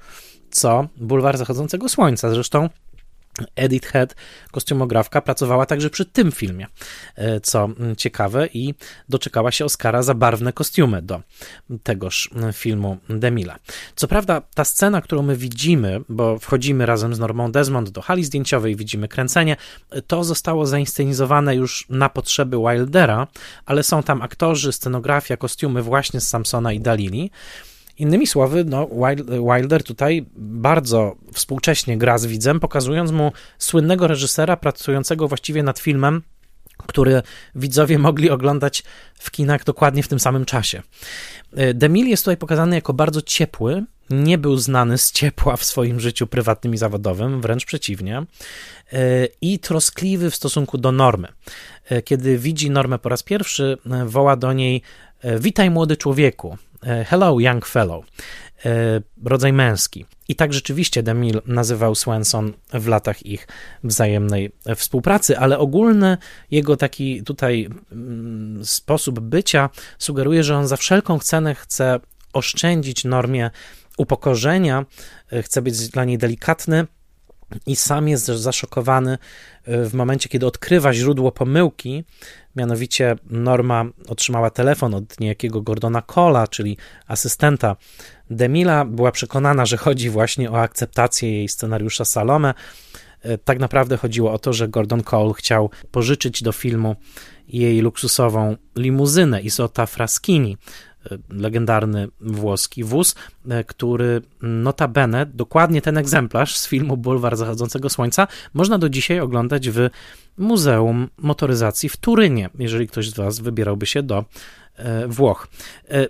co 0.51 0.89
Bulwar 0.97 1.39
Zachodzącego 1.39 1.89
Słońca. 1.89 2.31
Zresztą 2.31 2.69
Edith 3.57 3.89
Head, 3.89 4.15
kostiumografka, 4.51 5.21
pracowała 5.21 5.67
także 5.67 5.91
przy 5.91 6.05
tym 6.05 6.33
filmie, 6.33 6.67
e, 7.17 7.41
co 7.41 7.69
ciekawe, 7.97 8.47
i 8.47 8.75
doczekała 9.09 9.53
się 9.53 9.65
Oscara 9.65 10.03
za 10.03 10.15
barwne 10.15 10.53
kostiumy 10.53 11.03
do 11.03 11.23
tegoż 11.83 12.31
filmu 12.53 12.99
Demila. 13.09 13.59
Co 13.97 14.09
prawda, 14.09 14.43
ta 14.55 14.65
scena, 14.65 15.01
którą 15.01 15.23
my 15.23 15.37
widzimy, 15.37 16.01
bo 16.09 16.39
wchodzimy 16.39 16.87
razem 16.87 17.15
z 17.15 17.19
Normą 17.19 17.53
Desmond 17.53 17.91
do 17.91 18.03
hali 18.03 18.25
zdjęciowej, 18.25 18.77
widzimy 18.77 19.09
kręcenie, 19.09 19.57
to 20.07 20.25
zostało 20.25 20.67
zainscenizowane 20.67 21.57
już 21.57 21.87
na 21.89 22.09
potrzeby 22.09 22.57
Wildera, 22.57 23.27
ale 23.67 23.83
są 23.83 24.03
tam 24.03 24.23
aktorzy, 24.23 24.73
scenografia, 24.73 25.37
kostiumy 25.37 25.83
właśnie 25.83 26.21
z 26.21 26.29
Samsona 26.29 26.73
i 26.73 26.81
Dalili. 26.81 27.31
Innymi 27.99 28.27
słowy, 28.27 28.65
no, 28.65 28.89
Wilder 29.55 29.85
tutaj 29.85 30.27
bardzo 30.37 31.17
współcześnie 31.33 31.99
gra 31.99 32.19
z 32.19 32.27
widzem, 32.27 32.61
pokazując 32.61 33.11
mu 33.11 33.33
słynnego 33.59 34.07
reżysera 34.07 34.57
pracującego 34.57 35.29
właściwie 35.29 35.63
nad 35.63 35.79
filmem, 35.79 36.23
który 36.87 37.23
widzowie 37.55 37.99
mogli 37.99 38.31
oglądać 38.31 38.83
w 39.15 39.31
kinach 39.31 39.65
dokładnie 39.65 40.03
w 40.03 40.09
tym 40.09 40.21
samym 40.21 40.45
czasie. 40.45 40.83
E, 41.57 41.75
Demil 41.75 42.09
jest 42.09 42.23
tutaj 42.23 42.37
pokazany 42.37 42.77
jako 42.77 42.93
bardzo 42.93 43.23
ciepły, 43.23 43.85
nie 44.11 44.39
był 44.39 44.57
znany 44.57 44.99
z 44.99 45.13
ciepła 45.13 45.57
w 45.57 45.65
swoim 45.65 46.01
życiu 46.01 46.27
prywatnym 46.27 46.75
i 46.75 46.77
zawodowym, 46.77 47.41
wręcz 47.41 47.65
przeciwnie, 47.65 48.19
e, 48.93 49.27
i 49.41 49.59
troskliwy 49.59 50.31
w 50.31 50.37
stosunku 50.37 50.79
do 50.79 50.93
normy. 50.93 51.29
E, 51.89 52.03
kiedy 52.03 52.39
widzi 52.39 52.71
normę 52.71 52.99
po 52.99 53.09
raz 53.09 53.23
pierwszy, 53.23 53.79
woła 54.07 54.37
do 54.37 54.53
niej: 54.53 54.83
Witaj, 55.25 55.71
młody 55.71 55.97
człowieku. 55.97 56.57
E, 56.87 57.05
hello, 57.05 57.41
young 57.41 57.67
fellow, 57.67 58.05
e, 58.65 59.01
rodzaj 59.25 59.53
męski. 59.53 60.07
I 60.29 60.37
tak 60.37 60.53
rzeczywiście 60.53 61.03
Demil 61.03 61.43
nazywał 61.47 61.95
Swenson 61.95 62.53
w 62.73 62.89
latach 62.89 63.27
ich 63.27 63.49
wzajemnej 63.85 64.53
współpracy, 64.77 65.39
ale 65.39 65.59
ogólny 65.59 66.19
jego 66.51 66.77
taki 66.77 67.23
tutaj 67.23 67.69
mm, 67.93 68.65
sposób 68.65 69.21
bycia 69.21 69.71
sugeruje, 69.99 70.45
że 70.45 70.57
on 70.57 70.69
za 70.69 70.77
wszelką 70.77 71.19
cenę 71.19 71.55
chce 71.55 72.01
oszczędzić 72.33 73.05
normie 73.05 73.51
upokorzenia, 73.97 74.85
e, 75.33 75.43
chce 75.43 75.63
być 75.63 75.89
dla 75.89 76.05
niej 76.05 76.19
delikatny, 76.19 76.87
i 77.67 77.77
sam 77.77 78.09
jest 78.09 78.25
zaszokowany 78.25 79.19
w 79.67 79.95
momencie, 79.95 80.29
kiedy 80.29 80.47
odkrywa 80.47 80.93
źródło 80.93 81.33
pomyłki, 81.33 82.05
Mianowicie 82.57 83.17
Norma 83.31 83.85
otrzymała 84.09 84.51
telefon 84.51 84.95
od 84.95 85.21
niejakiego 85.21 85.63
Gordona 85.63 86.03
Cola, 86.03 86.49
czyli 86.49 86.77
asystenta 87.07 87.77
Demila. 88.31 88.85
Była 88.85 89.13
przekonana, 89.13 89.67
że 89.67 89.77
chodzi 89.77 90.11
właśnie 90.11 90.51
o 90.51 90.61
akceptację 90.61 91.33
jej 91.33 91.49
scenariusza 91.49 92.05
Salome. 92.05 92.55
E, 93.23 93.39
tak 93.39 93.59
naprawdę 93.59 93.97
chodziło 93.97 94.33
o 94.33 94.39
to, 94.39 94.53
że 94.53 94.69
Gordon 94.69 95.03
Cole 95.03 95.33
chciał 95.37 95.71
pożyczyć 95.91 96.43
do 96.43 96.53
filmu 96.53 96.97
jej 97.49 97.81
luksusową 97.81 98.57
limuzynę 98.77 99.43
Isota 99.43 99.87
Fraschini, 99.87 100.57
legendarny 101.31 102.09
włoski 102.21 102.85
wóz, 102.85 103.15
e, 103.49 103.65
który 103.65 104.23
notabene, 104.43 105.27
dokładnie 105.27 105.83
ten 105.83 105.99
egzemplarz 105.99 106.57
z 106.57 106.69
filmu 106.69 106.97
Bulwar 106.97 107.37
Zachodzącego 107.37 107.91
Słońca 107.91 108.27
można 108.55 108.79
do 108.79 108.89
dzisiaj 108.89 109.21
oglądać 109.21 109.71
w 109.71 109.89
Muzeum 110.39 111.09
Motoryzacji 111.19 111.89
w 111.89 111.97
Turynie, 111.97 112.51
jeżeli 112.59 112.89
ktoś 112.89 113.11
z 113.11 113.15
Was 113.15 113.41
wybierałby 113.41 113.87
się 113.87 114.03
do 114.03 114.25
e, 114.77 115.09
Włoch. 115.09 115.49
E, 115.91 116.07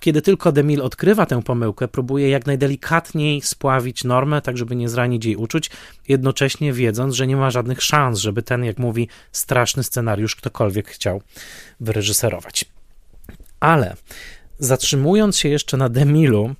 kiedy 0.00 0.22
tylko 0.22 0.52
Demil 0.52 0.82
odkrywa 0.82 1.26
tę 1.26 1.42
pomyłkę, 1.42 1.88
próbuje 1.88 2.28
jak 2.28 2.46
najdelikatniej 2.46 3.42
spławić 3.42 4.04
normę, 4.04 4.42
tak 4.42 4.58
żeby 4.58 4.76
nie 4.76 4.88
zranić 4.88 5.24
jej 5.24 5.36
uczuć, 5.36 5.70
jednocześnie 6.08 6.72
wiedząc, 6.72 7.14
że 7.14 7.26
nie 7.26 7.36
ma 7.36 7.50
żadnych 7.50 7.82
szans, 7.82 8.18
żeby 8.18 8.42
ten, 8.42 8.64
jak 8.64 8.78
mówi, 8.78 9.08
straszny 9.32 9.82
scenariusz 9.82 10.36
ktokolwiek 10.36 10.88
chciał 10.88 11.22
wyreżyserować. 11.80 12.73
Ale 13.60 13.96
zatrzymując 14.58 15.38
się 15.38 15.48
jeszcze 15.48 15.76
na 15.76 15.88
Demilu, 15.88 16.54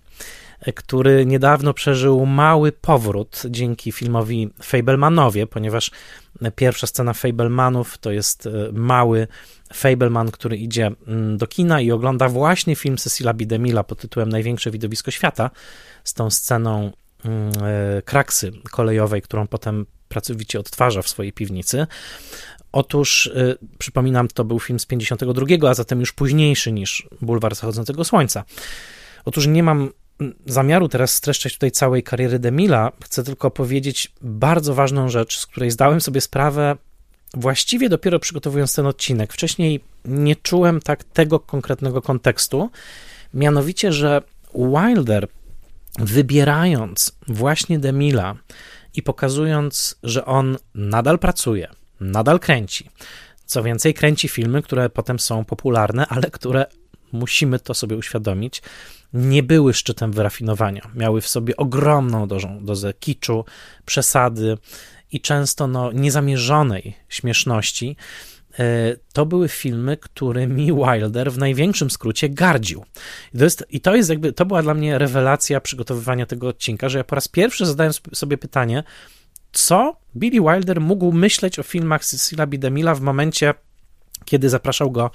który 0.75 1.27
niedawno 1.27 1.75
przeżył 1.75 2.27
mały 2.27 2.73
powrót 2.73 3.43
dzięki 3.51 3.93
filmowi 3.93 4.51
Fablemanowie, 4.63 5.47
ponieważ 5.47 5.91
pierwsza 6.57 6.87
scena 6.87 7.15
Fablemanów 7.15 7.99
to 7.99 8.11
jest 8.11 8.47
e, 8.47 8.51
mały 8.73 9.27
Fableman, 9.75 10.31
który 10.31 10.57
idzie 10.57 10.91
mm, 11.07 11.37
do 11.37 11.47
kina 11.47 11.81
i 11.81 11.91
ogląda 11.91 12.29
właśnie 12.29 12.77
film 12.77 12.97
Cecila 12.97 13.35
B. 13.35 13.47
DeMilla 13.47 13.85
pod 13.85 13.99
tytułem 14.01 14.29
Największe 14.29 14.71
widowisko 14.71 15.11
świata 15.11 15.51
z 16.05 16.15
tą 16.15 16.31
sceną 16.31 16.93
mm, 17.25 17.53
e, 17.63 18.03
kraksy 18.03 18.53
kolejowej, 18.71 19.23
którą 19.23 19.47
potem 19.47 19.87
pracowicie 20.09 20.61
odtwarza 20.61 21.03
w 21.03 21.09
swojej 21.09 21.33
piwnicy. 21.33 21.87
Otóż, 22.75 23.27
y, 23.27 23.59
przypominam, 23.79 24.29
to 24.29 24.45
był 24.45 24.61
film 24.61 24.79
z 24.79 24.87
52, 24.87 25.71
a 25.71 25.75
zatem 25.75 26.01
już 26.01 26.13
późniejszy 26.13 26.73
niż 26.73 27.09
Bulwar 27.21 27.55
Zachodzącego 27.55 28.05
Słońca. 28.05 28.45
Otóż 29.25 29.47
nie 29.47 29.63
mam 29.63 29.91
zamiaru 30.47 30.89
teraz 30.89 31.15
streszczać 31.15 31.53
tutaj 31.53 31.71
całej 31.71 32.03
kariery 32.03 32.39
Demila, 32.39 32.93
chcę 33.05 33.25
tylko 33.25 33.51
powiedzieć 33.51 34.13
bardzo 34.21 34.75
ważną 34.75 35.09
rzecz, 35.09 35.39
z 35.39 35.47
której 35.47 35.71
zdałem 35.71 36.01
sobie 36.01 36.21
sprawę 36.21 36.77
właściwie 37.35 37.89
dopiero 37.89 38.19
przygotowując 38.19 38.75
ten 38.75 38.87
odcinek. 38.87 39.33
Wcześniej 39.33 39.81
nie 40.05 40.37
czułem 40.37 40.81
tak 40.81 41.05
tego 41.05 41.41
konkretnego 41.41 42.03
kontekstu, 42.03 42.71
mianowicie, 43.35 43.93
że 43.93 44.23
Wilder 44.55 45.29
wybierając 45.99 47.19
właśnie 47.29 47.79
Demila 47.79 48.37
i 48.95 49.03
pokazując, 49.03 49.99
że 50.03 50.25
on 50.25 50.57
nadal 50.75 51.19
pracuje, 51.19 51.69
nadal 52.11 52.41
kręci. 52.41 52.91
Co 53.47 53.63
więcej, 53.63 53.95
kręci 53.95 54.29
filmy, 54.29 54.63
które 54.63 54.91
potem 54.91 55.19
są 55.19 55.45
popularne, 55.45 56.07
ale 56.07 56.31
które 56.31 56.67
musimy 57.13 57.59
to 57.59 57.75
sobie 57.75 57.97
uświadomić, 57.97 58.63
nie 59.13 59.43
były 59.43 59.75
szczytem 59.75 60.13
wyrafinowania. 60.13 60.91
Miały 60.95 61.21
w 61.21 61.29
sobie 61.29 61.57
ogromną 61.57 62.29
dozę, 62.29 62.59
dozę 62.61 62.93
kiczu, 62.95 63.45
przesady 63.85 64.59
i 65.13 65.21
często 65.21 65.67
no, 65.67 65.93
niezamierzonej 65.93 66.97
śmieszności. 67.09 67.97
E, 68.59 68.97
to 69.13 69.27
były 69.27 69.49
filmy, 69.49 69.97
którymi 69.97 70.73
Wilder 70.73 71.33
w 71.33 71.39
największym 71.39 71.91
skrócie 71.91 72.29
gardził. 72.29 72.85
I 73.35 73.39
to, 73.39 73.45
jest, 73.45 73.67
I 73.71 73.81
to 73.81 73.97
jest 73.97 74.11
jakby, 74.11 74.33
to 74.33 74.47
była 74.47 74.63
dla 74.63 74.75
mnie 74.75 74.99
rewelacja 74.99 75.61
przygotowywania 75.61 76.27
tego 76.27 76.49
odcinka, 76.49 76.89
że 76.89 76.99
ja 76.99 77.05
po 77.05 77.15
raz 77.15 77.29
pierwszy 77.29 77.67
zadałem 77.67 77.93
sobie 78.13 78.39
pytanie, 78.39 78.85
co 79.55 79.97
Billy 80.17 80.41
Wilder 80.41 80.81
mógł 80.81 81.13
myśleć 81.13 81.59
o 81.59 81.63
filmach 81.63 82.05
Cecilia 82.05 82.47
B. 82.47 82.59
W 82.95 83.01
momencie, 83.01 83.55
kiedy 84.25 84.49
zapraszał 84.49 84.91
go 84.91 85.11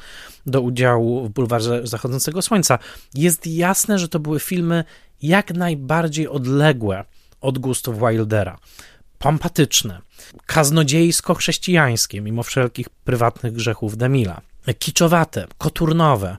do 0.45 0.61
udziału 0.61 1.25
w 1.25 1.29
Bulwarze 1.29 1.87
Zachodzącego 1.87 2.41
Słońca. 2.41 2.79
Jest 3.13 3.47
jasne, 3.47 3.99
że 3.99 4.09
to 4.09 4.19
były 4.19 4.39
filmy 4.39 4.83
jak 5.21 5.53
najbardziej 5.53 6.27
odległe 6.27 7.05
od 7.41 7.59
gustów 7.59 7.99
Wildera. 7.99 8.59
Pompatyczne, 9.19 10.01
kaznodziejsko-chrześcijańskie, 10.45 12.21
mimo 12.21 12.43
wszelkich 12.43 12.89
prywatnych 12.89 13.53
grzechów 13.53 13.97
Demila 13.97 14.41
kiczowate, 14.73 15.47
koturnowe, 15.57 16.37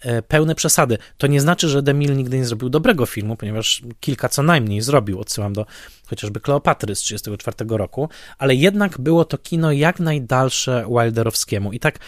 e, 0.00 0.22
pełne 0.22 0.54
przesady. 0.54 0.98
To 1.18 1.26
nie 1.26 1.40
znaczy, 1.40 1.68
że 1.68 1.82
Demil 1.82 2.16
nigdy 2.16 2.38
nie 2.38 2.44
zrobił 2.44 2.68
dobrego 2.68 3.06
filmu, 3.06 3.36
ponieważ 3.36 3.82
kilka 4.00 4.28
co 4.28 4.42
najmniej 4.42 4.80
zrobił. 4.80 5.20
Odsyłam 5.20 5.52
do 5.52 5.66
chociażby 6.06 6.40
Kleopatry 6.40 6.94
z 6.94 7.02
1934 7.02 7.78
roku, 7.78 8.08
ale 8.38 8.54
jednak 8.54 9.00
było 9.00 9.24
to 9.24 9.38
kino 9.38 9.72
jak 9.72 10.00
najdalsze 10.00 10.86
Wilderowskiemu. 10.88 11.72
I 11.72 11.80
tak 11.80 11.98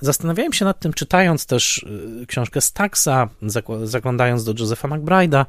zastanawiałem 0.00 0.52
się 0.52 0.64
nad 0.64 0.80
tym, 0.80 0.92
czytając 0.92 1.46
też 1.46 1.86
e, 2.22 2.26
książkę 2.26 2.60
Staxa, 2.60 3.28
zaglądając 3.84 4.44
do 4.44 4.54
Josepha 4.58 4.88
McBride'a 4.88 5.46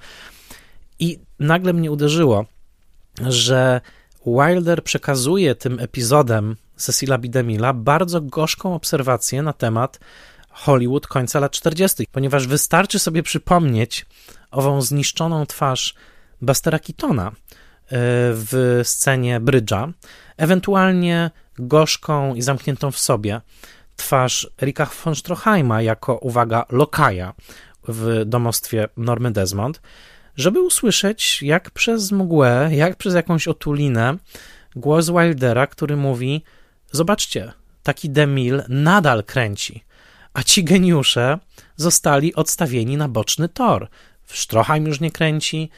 i 1.00 1.20
nagle 1.40 1.74
mnie 1.74 1.92
uderzyło, 1.92 2.46
że 3.22 3.82
Wilder 4.26 4.84
przekazuje 4.84 5.56
tym 5.56 5.80
epizodem 5.80 6.56
Cecila 6.76 7.18
Bidemila 7.18 7.74
bardzo 7.74 8.22
gorzką 8.22 8.76
obserwację 8.76 9.42
na 9.42 9.54
temat 9.54 10.00
Hollywood 10.50 11.08
końca 11.08 11.40
lat 11.40 11.52
40., 11.52 12.08
ponieważ 12.12 12.48
wystarczy 12.48 13.00
sobie 13.00 13.24
przypomnieć 13.24 14.06
ową 14.52 14.82
zniszczoną 14.82 15.46
twarz 15.46 15.96
Bastera 16.42 16.80
Keatona 16.80 17.32
w 18.32 18.82
scenie 18.84 19.40
brydża, 19.40 19.88
ewentualnie 20.38 21.32
gorzką 21.60 22.36
i 22.36 22.42
zamkniętą 22.42 22.92
w 22.92 23.00
sobie 23.00 23.42
twarz 23.96 24.50
Erika 24.62 24.90
von 25.04 25.16
Stroheima 25.16 25.82
jako, 25.82 26.18
uwaga, 26.18 26.66
lokaja 26.70 27.34
w 27.88 28.24
domostwie 28.26 28.88
Normy 28.98 29.32
Desmond, 29.32 29.82
żeby 30.38 30.62
usłyszeć, 30.62 31.42
jak 31.42 31.72
przez 31.72 32.12
mgłę, 32.12 32.70
jak 32.72 32.96
przez 32.96 33.14
jakąś 33.14 33.48
otulinę, 33.48 34.18
głos 34.76 35.10
Wildera, 35.10 35.68
który 35.68 35.98
mówi: 35.98 36.44
Zobaczcie, 36.92 37.54
taki 37.84 38.10
Demil 38.10 38.64
nadal 38.70 39.24
kręci, 39.24 39.84
a 40.34 40.44
ci 40.44 40.64
geniusze 40.64 41.40
zostali 41.76 42.36
odstawieni 42.36 42.98
na 42.98 43.10
boczny 43.10 43.50
tor. 43.50 43.88
Stroheim 44.26 44.86
już 44.86 45.00
nie 45.00 45.12
kręci, 45.12 45.70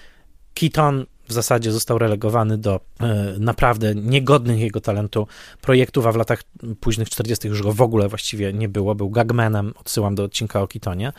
Keaton 0.53 1.05
w 1.27 1.33
zasadzie 1.33 1.71
został 1.71 1.97
relegowany 1.97 2.57
do 2.57 2.79
e, 2.99 3.35
naprawdę 3.39 3.95
niegodnych 3.95 4.59
jego 4.59 4.81
talentu 4.81 5.27
projektów, 5.61 6.05
a 6.05 6.11
w 6.11 6.15
latach 6.15 6.43
późnych 6.79 7.09
40. 7.09 7.47
już 7.47 7.61
go 7.61 7.73
w 7.73 7.81
ogóle 7.81 8.07
właściwie 8.07 8.53
nie 8.53 8.69
było. 8.69 8.95
Był 8.95 9.09
gagmanem, 9.09 9.73
odsyłam 9.79 10.15
do 10.15 10.23
odcinka 10.23 10.61
o 10.61 10.67
Kitonie. 10.67 11.13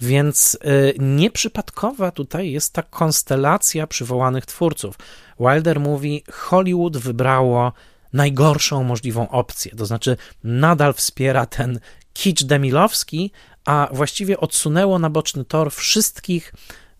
Więc 0.00 0.58
e, 0.60 0.68
nieprzypadkowa 0.98 2.10
tutaj 2.10 2.52
jest 2.52 2.72
ta 2.72 2.82
konstelacja 2.82 3.86
przywołanych 3.86 4.46
twórców. 4.46 4.98
Wilder 5.40 5.80
mówi, 5.80 6.24
Hollywood 6.32 6.96
wybrało 6.96 7.72
najgorszą 8.12 8.84
możliwą 8.84 9.28
opcję, 9.28 9.72
to 9.76 9.86
znaczy 9.86 10.16
nadal 10.44 10.94
wspiera 10.94 11.46
ten 11.46 11.80
kicz 12.12 12.44
demilowski, 12.44 13.30
a 13.64 13.88
właściwie 13.92 14.40
odsunęło 14.40 14.98
na 14.98 15.10
boczny 15.10 15.44
tor 15.44 15.72
wszystkich 15.72 16.52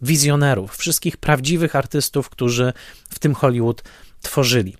wizjonerów, 0.02 0.76
wszystkich 0.76 1.16
prawdziwych 1.16 1.76
artystów, 1.76 2.30
którzy 2.30 2.72
w 3.10 3.18
tym 3.18 3.34
Hollywood 3.34 3.82
tworzyli. 4.20 4.76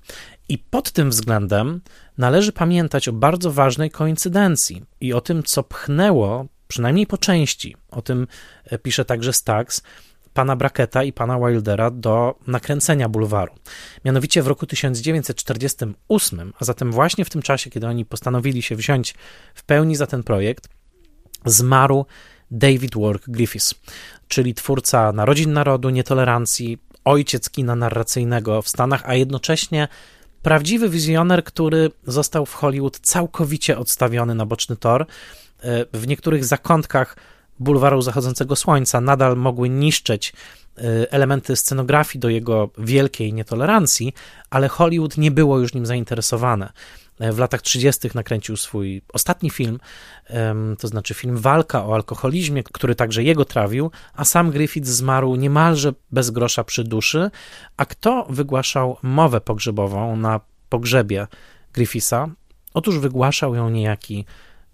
I 0.49 0.59
pod 0.59 0.93
tym 0.93 1.11
względem 1.11 1.81
należy 2.19 2.53
pamiętać 2.53 3.09
o 3.09 3.13
bardzo 3.13 3.53
ważnej 3.53 3.91
koincydencji 3.91 4.83
i 5.01 5.13
o 5.13 5.21
tym, 5.21 5.43
co 5.43 5.63
pchnęło, 5.63 6.47
przynajmniej 6.69 7.07
po 7.07 7.19
części, 7.19 7.77
o 7.91 8.03
tym 8.03 8.27
e, 8.65 8.79
pisze 8.79 9.05
także 9.05 9.33
Stax, 9.33 9.83
pana 10.35 10.57
Bracketa 10.57 11.05
i 11.05 11.13
pana 11.13 11.39
Wildera 11.39 11.91
do 11.91 12.39
nakręcenia 12.47 13.09
bulwaru. 13.09 13.55
Mianowicie 14.05 14.43
w 14.43 14.47
roku 14.47 14.67
1948, 14.67 16.53
a 16.61 16.65
zatem 16.65 16.93
właśnie 16.93 17.25
w 17.25 17.31
tym 17.31 17.43
czasie, 17.43 17.71
kiedy 17.71 17.87
oni 17.87 18.05
postanowili 18.05 18.63
się 18.63 18.77
wziąć 18.77 19.15
w 19.55 19.65
pełni 19.65 19.97
za 19.97 20.07
ten 20.07 20.23
projekt, 20.23 20.69
zmarł 21.45 22.07
David 22.51 22.95
Wark 22.97 23.29
Griffiths, 23.29 23.75
czyli 24.33 24.55
twórca 24.55 25.13
Narodzin 25.13 25.53
Narodu, 25.53 25.91
Nietolerancji, 25.91 26.79
ojciec 27.05 27.51
kina 27.51 27.77
narracyjnego 27.77 28.63
w 28.63 28.69
Stanach, 28.69 29.03
a 29.07 29.15
jednocześnie 29.15 29.89
prawdziwy 30.43 30.89
wizjoner, 30.89 31.45
który 31.45 31.91
został 32.07 32.47
w 32.47 32.55
Hollywood 32.55 32.99
całkowicie 32.99 33.79
odstawiony 33.79 34.35
na 34.35 34.47
boczny 34.47 34.77
tor. 34.77 35.03
E, 35.03 35.07
w 35.93 36.07
niektórych 36.07 36.45
zakątkach 36.45 37.17
bulwaru 37.59 38.03
zachodzącego 38.03 38.57
słońca 38.57 39.01
nadal 39.01 39.37
mogły 39.37 39.69
niszczyć 39.69 40.33
e, 40.33 40.83
elementy 41.13 41.57
scenografii 41.57 42.21
do 42.21 42.29
jego 42.29 42.71
wielkiej 42.79 43.33
nietolerancji, 43.33 44.15
ale 44.51 44.69
Hollywood 44.69 45.19
nie 45.19 45.31
było 45.31 45.59
już 45.59 45.75
nim 45.75 45.87
zainteresowane. 45.87 46.73
E, 47.21 47.33
w 47.33 47.39
latach 47.39 47.63
30. 47.63 48.09
nakręcił 48.15 48.57
swój 48.57 49.03
ostatni 49.13 49.51
film, 49.51 49.79
to 50.79 50.89
znaczy 50.89 51.15
film 51.15 51.39
Walka 51.39 51.87
o 51.87 51.95
alkoholizmie, 51.95 52.63
który 52.63 52.95
także 52.95 53.23
jego 53.23 53.45
trawił, 53.45 53.91
a 54.15 54.25
sam 54.25 54.51
Griffith 54.51 54.87
zmarł 54.87 55.37
niemalże 55.37 55.93
bez 56.11 56.31
grosza 56.31 56.65
przy 56.65 56.85
duszy. 56.85 57.31
A 57.77 57.85
kto 57.85 58.27
wygłaszał 58.31 58.97
mowę 59.03 59.41
pogrzebową 59.41 60.17
na 60.17 60.41
pogrzebie 60.69 61.27
Griffitha? 61.73 62.29
Otóż 62.75 62.99
wygłaszał 62.99 63.55
ją 63.55 63.71
niejaki 63.71 64.27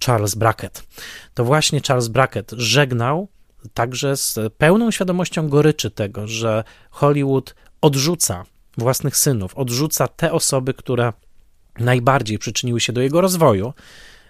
Charles 0.04 0.34
Brackett. 0.34 0.86
To 1.34 1.44
właśnie 1.44 1.80
Charles 1.80 2.08
Brackett 2.08 2.50
żegnał 2.56 3.28
także 3.74 4.16
z 4.16 4.38
pełną 4.58 4.90
świadomością 4.90 5.48
goryczy 5.48 5.90
tego, 5.90 6.28
że 6.28 6.64
Hollywood 6.90 7.54
odrzuca 7.80 8.44
własnych 8.78 9.16
synów, 9.16 9.54
odrzuca 9.54 10.08
te 10.08 10.32
osoby, 10.32 10.74
które 10.74 11.12
najbardziej 11.80 12.38
przyczyniły 12.38 12.80
się 12.80 12.92
do 12.92 13.00
jego 13.00 13.20
rozwoju. 13.20 13.72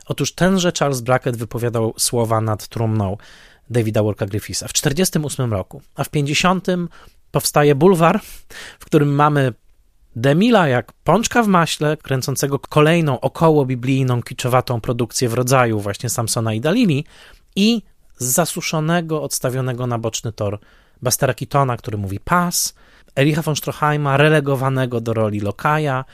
Otóż 0.07 0.32
tenże 0.32 0.72
Charles 0.78 1.01
Brackett 1.01 1.36
wypowiadał 1.36 1.94
słowa 1.96 2.40
nad 2.40 2.68
trumną 2.68 3.16
Davida 3.70 4.03
Walka 4.03 4.26
Griffitha 4.26 4.68
w 4.68 4.72
1948 4.72 5.53
roku, 5.53 5.82
a 5.94 6.05
w 6.05 6.09
50 6.09 6.66
powstaje 7.30 7.74
bulwar, 7.74 8.20
w 8.78 8.84
którym 8.84 9.14
mamy 9.14 9.53
Demila 10.16 10.68
jak 10.68 10.92
pączka 10.92 11.42
w 11.42 11.49
maśle, 11.49 11.96
kręcącego 11.96 12.59
kolejną 12.59 13.20
około 13.20 13.66
biblijną, 13.66 14.22
kiczowatą 14.22 14.80
produkcję 14.80 15.28
w 15.28 15.34
rodzaju 15.34 15.80
właśnie 15.80 16.09
Samsona 16.09 16.55
i 16.55 16.61
Dalili 16.61 17.05
i 17.57 17.82
zasuszonego, 18.16 19.22
odstawionego 19.22 19.86
na 19.86 19.99
boczny 19.99 20.32
tor 20.32 20.59
Bastera 21.03 21.34
Keatona, 21.34 21.76
który 21.76 21.99
mówi 21.99 22.20
pas, 22.20 22.74
Elicha 23.14 23.42
von 23.42 23.57
Stroheima 23.57 24.16
relegowanego 24.16 25.01
do 25.01 25.14
roli 25.14 25.40
Lokaja, 25.40 26.05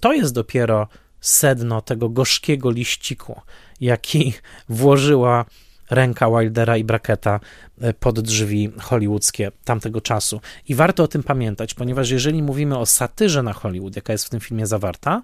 to 0.00 0.12
jest 0.12 0.34
dopiero 0.34 0.88
sedno 1.20 1.82
tego 1.82 2.08
gorzkiego 2.08 2.70
liściku, 2.70 3.40
jaki 3.80 4.34
włożyła 4.68 5.44
ręka 5.90 6.30
Wildera 6.30 6.76
i 6.76 6.84
Bracketa 6.84 7.40
e, 7.80 7.92
pod 7.92 8.20
drzwi 8.20 8.72
hollywoodzkie 8.80 9.52
tamtego 9.64 10.00
czasu. 10.00 10.40
I 10.68 10.74
warto 10.74 11.02
o 11.02 11.08
tym 11.08 11.22
pamiętać, 11.22 11.74
ponieważ 11.74 12.10
jeżeli 12.10 12.42
mówimy 12.42 12.78
o 12.78 12.86
satyrze 12.86 13.42
na 13.42 13.52
Hollywood, 13.52 13.96
jaka 13.96 14.12
jest 14.12 14.24
w 14.26 14.30
tym 14.30 14.40
filmie 14.40 14.66
zawarta, 14.66 15.22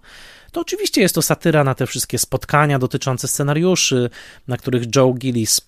to 0.52 0.60
oczywiście 0.60 1.00
jest 1.00 1.14
to 1.14 1.22
satyra 1.22 1.64
na 1.64 1.74
te 1.74 1.86
wszystkie 1.86 2.18
spotkania 2.18 2.78
dotyczące 2.78 3.28
scenariuszy, 3.28 4.10
na 4.48 4.56
których 4.56 4.96
Joe 4.96 5.14
Gillis 5.14 5.60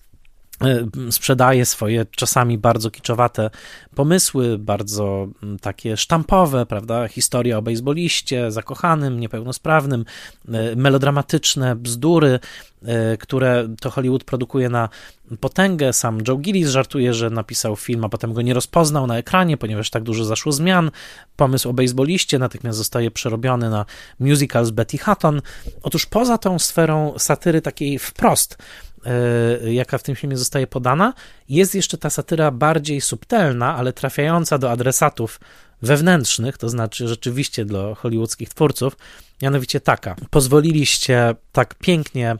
sprzedaje 1.11 1.65
swoje 1.65 2.05
czasami 2.05 2.57
bardzo 2.57 2.91
kiczowate 2.91 3.49
pomysły, 3.95 4.57
bardzo 4.57 5.27
mm, 5.43 5.59
takie 5.59 5.97
sztampowe, 5.97 6.65
prawda? 6.65 7.07
Historia 7.07 7.57
o 7.57 7.61
bejsboliście, 7.61 8.51
zakochanym, 8.51 9.19
niepełnosprawnym, 9.19 10.05
e, 10.47 10.75
melodramatyczne 10.75 11.75
bzdury, 11.75 12.39
e, 12.85 13.17
które 13.17 13.67
to 13.81 13.89
Hollywood 13.89 14.23
produkuje 14.23 14.69
na 14.69 14.89
potęgę. 15.39 15.93
Sam 15.93 16.19
Joe 16.27 16.37
Gillis 16.37 16.69
żartuje, 16.69 17.13
że 17.13 17.29
napisał 17.29 17.75
film, 17.75 18.05
a 18.05 18.09
potem 18.09 18.33
go 18.33 18.41
nie 18.41 18.53
rozpoznał 18.53 19.07
na 19.07 19.17
ekranie, 19.17 19.57
ponieważ 19.57 19.89
tak 19.89 20.03
dużo 20.03 20.25
zaszło 20.25 20.51
zmian. 20.51 20.91
Pomysł 21.35 21.69
o 21.69 21.73
bejsboliście 21.73 22.39
natychmiast 22.39 22.77
zostaje 22.77 23.11
przerobiony 23.11 23.69
na 23.69 23.85
musical 24.19 24.65
z 24.65 24.71
Betty 24.71 24.97
Hutton. 24.97 25.41
Otóż 25.83 26.05
poza 26.05 26.37
tą 26.37 26.59
sferą 26.59 27.13
satyry 27.17 27.61
takiej 27.61 27.99
wprost, 27.99 28.57
E, 28.96 28.96
jaka 29.71 29.97
w 29.97 30.03
tym 30.03 30.15
filmie 30.15 30.37
zostaje 30.37 30.67
podana. 30.67 31.13
Jest 31.49 31.75
jeszcze 31.75 31.97
ta 31.97 32.09
satyra 32.09 32.51
bardziej 32.51 33.01
subtelna, 33.01 33.75
ale 33.75 33.93
trafiająca 33.93 34.57
do 34.57 34.71
adresatów 34.71 35.39
wewnętrznych, 35.81 36.57
to 36.57 36.69
znaczy 36.69 37.07
rzeczywiście 37.07 37.65
dla 37.65 37.95
hollywoodzkich 37.95 38.49
twórców, 38.49 38.97
mianowicie 39.41 39.79
taka. 39.79 40.15
Pozwoliliście 40.29 41.35
tak 41.51 41.75
pięknie 41.75 42.35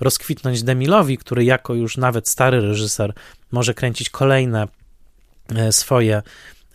rozkwitnąć 0.00 0.62
Demilowi, 0.62 1.18
który 1.18 1.44
jako 1.44 1.74
już 1.74 1.96
nawet 1.96 2.28
stary 2.28 2.60
reżyser 2.60 3.14
może 3.52 3.74
kręcić 3.74 4.10
kolejne 4.10 4.68
e, 5.54 5.72
swoje 5.72 6.22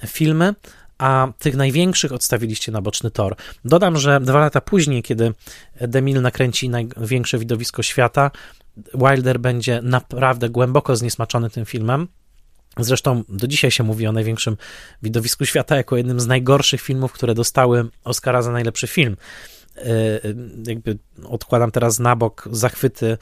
filmy, 0.08 0.56
a 0.98 1.28
tych 1.40 1.56
największych 1.56 2.12
odstawiliście 2.12 2.72
na 2.72 2.82
boczny 2.82 3.12
tor. 3.12 3.36
Dodam, 3.66 3.98
że 3.98 4.20
dwa 4.20 4.40
lata 4.40 4.62
później, 4.62 5.04
kiedy 5.04 5.34
Demil 5.82 6.22
nakręci 6.22 6.70
największe 6.70 7.38
widowisko 7.38 7.84
świata, 7.84 8.32
Wilder 8.94 9.40
będzie 9.40 9.80
naprawdę 9.84 10.50
głęboko 10.50 10.96
zniesmaczony 10.96 11.50
tym 11.50 11.66
filmem. 11.66 12.08
Zresztą 12.80 13.24
do 13.30 13.48
dzisiaj 13.48 13.72
się 13.72 13.84
mówi 13.84 14.08
o 14.08 14.12
największym 14.12 14.58
widowisku 15.04 15.46
świata 15.46 15.76
jako 15.76 15.98
jednym 15.98 16.20
z 16.20 16.28
najgorszych 16.28 16.82
filmów, 16.82 17.12
które 17.12 17.34
dostały 17.34 17.90
Oscara 18.04 18.42
za 18.42 18.52
najlepszy 18.52 18.88
film. 18.88 19.18
E, 19.78 19.84
jakby 20.68 20.98
odkładam 21.24 21.72
teraz 21.72 22.00
na 22.00 22.16
bok 22.16 22.50
zachwyty 22.52 23.18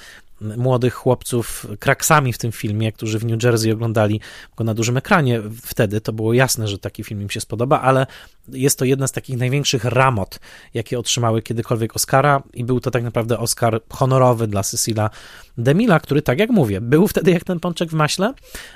młodych 0.57 0.93
chłopców 0.93 1.67
kraksami 1.79 2.33
w 2.33 2.37
tym 2.37 2.51
filmie, 2.51 2.91
którzy 2.91 3.19
w 3.19 3.25
New 3.25 3.43
Jersey 3.43 3.71
oglądali 3.71 4.21
go 4.55 4.63
na 4.63 4.73
dużym 4.73 4.97
ekranie. 4.97 5.41
Wtedy 5.61 6.01
to 6.01 6.13
było 6.13 6.33
jasne, 6.33 6.67
że 6.67 6.77
taki 6.77 7.03
film 7.03 7.21
im 7.21 7.29
się 7.29 7.41
spodoba, 7.41 7.81
ale 7.81 8.07
jest 8.47 8.79
to 8.79 8.85
jedna 8.85 9.07
z 9.07 9.11
takich 9.11 9.37
największych 9.37 9.85
ramot, 9.85 10.39
jakie 10.73 10.99
otrzymały 10.99 11.41
kiedykolwiek 11.41 11.95
Oscara 11.95 12.43
i 12.53 12.63
był 12.63 12.79
to 12.79 12.91
tak 12.91 13.03
naprawdę 13.03 13.39
Oscar 13.39 13.81
honorowy 13.89 14.47
dla 14.47 14.63
Cecila 14.63 15.09
Demila, 15.57 15.99
który, 15.99 16.21
tak 16.21 16.39
jak 16.39 16.49
mówię, 16.49 16.81
był 16.81 17.07
wtedy 17.07 17.31
jak 17.31 17.43
ten 17.43 17.59
pączek 17.59 17.89
w 17.89 17.93
maśle, 17.93 18.33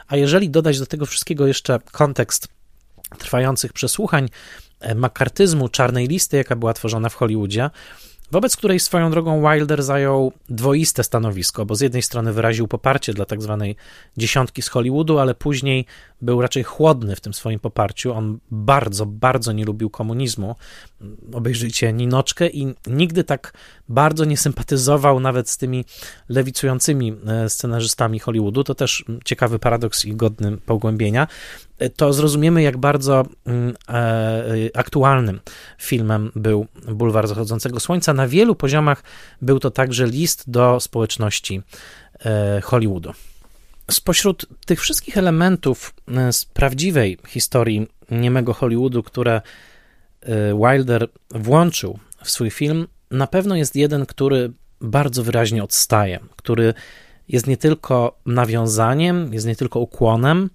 a 0.07 0.15
jeżeli 0.15 0.49
dodać 0.49 0.79
do 0.79 0.85
tego 0.85 1.05
wszystkiego 1.05 1.47
jeszcze 1.47 1.79
kontekst 1.91 2.47
trwających 3.17 3.73
przesłuchań 3.73 4.29
e, 4.79 4.95
makartyzmu 4.95 5.69
czarnej 5.69 6.07
listy, 6.07 6.37
jaka 6.37 6.55
była 6.55 6.73
tworzona 6.73 7.09
w 7.09 7.15
Hollywoodzie, 7.15 7.69
wobec 8.31 8.57
której 8.57 8.79
swoją 8.79 9.11
drogą 9.11 9.41
Wilder 9.41 9.83
zajął 9.83 10.31
dwoiste 10.49 11.03
stanowisko, 11.03 11.65
bo 11.65 11.75
z 11.75 11.81
jednej 11.81 12.01
strony 12.01 12.33
wyraził 12.33 12.67
poparcie 12.67 13.13
dla 13.13 13.25
tak 13.25 13.41
zwanej 13.41 13.75
dziesiątki 14.17 14.61
z 14.61 14.67
Hollywoodu, 14.69 15.19
ale 15.19 15.35
później 15.35 15.85
był 16.21 16.41
raczej 16.41 16.63
chłodny 16.63 17.15
w 17.15 17.21
tym 17.21 17.33
swoim 17.33 17.59
poparciu. 17.59 18.13
On 18.13 18.39
bardzo, 18.51 19.05
bardzo 19.05 19.51
nie 19.51 19.65
lubił 19.65 19.89
komunizmu. 19.89 20.55
Obejrzyjcie 21.33 21.93
Ninoczkę 21.93 22.49
i 22.49 22.73
nigdy 22.87 23.23
tak 23.23 23.53
bardzo 23.89 24.25
nie 24.25 24.37
sympatyzował 24.37 25.19
nawet 25.19 25.49
z 25.49 25.57
tymi 25.57 25.85
lewicującymi 26.29 27.15
e, 27.27 27.49
scenarzystami 27.49 28.19
Hollywoodu. 28.19 28.63
To 28.63 28.75
też 28.75 29.05
ciekawy 29.25 29.59
paradoks 29.59 30.05
i 30.05 30.15
godny 30.15 30.57
pogłębienia. 30.57 31.27
E, 31.79 31.89
to 31.89 32.13
zrozumiemy, 32.13 32.61
jak 32.61 32.77
bardzo 32.77 33.25
mm, 33.45 33.75
e, 33.89 34.69
aktualnym 34.73 35.39
filmem 35.77 36.31
był 36.35 36.67
Bulwar 36.87 37.27
Zachodzącego 37.27 37.79
Słońca. 37.79 38.13
Na 38.13 38.27
wielu 38.27 38.55
poziomach 38.55 39.03
był 39.41 39.59
to 39.59 39.71
także 39.71 40.07
list 40.07 40.49
do 40.49 40.79
społeczności 40.79 41.61
Hollywoodu. 42.63 43.13
Spośród 43.89 44.45
tych 44.65 44.81
wszystkich 44.81 45.17
elementów 45.17 45.93
e, 46.07 46.33
z 46.33 46.45
prawdziwej 46.45 47.17
historii 47.27 47.87
niemego 48.11 48.53
Hollywoodu, 48.53 49.03
które 49.03 49.41
e, 50.21 50.31
Wilder 50.53 51.07
włączył 51.31 51.99
w 52.23 52.29
swój 52.29 52.51
film, 52.51 52.87
na 53.11 53.27
pewno 53.27 53.55
jest 53.55 53.75
jeden, 53.75 54.05
który 54.05 54.51
bardzo 54.81 55.23
wyraźnie 55.23 55.63
odstaje, 55.63 56.19
który 56.35 56.73
jest 57.27 57.47
nie 57.47 57.57
tylko 57.57 58.19
nawiązaniem, 58.25 59.33
jest 59.33 59.47
nie 59.47 59.55
tylko 59.55 59.79
ukłonem, 59.79 60.49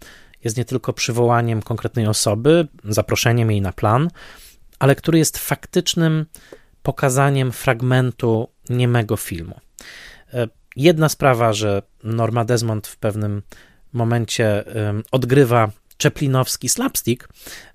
jest 0.45 0.57
nie 0.57 0.64
tylko 0.64 0.93
przywołaniem 0.93 1.62
konkretnej 1.62 2.07
osoby, 2.07 2.68
zaproszeniem 2.85 3.51
jej 3.51 3.61
na 3.61 3.72
plan, 3.72 4.11
ale 4.78 4.95
który 4.95 5.18
jest 5.18 5.39
faktycznym 5.39 6.26
pokazaniem 6.82 7.53
fragmentu 7.53 8.49
niemego 8.68 9.16
filmu. 9.16 9.61
Jedna 10.77 11.09
sprawa, 11.09 11.53
że 11.53 11.83
Norma 12.05 12.45
Desmond 12.45 12.87
w 12.87 12.97
pewnym 12.97 13.43
momencie 13.93 14.64
odgrywa 15.11 15.70
czeplinowski 15.97 16.68
slapstick 16.68 17.29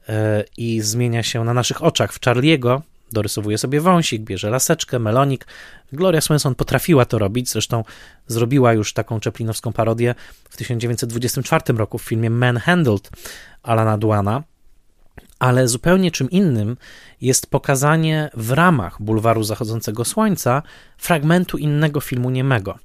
e, 0.10 0.44
i 0.58 0.82
zmienia 0.82 1.24
się 1.24 1.44
na 1.44 1.54
naszych 1.54 1.84
oczach 1.84 2.14
w 2.14 2.22
Charliego, 2.26 2.82
dorysowuje 3.12 3.58
sobie 3.58 3.82
wąsik, 3.82 4.22
bierze 4.22 4.50
laseczkę, 4.50 5.00
melonik. 5.00 5.48
Gloria 5.94 6.22
Swanson 6.22 6.56
potrafiła 6.56 7.06
to 7.06 7.20
robić, 7.20 7.50
zresztą 7.50 7.84
zrobiła 8.28 8.74
już 8.74 8.94
taką 8.94 9.20
czeplinowską 9.20 9.74
parodię 9.74 10.16
w 10.50 10.58
1924 10.58 11.78
roku 11.78 11.98
w 11.98 12.04
filmie 12.04 12.30
Manhandled 12.30 13.10
Alana 13.64 13.98
Duana 13.98 14.44
ale 15.40 15.68
zupełnie 15.68 16.12
czym 16.12 16.30
innym 16.30 16.78
jest 17.22 17.48
pokazanie 17.48 18.30
w 18.34 18.52
ramach 18.52 19.02
bulwaru 19.02 19.44
zachodzącego 19.44 20.06
słońca 20.06 20.64
fragmentu 20.98 21.58
innego 21.58 22.02
filmu 22.02 22.30
niemego. 22.30 22.80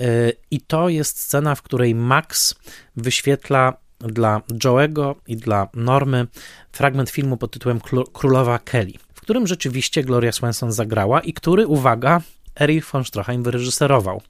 E, 0.00 0.04
I 0.50 0.60
to 0.60 0.88
jest 0.88 1.20
scena, 1.20 1.54
w 1.54 1.62
której 1.62 1.94
Max 1.94 2.54
wyświetla 2.96 3.76
dla 3.98 4.40
Joe'ego 4.48 5.14
i 5.26 5.36
dla 5.36 5.68
Normy 5.74 6.26
fragment 6.72 7.10
filmu 7.10 7.36
pod 7.36 7.50
tytułem 7.50 7.80
Królowa 8.12 8.58
Kelly, 8.58 8.92
w 9.14 9.20
którym 9.20 9.46
rzeczywiście 9.46 10.04
Gloria 10.04 10.32
Swanson 10.32 10.72
zagrała 10.72 11.20
i 11.20 11.32
który, 11.32 11.66
uwaga, 11.66 12.20
Erich 12.60 12.90
von 12.92 13.04
Stroheim 13.04 13.42
wyreżyserował. 13.42 14.22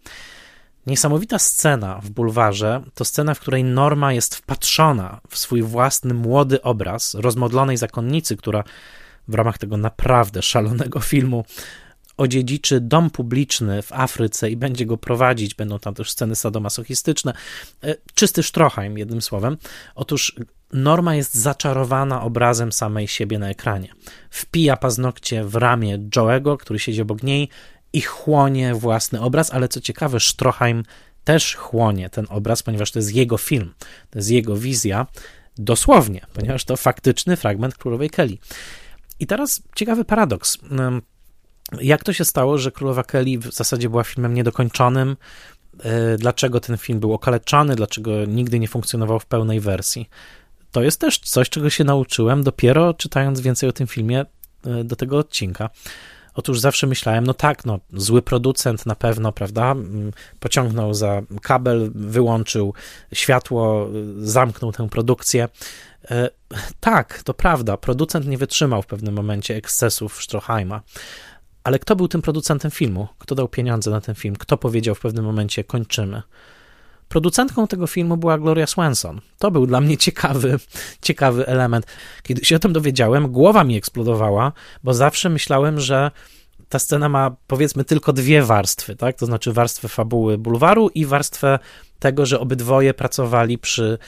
Niesamowita 0.87 1.39
scena 1.39 2.01
w 2.03 2.11
bulwarze 2.11 2.83
to 2.95 3.05
scena, 3.05 3.35
w 3.35 3.41
której 3.41 3.65
Norma 3.65 4.13
jest 4.13 4.35
wpatrzona 4.35 5.21
w 5.29 5.39
swój 5.39 5.63
własny 5.63 6.15
młody 6.15 6.63
obraz 6.63 7.15
rozmodlonej 7.15 7.77
zakonnicy, 7.77 8.37
która 8.37 8.65
w 9.29 9.35
ramach 9.35 9.59
tego 9.59 9.77
naprawdę 9.77 10.43
szalonego 10.43 11.01
filmu 11.01 11.45
odziedziczy 12.17 12.81
dom 12.81 13.11
publiczny 13.11 13.83
w 13.83 13.93
Afryce 13.93 14.51
i 14.51 14.57
będzie 14.57 14.87
go 14.87 14.97
prowadzić. 14.97 15.55
Będą 15.55 15.79
tam 15.79 15.95
też 15.95 16.11
sceny 16.11 16.37
sadomasochistyczne. 16.37 17.33
E, 17.83 17.95
czysty 18.15 18.43
sztrochaim, 18.43 18.99
jednym 18.99 19.23
słowem. 19.23 19.57
Otóż 19.95 20.37
Norma 20.73 21.15
jest 21.15 21.35
zaczarowana 21.35 22.23
obrazem 22.23 22.73
samej 22.73 23.09
siebie 23.09 23.39
na 23.39 23.49
ekranie. 23.49 23.89
Wpija 24.31 24.77
paznokcie 24.77 25.45
w 25.45 25.55
ramię 25.55 25.99
Joe'ego, 25.99 26.57
który 26.57 26.79
siedzi 26.79 27.03
obok 27.03 27.23
niej, 27.23 27.49
i 27.95 28.01
chłonie 28.01 28.75
własny 28.75 29.21
obraz, 29.21 29.53
ale 29.53 29.69
co 29.69 29.81
ciekawe, 29.81 30.21
Stroheim 30.21 30.83
też 31.25 31.55
chłonie 31.55 32.11
ten 32.11 32.27
obraz, 32.29 32.63
ponieważ 32.63 32.91
to 32.91 32.99
jest 32.99 33.15
jego 33.15 33.39
film, 33.39 33.75
to 34.11 34.19
jest 34.19 34.31
jego 34.31 34.57
wizja, 34.57 35.07
dosłownie, 35.59 36.27
ponieważ 36.33 36.65
to 36.65 36.77
faktyczny 36.77 37.37
fragment 37.37 37.77
Królowej 37.77 38.11
Kelly. 38.11 38.39
I 39.21 39.27
teraz 39.27 39.63
ciekawy 39.75 40.05
paradoks. 40.05 40.59
Jak 41.81 42.05
to 42.05 42.13
się 42.13 42.25
stało, 42.25 42.59
że 42.59 42.73
Królowa 42.73 43.05
Kelly 43.05 43.39
w 43.39 43.53
zasadzie 43.53 43.89
była 43.89 44.05
filmem 44.05 44.35
niedokończonym? 44.35 45.17
E, 45.83 46.17
dlaczego 46.17 46.61
ten 46.61 46.77
film 46.77 47.01
był 47.01 47.13
okaleczony? 47.13 47.77
Dlaczego 47.77 48.25
nigdy 48.25 48.59
nie 48.59 48.69
funkcjonował 48.69 49.21
w 49.21 49.27
pełnej 49.27 49.61
wersji? 49.61 50.09
To 50.71 50.83
jest 50.83 51.01
też 51.01 51.19
coś, 51.19 51.51
czego 51.51 51.71
się 51.71 51.85
nauczyłem 51.85 52.43
dopiero 52.43 52.95
czytając 52.95 53.41
więcej 53.41 53.69
o 53.69 53.73
tym 53.73 53.87
filmie 53.87 54.25
e, 54.67 54.85
do 54.85 54.97
tego 54.97 55.19
odcinka. 55.19 55.71
Otóż 56.35 56.61
zawsze 56.61 56.87
myślałem, 56.87 57.27
no 57.27 57.35
tak, 57.35 57.65
no, 57.65 57.79
zły 57.93 58.23
producent 58.23 58.87
na 58.87 58.95
pewno, 58.95 59.33
prawda, 59.33 59.71
mm, 59.71 60.13
pociągnął 60.41 60.95
za 60.95 61.23
kabel, 61.43 61.91
wyłączył 61.95 62.75
światło, 63.13 63.89
zamknął 64.19 64.73
tę 64.73 64.89
produkcję. 64.89 65.49
E, 66.11 66.31
tak, 66.81 67.23
to 67.23 67.35
prawda, 67.35 67.77
producent 67.77 68.27
nie 68.27 68.39
wytrzymał 68.39 68.83
w 68.83 68.87
pewnym 68.87 69.15
momencie 69.15 69.57
ekscesów 69.57 70.23
Stroheima. 70.23 70.83
Ale 71.65 71.79
kto 71.79 71.97
był 71.97 72.09
tym 72.09 72.23
producentem 72.23 72.71
filmu? 72.71 73.09
Kto 73.19 73.35
dał 73.35 73.49
pieniądze 73.49 73.91
na 73.91 74.01
ten 74.01 74.15
film? 74.15 74.37
Kto 74.37 74.57
powiedział 74.57 74.95
w 74.95 75.01
pewnym 75.01 75.25
momencie 75.25 75.65
kończymy? 75.65 76.23
Producentką 77.09 77.67
tego 77.67 77.87
filmu 77.87 78.17
była 78.17 78.39
Gloria 78.39 78.67
Swanson. 78.67 79.21
To 79.39 79.51
był 79.51 79.67
dla 79.67 79.81
mnie 79.81 79.97
ciekawy, 79.97 80.59
ciekawy 81.03 81.47
element. 81.47 81.87
Kiedy 82.23 82.45
się 82.45 82.57
o 82.57 82.59
tym 82.59 82.73
dowiedziałem, 82.73 83.33
głowa 83.33 83.65
mi 83.65 83.77
eksplodowała, 83.77 84.53
bo 84.85 84.95
zawsze 84.95 85.29
myślałem, 85.29 85.81
że 85.81 86.11
ta 86.69 86.79
scena 86.79 87.09
ma 87.09 87.37
powiedzmy 87.47 87.85
tylko 87.85 88.13
dwie 88.13 88.43
warstwy, 88.43 88.97
tak? 88.97 89.17
To 89.17 89.27
znaczy 89.27 89.53
warstwę 89.53 89.89
fabuły 89.89 90.39
bulwaru 90.39 90.89
i 90.89 91.07
warstwę 91.07 91.59
tego, 91.99 92.27
że 92.27 92.41
obydwoje 92.41 92.95
pracowali 92.95 93.59
przy 93.59 93.99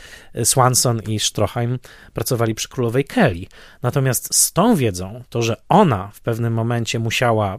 Swanson 0.44 1.00
i 1.08 1.20
Stroheim 1.20 1.78
pracowali 2.12 2.54
przy 2.54 2.68
królowej 2.68 3.04
Kelly. 3.04 3.46
Natomiast 3.82 4.34
z 4.34 4.52
tą 4.52 4.76
wiedzą, 4.76 5.22
to 5.30 5.42
że 5.42 5.56
ona 5.68 6.10
w 6.14 6.20
pewnym 6.20 6.52
momencie 6.52 6.98
musiała 6.98 7.58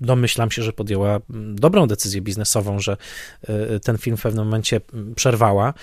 domyślam 0.00 0.50
się, 0.50 0.62
że 0.62 0.72
podjęła 0.72 1.20
dobrą 1.54 1.86
decyzję 1.86 2.20
biznesową, 2.20 2.80
że 2.80 2.96
e, 3.42 3.80
ten 3.80 3.98
film 3.98 4.16
w 4.16 4.22
pewnym 4.22 4.44
momencie 4.44 4.80
przerwała. 5.16 5.74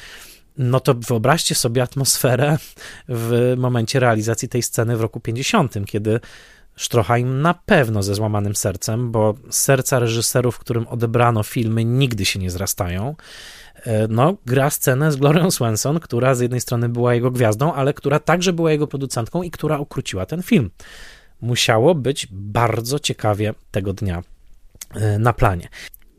No 0.58 0.80
to 0.80 0.94
wyobraźcie 0.94 1.56
sobie 1.56 1.84
atmosferę 1.84 2.58
w 3.10 3.54
momencie 3.58 4.00
realizacji 4.00 4.50
tej 4.50 4.64
sceny 4.64 4.98
w 4.98 5.02
roku 5.02 5.20
50, 5.20 5.76
kiedy 5.86 6.20
Stroheim 6.78 7.42
na 7.42 7.54
pewno 7.54 8.04
ze 8.04 8.16
złamanym 8.16 8.56
sercem, 8.56 9.12
bo 9.12 9.36
serca 9.50 10.00
reżyserów, 10.00 10.60
którym 10.60 10.88
odebrano 10.88 11.44
filmy, 11.44 11.86
nigdy 11.86 12.26
się 12.26 12.40
nie 12.40 12.52
zrastają. 12.52 13.16
E, 13.76 14.08
no, 14.08 14.36
gra 14.46 14.70
scenę 14.70 15.12
z 15.12 15.16
Glorią 15.16 15.52
Swanson, 15.52 16.00
która 16.00 16.36
z 16.36 16.40
jednej 16.40 16.62
strony 16.62 16.90
była 16.90 17.14
jego 17.14 17.32
gwiazdą, 17.32 17.74
ale 17.74 17.94
która 17.94 18.20
także 18.20 18.54
była 18.54 18.72
jego 18.72 18.88
producentką 18.88 19.44
i 19.44 19.52
która 19.52 19.80
ukróciła 19.80 20.26
ten 20.26 20.44
film 20.44 20.70
musiało 21.42 21.96
być 21.96 22.28
bardzo 22.32 23.00
ciekawie 23.00 23.54
tego 23.72 23.94
dnia 23.94 24.24
e, 24.94 25.20
na 25.20 25.34
planie. 25.34 25.68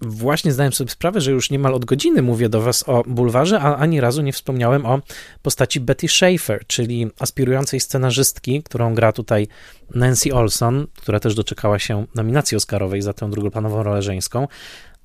Właśnie 0.03 0.53
zdałem 0.53 0.73
sobie 0.73 0.91
sprawę, 0.91 1.21
że 1.21 1.31
już 1.31 1.51
niemal 1.51 1.75
od 1.75 1.85
godziny 1.85 2.23
mówię 2.23 2.49
do 2.49 2.61
Was 2.61 2.85
o 2.89 3.03
bulwarze, 3.07 3.61
a 3.61 3.77
ani 3.77 4.01
razu 4.01 4.23
nie 4.23 4.33
wspomniałem 4.33 4.87
o 4.87 5.01
postaci 5.43 5.81
Betty 5.81 6.09
Schaefer, 6.09 6.67
czyli 6.67 7.11
aspirującej 7.19 7.81
scenarzystki, 7.81 8.63
którą 8.63 8.95
gra 8.95 9.13
tutaj 9.13 9.49
Nancy 9.95 10.35
Olson, 10.35 10.87
która 10.97 11.21
też 11.21 11.35
doczekała 11.35 11.79
się 11.79 12.07
nominacji 12.15 12.57
Oscarowej 12.57 13.03
za 13.03 13.13
tę 13.13 13.31
drugoplanową 13.31 13.83
rolę 13.83 14.03
żeńską 14.03 14.49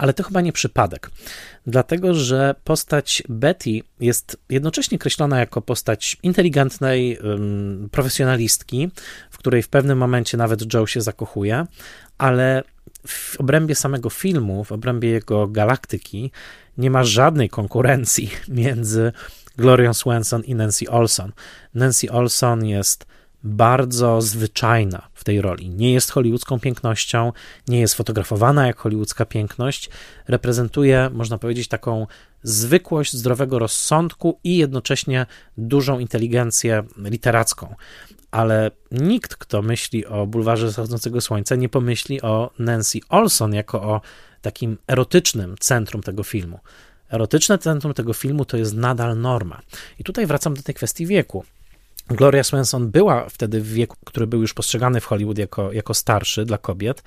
ale 0.03 0.13
to 0.13 0.23
chyba 0.23 0.41
nie 0.41 0.53
przypadek, 0.53 1.11
dlatego 1.67 2.13
że 2.13 2.55
postać 2.63 3.23
Betty 3.29 3.81
jest 3.99 4.37
jednocześnie 4.49 4.97
kreślona 4.97 5.39
jako 5.39 5.61
postać 5.61 6.17
inteligentnej 6.23 7.19
profesjonalistki, 7.91 8.91
w 9.31 9.37
której 9.37 9.63
w 9.63 9.69
pewnym 9.69 9.97
momencie 9.97 10.37
nawet 10.37 10.73
Joe 10.73 10.87
się 10.87 11.01
zakochuje, 11.01 11.65
ale 12.17 12.63
w 13.07 13.39
obrębie 13.39 13.75
samego 13.75 14.09
filmu, 14.09 14.63
w 14.63 14.71
obrębie 14.71 15.09
jego 15.09 15.47
galaktyki, 15.47 16.31
nie 16.77 16.91
ma 16.91 17.03
żadnej 17.03 17.49
konkurencji 17.49 18.31
między 18.47 19.11
Glorią 19.57 19.93
Swanson 19.93 20.43
i 20.43 20.55
Nancy 20.55 20.89
Olson. 20.89 21.31
Nancy 21.73 22.11
Olson 22.11 22.65
jest 22.65 23.05
bardzo 23.43 24.21
zwyczajna 24.21 25.07
w 25.13 25.23
tej 25.23 25.41
roli. 25.41 25.69
Nie 25.69 25.93
jest 25.93 26.11
hollywoodzką 26.11 26.59
pięknością, 26.59 27.31
nie 27.67 27.79
jest 27.79 27.93
fotografowana 27.93 28.67
jak 28.67 28.77
hollywoodzka 28.77 29.25
piękność. 29.25 29.89
Reprezentuje, 30.27 31.09
można 31.13 31.37
powiedzieć, 31.37 31.67
taką 31.67 32.07
zwykłość 32.43 33.13
zdrowego 33.13 33.59
rozsądku 33.59 34.39
i 34.43 34.57
jednocześnie 34.57 35.25
dużą 35.57 35.99
inteligencję 35.99 36.83
literacką. 36.97 37.75
Ale 38.31 38.71
nikt, 38.91 39.35
kto 39.35 39.61
myśli 39.61 40.05
o 40.05 40.27
bulwarze 40.27 40.71
zachodzącego 40.71 41.21
słońca, 41.21 41.55
nie 41.55 41.69
pomyśli 41.69 42.21
o 42.21 42.51
Nancy 42.59 42.99
Olson 43.09 43.53
jako 43.53 43.81
o 43.81 44.01
takim 44.41 44.77
erotycznym 44.87 45.55
centrum 45.59 46.03
tego 46.03 46.23
filmu. 46.23 46.59
Erotyczne 47.11 47.57
centrum 47.57 47.93
tego 47.93 48.13
filmu 48.13 48.45
to 48.45 48.57
jest 48.57 48.75
nadal 48.75 49.17
norma. 49.17 49.61
I 49.99 50.03
tutaj 50.03 50.25
wracam 50.25 50.53
do 50.53 50.61
tej 50.61 50.75
kwestii 50.75 51.05
wieku. 51.05 51.45
Gloria 52.07 52.43
Swanson 52.43 52.91
była 52.91 53.29
wtedy 53.29 53.61
w 53.61 53.73
wieku, 53.73 53.97
który 54.05 54.27
był 54.27 54.41
już 54.41 54.53
postrzegany 54.53 55.01
w 55.01 55.05
Hollywood 55.05 55.37
jako, 55.37 55.71
jako 55.71 55.93
starszy 55.93 56.45
dla 56.45 56.57
kobiet, 56.57 57.03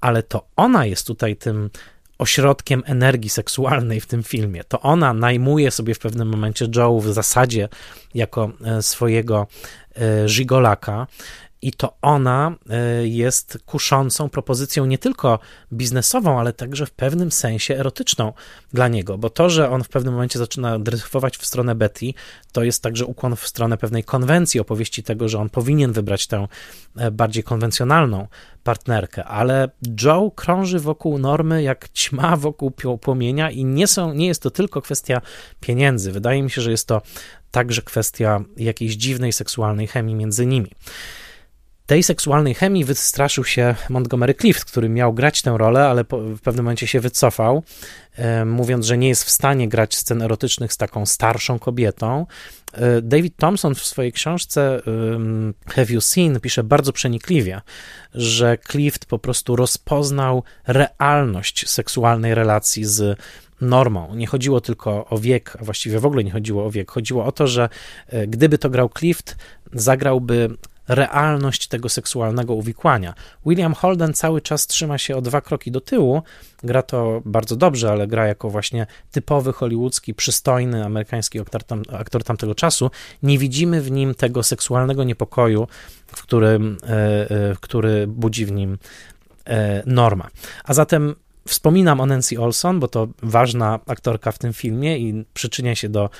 ale 0.00 0.22
to 0.22 0.46
ona 0.56 0.86
jest 0.86 1.06
tutaj 1.06 1.36
tym 1.36 1.70
ośrodkiem 2.18 2.82
energii 2.86 3.30
seksualnej 3.30 4.00
w 4.00 4.06
tym 4.06 4.22
filmie. 4.22 4.64
To 4.64 4.80
ona 4.80 5.14
najmuje 5.14 5.70
sobie 5.70 5.94
w 5.94 5.98
pewnym 5.98 6.28
momencie 6.28 6.68
Joe 6.76 7.00
w 7.00 7.12
zasadzie 7.12 7.68
jako 8.14 8.52
e, 8.64 8.82
swojego 8.82 9.46
e, 9.96 10.28
żigolaka. 10.28 11.06
I 11.62 11.72
to 11.72 11.96
ona 12.02 12.54
e, 12.70 13.06
jest 13.06 13.58
kuszącą 13.66 14.28
propozycją 14.28 14.86
nie 14.86 14.98
tylko 14.98 15.38
biznesową, 15.72 16.40
ale 16.40 16.52
także 16.52 16.86
w 16.86 16.90
pewnym 16.90 17.32
sensie 17.32 17.76
erotyczną 17.76 18.32
dla 18.72 18.88
niego, 18.88 19.18
bo 19.18 19.30
to, 19.30 19.50
że 19.50 19.70
on 19.70 19.84
w 19.84 19.88
pewnym 19.88 20.14
momencie 20.14 20.38
zaczyna 20.38 20.78
dryfować 20.78 21.36
w 21.36 21.46
stronę 21.46 21.74
Betty, 21.74 22.06
to 22.52 22.64
jest 22.64 22.82
także 22.82 23.04
ukłon 23.04 23.36
w 23.36 23.46
stronę 23.48 23.78
pewnej 23.78 24.04
konwencji, 24.04 24.60
opowieści 24.60 25.02
tego, 25.02 25.28
że 25.28 25.38
on 25.38 25.50
powinien 25.50 25.92
wybrać 25.92 26.26
tę 26.26 26.48
e, 26.96 27.10
bardziej 27.10 27.42
konwencjonalną 27.42 28.28
partnerkę, 28.64 29.24
ale 29.24 29.70
Joe 30.02 30.30
krąży 30.30 30.78
wokół 30.78 31.18
normy 31.18 31.62
jak 31.62 31.88
ćma 31.88 32.36
wokół 32.36 32.72
płomienia 33.00 33.50
i 33.50 33.64
nie, 33.64 33.86
są, 33.86 34.14
nie 34.14 34.26
jest 34.26 34.42
to 34.42 34.50
tylko 34.50 34.82
kwestia 34.82 35.20
pieniędzy. 35.60 36.12
Wydaje 36.12 36.42
mi 36.42 36.50
się, 36.50 36.62
że 36.62 36.70
jest 36.70 36.88
to 36.88 37.02
także 37.50 37.82
kwestia 37.82 38.40
jakiejś 38.56 38.94
dziwnej 38.94 39.32
seksualnej 39.32 39.86
chemii 39.86 40.14
między 40.14 40.46
nimi. 40.46 40.70
Tej 41.86 42.02
seksualnej 42.02 42.54
chemii 42.54 42.84
wystraszył 42.84 43.44
się 43.44 43.74
Montgomery 43.88 44.34
Clift, 44.34 44.64
który 44.64 44.88
miał 44.88 45.12
grać 45.12 45.42
tę 45.42 45.54
rolę, 45.58 45.88
ale 45.88 46.04
w 46.10 46.40
pewnym 46.40 46.64
momencie 46.64 46.86
się 46.86 47.00
wycofał, 47.00 47.62
mówiąc, 48.46 48.86
że 48.86 48.98
nie 48.98 49.08
jest 49.08 49.24
w 49.24 49.30
stanie 49.30 49.68
grać 49.68 49.96
scen 49.96 50.22
erotycznych 50.22 50.72
z 50.72 50.76
taką 50.76 51.06
starszą 51.06 51.58
kobietą. 51.58 52.26
E, 52.72 53.02
David 53.02 53.36
Thompson 53.36 53.74
w 53.74 53.82
swojej 53.82 54.12
książce 54.12 54.82
Have 55.66 55.86
You 55.90 56.00
Seen 56.00 56.40
pisze 56.40 56.64
bardzo 56.64 56.92
przenikliwie, 56.92 57.60
że 58.14 58.58
Clift 58.70 59.06
po 59.06 59.18
prostu 59.18 59.56
rozpoznał 59.56 60.42
realność 60.66 61.68
seksualnej 61.68 62.34
relacji 62.34 62.84
z 62.84 63.18
normą. 63.60 64.14
Nie 64.14 64.26
chodziło 64.26 64.60
tylko 64.60 65.06
o 65.06 65.18
wiek, 65.18 65.56
a 65.60 65.64
właściwie 65.64 66.00
w 66.00 66.06
ogóle 66.06 66.24
nie 66.24 66.30
chodziło 66.30 66.66
o 66.66 66.70
wiek. 66.70 66.90
Chodziło 66.90 67.24
o 67.24 67.32
to, 67.32 67.46
że 67.46 67.68
e, 68.08 68.26
gdyby 68.26 68.58
to 68.58 68.70
grał 68.70 68.90
Clift, 68.98 69.36
zagrałby 69.72 70.56
realność 70.88 71.68
tego 71.68 71.88
seksualnego 71.88 72.54
uwikłania. 72.54 73.14
William 73.46 73.74
Holden 73.74 74.14
cały 74.14 74.40
czas 74.40 74.66
trzyma 74.66 74.98
się 74.98 75.16
o 75.16 75.20
dwa 75.20 75.40
kroki 75.40 75.70
do 75.70 75.80
tyłu, 75.80 76.22
gra 76.62 76.82
to 76.82 77.22
bardzo 77.24 77.56
dobrze, 77.56 77.90
ale 77.90 78.06
gra 78.06 78.26
jako 78.26 78.50
właśnie 78.50 78.86
typowy 79.10 79.52
hollywoodzki, 79.52 80.14
przystojny 80.14 80.84
amerykański 80.84 81.40
aktor, 81.40 81.64
tam, 81.64 81.82
aktor 81.92 82.24
tamtego 82.24 82.54
czasu. 82.54 82.90
Nie 83.22 83.38
widzimy 83.38 83.80
w 83.80 83.90
nim 83.90 84.14
tego 84.14 84.42
seksualnego 84.42 85.04
niepokoju, 85.04 85.68
w 86.06 86.22
którym, 86.22 86.78
e, 86.82 86.90
e, 87.30 87.56
który 87.60 88.06
budzi 88.06 88.46
w 88.46 88.52
nim 88.52 88.78
e, 89.44 89.82
norma. 89.86 90.28
A 90.64 90.74
zatem 90.74 91.14
wspominam 91.48 92.00
o 92.00 92.06
Nancy 92.06 92.40
Olson, 92.40 92.80
bo 92.80 92.88
to 92.88 93.08
ważna 93.22 93.80
aktorka 93.86 94.32
w 94.32 94.38
tym 94.38 94.52
filmie 94.52 94.98
i 94.98 95.24
przyczynia 95.34 95.74
się 95.74 95.88
do 95.88 96.10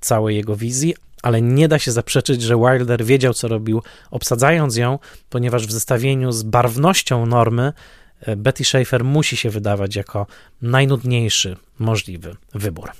całej 0.00 0.36
jego 0.36 0.56
wizji, 0.56 0.94
ale 1.24 1.42
nie 1.42 1.68
da 1.68 1.78
się 1.78 1.92
zaprzeczyć, 1.92 2.42
że 2.42 2.56
Wilder 2.56 3.04
wiedział, 3.04 3.34
co 3.34 3.48
robił, 3.48 3.82
obsadzając 4.10 4.76
ją, 4.76 4.98
ponieważ 5.30 5.66
w 5.66 5.72
zestawieniu 5.72 6.32
z 6.32 6.42
barwnością 6.42 7.26
normy 7.26 7.72
e, 8.20 8.36
Betty 8.36 8.64
Schaefer 8.64 9.04
musi 9.04 9.36
się 9.36 9.50
wydawać 9.50 9.96
jako 9.96 10.26
najnudniejszy 10.62 11.56
możliwy 11.78 12.36
wybór. 12.54 12.90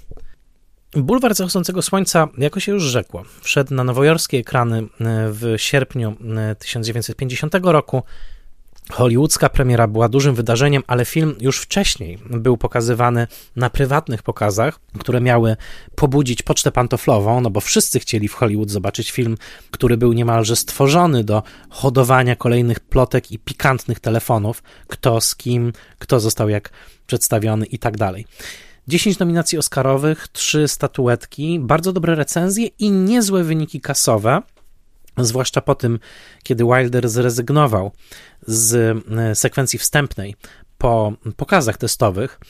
Bulwar 0.92 1.34
zachodzącego 1.34 1.82
słońca, 1.82 2.28
jako 2.38 2.60
się 2.60 2.72
już 2.72 2.82
rzekło, 2.82 3.22
wszedł 3.40 3.74
na 3.74 3.84
nowojorskie 3.84 4.38
ekrany 4.38 4.78
e, 4.78 4.84
w 5.30 5.54
sierpniu 5.56 6.16
1950 6.58 7.54
e, 7.54 7.58
roku 7.62 8.02
Hollywoodzka 8.90 9.48
premiera 9.48 9.86
była 9.86 10.08
dużym 10.08 10.34
wydarzeniem, 10.34 10.82
ale 10.86 11.04
film 11.04 11.34
już 11.40 11.60
wcześniej 11.60 12.18
był 12.30 12.56
pokazywany 12.56 13.26
na 13.56 13.70
prywatnych 13.70 14.22
pokazach, 14.22 14.80
które 14.98 15.20
miały 15.20 15.56
pobudzić 15.94 16.42
pocztę 16.42 16.72
pantoflową, 16.72 17.40
no 17.40 17.50
bo 17.50 17.60
wszyscy 17.60 18.00
chcieli 18.00 18.28
w 18.28 18.34
Hollywood 18.34 18.70
zobaczyć 18.70 19.10
film, 19.10 19.36
który 19.70 19.96
był 19.96 20.12
niemalże 20.12 20.56
stworzony 20.56 21.24
do 21.24 21.42
hodowania 21.70 22.36
kolejnych 22.36 22.80
plotek 22.80 23.32
i 23.32 23.38
pikantnych 23.38 24.00
telefonów, 24.00 24.62
kto 24.88 25.20
z 25.20 25.36
kim, 25.36 25.72
kto 25.98 26.20
został 26.20 26.48
jak 26.48 26.70
przedstawiony 27.06 27.66
i 27.66 27.78
tak 27.78 27.96
dalej. 27.96 28.26
10 28.88 29.18
nominacji 29.18 29.58
Oscarowych, 29.58 30.28
3 30.28 30.68
statuetki, 30.68 31.58
bardzo 31.60 31.92
dobre 31.92 32.14
recenzje 32.14 32.66
i 32.66 32.90
niezłe 32.90 33.44
wyniki 33.44 33.80
kasowe 33.80 34.42
zwłaszcza 35.18 35.60
po 35.60 35.74
tym, 35.74 35.98
kiedy 36.42 36.64
Wilder 36.64 37.08
zrezygnował 37.08 37.92
z 38.46 38.74
e, 39.18 39.34
sekwencji 39.34 39.78
wstępnej 39.78 40.34
po 40.78 41.12
pokazach 41.36 41.76
testowych. 41.76 42.40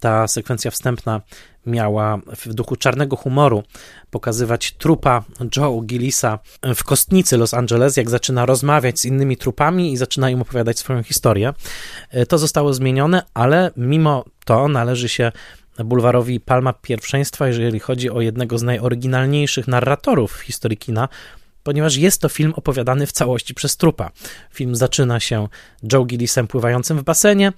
Ta 0.00 0.28
sekwencja 0.28 0.70
wstępna 0.70 1.20
miała 1.66 2.18
w 2.36 2.54
duchu 2.54 2.76
czarnego 2.76 3.16
humoru 3.16 3.62
pokazywać 4.10 4.72
trupa 4.72 5.24
Joe 5.56 5.80
Gillisa 5.82 6.38
w 6.74 6.84
kostnicy 6.84 7.36
Los 7.36 7.54
Angeles, 7.54 7.96
jak 7.96 8.10
zaczyna 8.10 8.46
rozmawiać 8.46 9.00
z 9.00 9.04
innymi 9.04 9.36
trupami 9.36 9.92
i 9.92 9.96
zaczyna 9.96 10.30
im 10.30 10.42
opowiadać 10.42 10.78
swoją 10.78 11.02
historię. 11.02 11.52
E, 12.10 12.26
to 12.26 12.38
zostało 12.38 12.74
zmienione, 12.74 13.22
ale 13.34 13.70
mimo 13.76 14.24
to 14.44 14.68
należy 14.68 15.08
się 15.08 15.32
bulwarowi 15.84 16.40
palma 16.40 16.72
pierwszeństwa, 16.72 17.46
jeżeli 17.46 17.80
chodzi 17.80 18.10
o 18.10 18.20
jednego 18.20 18.58
z 18.58 18.62
najoryginalniejszych 18.62 19.68
narratorów 19.68 20.32
w 20.32 20.40
historii 20.40 20.78
kina, 20.78 21.08
ponieważ 21.64 21.96
jest 21.96 22.20
to 22.20 22.28
film 22.28 22.52
opowiadany 22.56 23.06
w 23.06 23.12
całości 23.12 23.54
przez 23.54 23.76
trupa. 23.76 24.10
Film 24.50 24.76
zaczyna 24.76 25.20
się 25.20 25.48
Joe 25.92 26.04
Gillisem 26.04 26.46
pływającym 26.46 26.98
w 26.98 27.02
basenie 27.02 27.52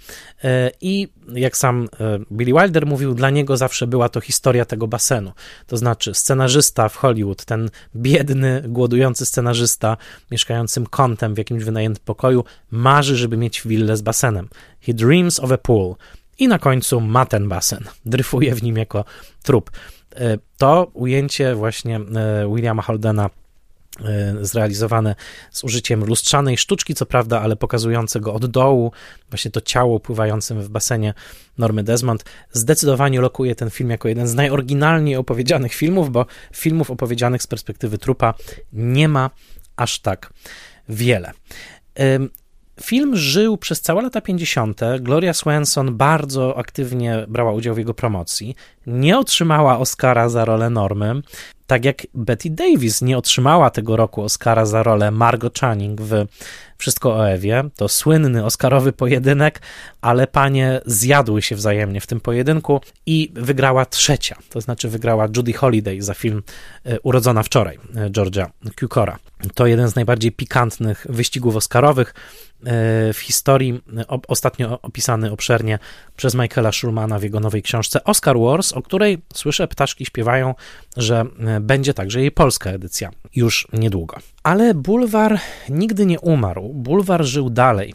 e, 0.45 0.71
i 0.81 1.09
jak 1.35 1.57
sam 1.57 1.89
e, 2.01 2.19
Billy 2.33 2.61
Wilder 2.61 2.87
mówił, 2.87 3.15
dla 3.15 3.31
niego 3.31 3.57
zawsze 3.57 3.87
była 3.87 4.09
to 4.09 4.21
historia 4.21 4.65
tego 4.65 4.87
basenu. 4.87 5.33
To 5.67 5.77
znaczy 5.77 6.15
scenarzysta 6.15 6.89
w 6.89 6.97
Hollywood, 6.97 7.45
ten 7.45 7.71
biedny, 7.97 8.63
głodujący 8.69 9.27
scenarzysta 9.27 9.97
mieszkającym 10.31 10.87
kątem 10.87 11.35
w 11.35 11.39
jakimś 11.39 11.65
wynajętym 11.65 12.05
pokoju, 12.05 12.45
marzy, 12.71 13.17
żeby 13.17 13.37
mieć 13.37 13.63
willę 13.67 13.97
z 13.97 14.03
basenem. 14.03 14.49
He 14.81 14.95
dreams 14.95 15.41
of 15.41 15.53
a 15.53 15.59
pool. 15.59 15.95
I 16.39 16.49
na 16.49 16.59
końcu 16.59 17.01
ma 17.01 17.27
ten 17.27 17.49
basen. 17.49 17.85
Dryfuje 18.05 18.55
w 18.55 18.63
nim 18.63 18.77
jako 18.77 19.05
trup. 19.43 19.71
E, 20.17 20.39
to 20.59 20.91
ujęcie 20.95 21.55
właśnie 21.55 22.01
Williama 22.55 22.83
Holdena 22.83 23.31
zrealizowane 24.41 25.15
z 25.51 25.65
użyciem 25.65 26.05
lustrzanej 26.05 26.57
sztuczki, 26.57 26.95
co 26.95 27.07
prawda, 27.07 27.41
ale 27.41 27.57
pokazujące 27.57 28.21
go 28.21 28.35
od 28.35 28.47
dołu, 28.47 28.93
właśnie 29.31 29.51
to 29.51 29.61
ciało 29.61 30.01
pływającym 30.01 30.63
w 30.63 30.69
basenie 30.69 31.15
Normy 31.59 31.83
Desmond, 31.83 32.25
zdecydowanie 32.53 33.21
lokuje 33.21 33.55
ten 33.55 33.71
film 33.71 33.91
jako 33.91 34.09
jeden 34.09 34.29
z 34.29 34.35
najoryginalniej 34.35 35.17
opowiedzianych 35.17 35.75
filmów, 35.75 36.11
bo 36.11 36.27
filmów 36.53 36.91
opowiedzianych 36.91 37.43
z 37.43 37.47
perspektywy 37.47 37.99
trupa 37.99 38.35
nie 38.73 39.09
ma 39.09 39.31
aż 39.77 39.99
tak 39.99 40.33
wiele. 40.89 41.33
Film 42.83 43.17
żył 43.17 43.57
przez 43.57 43.81
całe 43.81 44.03
lata 44.03 44.21
50. 44.21 44.81
Gloria 45.01 45.33
Swanson 45.33 45.97
bardzo 45.97 46.59
aktywnie 46.59 47.25
brała 47.29 47.53
udział 47.53 47.75
w 47.75 47.79
jego 47.79 47.95
promocji. 47.95 48.57
Nie 48.87 49.19
otrzymała 49.19 49.79
Oscara 49.79 50.29
za 50.29 50.45
rolę 50.45 50.71
Normy 50.71 51.23
tak 51.67 51.85
jak 51.85 52.03
Betty 52.15 52.51
Davis 52.51 53.03
nie 53.03 53.19
otrzymała 53.19 53.71
tego 53.71 53.97
roku 53.97 54.23
Oscara 54.23 54.67
za 54.67 54.83
rolę 54.83 55.11
Margot 55.11 55.59
Channing 55.59 56.01
w 56.01 56.27
Wszystko 56.79 57.15
o 57.15 57.31
Ewie, 57.31 57.65
to 57.77 57.89
słynny 57.89 58.45
Oscarowy 58.45 58.93
pojedynek, 58.93 59.61
ale 60.01 60.27
panie 60.27 60.81
zjadły 60.87 61.43
się 61.43 61.57
wzajemnie 61.57 62.01
w 62.01 62.07
tym 62.07 62.21
pojedynku 62.21 62.81
i 63.07 63.33
wygrała 63.35 63.87
trzecia, 63.87 64.37
to 64.51 64.61
znaczy 64.61 64.89
wygrała 64.89 65.29
Judy 65.37 65.53
Holiday 65.53 66.03
za 66.03 66.15
film 66.15 66.43
e, 66.85 67.01
Urodzona 67.01 67.43
wczoraj, 67.43 67.79
e, 67.97 68.11
Georgia 68.11 68.51
Cukora. 68.81 69.19
To 69.55 69.67
jeden 69.67 69.89
z 69.89 69.95
najbardziej 69.95 70.33
pikantnych 70.33 71.07
wyścigów 71.09 71.57
Oscarowych 71.57 72.09
e, 72.09 73.13
w 73.13 73.19
historii, 73.19 73.81
ostatnio 74.29 74.81
opisany 74.83 75.33
obszernie 75.33 75.79
przez 76.17 76.35
Michaela 76.35 76.73
Schulmana 76.73 77.19
w 77.19 77.23
jego 77.23 77.41
nowej 77.41 77.63
książce 77.63 78.05
Oscar 78.05 78.39
Wars, 78.39 78.73
o 78.73 78.83
której 78.83 79.19
słyszę 79.35 79.69
ptaszki 79.69 80.07
śpiewają, 80.07 80.55
że 80.97 81.25
będzie 81.61 81.95
także 81.95 82.21
jej 82.21 82.31
polska 82.31 82.71
edycja 82.71 83.11
już 83.35 83.69
niedługo. 83.73 84.17
Ale 84.43 84.75
bulwar 84.75 85.41
nigdy 85.69 86.07
nie 86.07 86.21
umarł. 86.21 86.69
Bulwar 86.75 87.25
żył 87.25 87.51
dalej 87.51 87.95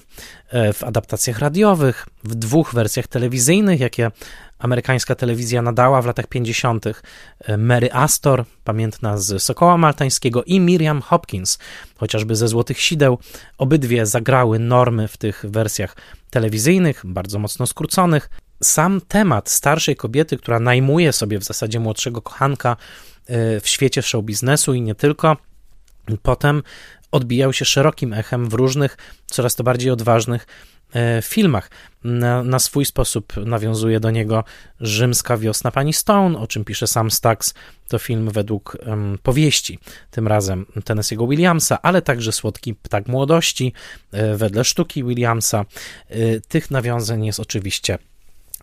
e, 0.50 0.74
w 0.74 0.84
adaptacjach 0.84 1.40
radiowych, 1.40 2.08
w 2.24 2.36
dwóch 2.36 2.74
wersjach 2.74 3.08
telewizyjnych, 3.08 3.80
jakie 3.80 4.12
amerykańska 4.60 5.16
telewizja 5.16 5.62
nadała 5.62 6.02
w 6.02 6.06
latach 6.06 6.28
50. 6.28 6.86
E, 6.88 7.58
Mary 7.58 7.94
Astor, 7.94 8.46
pamiętna 8.64 9.18
z 9.18 9.44
Sokoła 9.44 9.78
Maltańskiego, 9.78 10.44
i 10.44 10.60
Miriam 10.60 11.02
Hopkins, 11.02 11.60
chociażby 11.98 12.36
ze 12.36 12.48
Złotych 12.48 12.80
Sideł. 12.80 13.18
Obydwie 13.58 14.06
zagrały 14.06 14.60
normy 14.60 15.08
w 15.08 15.18
tych 15.18 15.46
wersjach 15.48 15.96
telewizyjnych, 16.30 17.02
bardzo 17.06 17.40
mocno 17.40 17.68
skróconych. 17.68 18.30
Sam 18.64 19.02
temat 19.08 19.50
starszej 19.50 19.96
kobiety, 19.96 20.38
która 20.38 20.60
najmuje 20.60 21.14
sobie 21.14 21.40
w 21.40 21.44
zasadzie 21.44 21.80
młodszego 21.80 22.22
kochanka 22.22 22.78
w 23.62 23.68
świecie 23.68 24.02
show 24.02 24.26
biznesu 24.26 24.74
i 24.74 24.82
nie 24.82 24.96
tylko, 24.96 25.38
potem 26.22 26.64
odbijał 27.12 27.54
się 27.54 27.66
szerokim 27.66 28.14
echem 28.14 28.50
w 28.50 28.54
różnych, 28.54 28.98
coraz 29.26 29.56
to 29.56 29.64
bardziej 29.64 29.92
odważnych 29.92 30.48
E, 30.94 31.22
filmach. 31.22 31.70
Na, 32.04 32.44
na, 32.44 32.60
swój 32.60 32.86
sposób 32.86 33.34
nawiązuje 33.46 34.00
do 34.00 34.12
niego 34.12 34.44
Rzymska 34.80 35.38
wiosna 35.38 35.72
pani 35.72 35.94
Stone, 35.94 36.40
o 36.40 36.48
czym 36.48 36.66
pisze 36.66 36.88
sam 36.88 37.12
Stax. 37.12 37.54
To 37.88 38.00
film 38.00 38.30
według 38.30 38.78
um, 38.86 39.18
powieści, 39.24 39.80
tym 40.12 40.28
razem 40.28 40.66
Tennessee'ego 40.76 41.30
Williamsa, 41.30 41.82
ale 41.82 42.02
także 42.02 42.32
Słodki 42.32 42.76
Ptak 42.76 43.08
Młodości, 43.08 43.74
e, 44.12 44.36
wedle 44.36 44.64
sztuki 44.64 45.04
Williamsa. 45.04 45.66
E, 46.10 46.40
tych 46.40 46.72
nawiązań 46.72 47.26
jest 47.26 47.40
oczywiście 47.40 47.98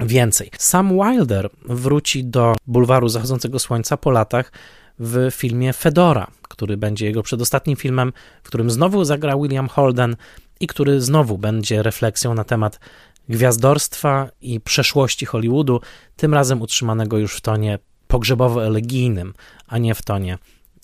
więcej. 0.00 0.50
Sam 0.58 0.98
Wilder 0.98 1.50
wróci 1.64 2.24
do 2.24 2.54
bulwaru 2.66 3.08
zachodzącego 3.08 3.58
słońca 3.58 3.96
po 3.96 4.10
latach 4.10 4.52
w 4.98 5.28
filmie 5.32 5.72
Fedora, 5.72 6.26
który 6.42 6.76
będzie 6.76 7.06
jego 7.06 7.22
przedostatnim 7.22 7.76
filmem, 7.76 8.12
w 8.42 8.46
którym 8.46 8.70
znowu 8.70 9.04
zagra 9.04 9.36
William 9.36 9.68
Holden, 9.68 10.16
i 10.60 10.66
który 10.66 11.00
znowu 11.00 11.38
będzie 11.38 11.82
refleksją 11.82 12.34
na 12.34 12.44
temat 12.44 12.80
gwiazdorstwa 13.28 14.30
i 14.40 14.60
przeszłości 14.60 15.26
Hollywoodu, 15.26 15.80
tym 16.16 16.34
razem 16.34 16.62
utrzymanego 16.62 17.18
już 17.18 17.36
w 17.36 17.40
tonie 17.40 17.78
pogrzebowo-elegijnym, 18.08 19.32
a 19.66 19.78
nie 19.78 19.94
w 19.94 20.02
tonie 20.02 20.38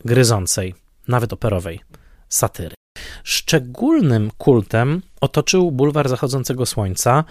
gryzącej, 0.04 0.74
nawet 1.08 1.32
operowej 1.32 1.80
satyry. 2.28 2.74
Szczególnym 3.24 4.30
kultem 4.38 5.02
otoczył 5.20 5.70
bulwar 5.70 6.08
zachodzącego 6.08 6.66
słońca 6.66 7.24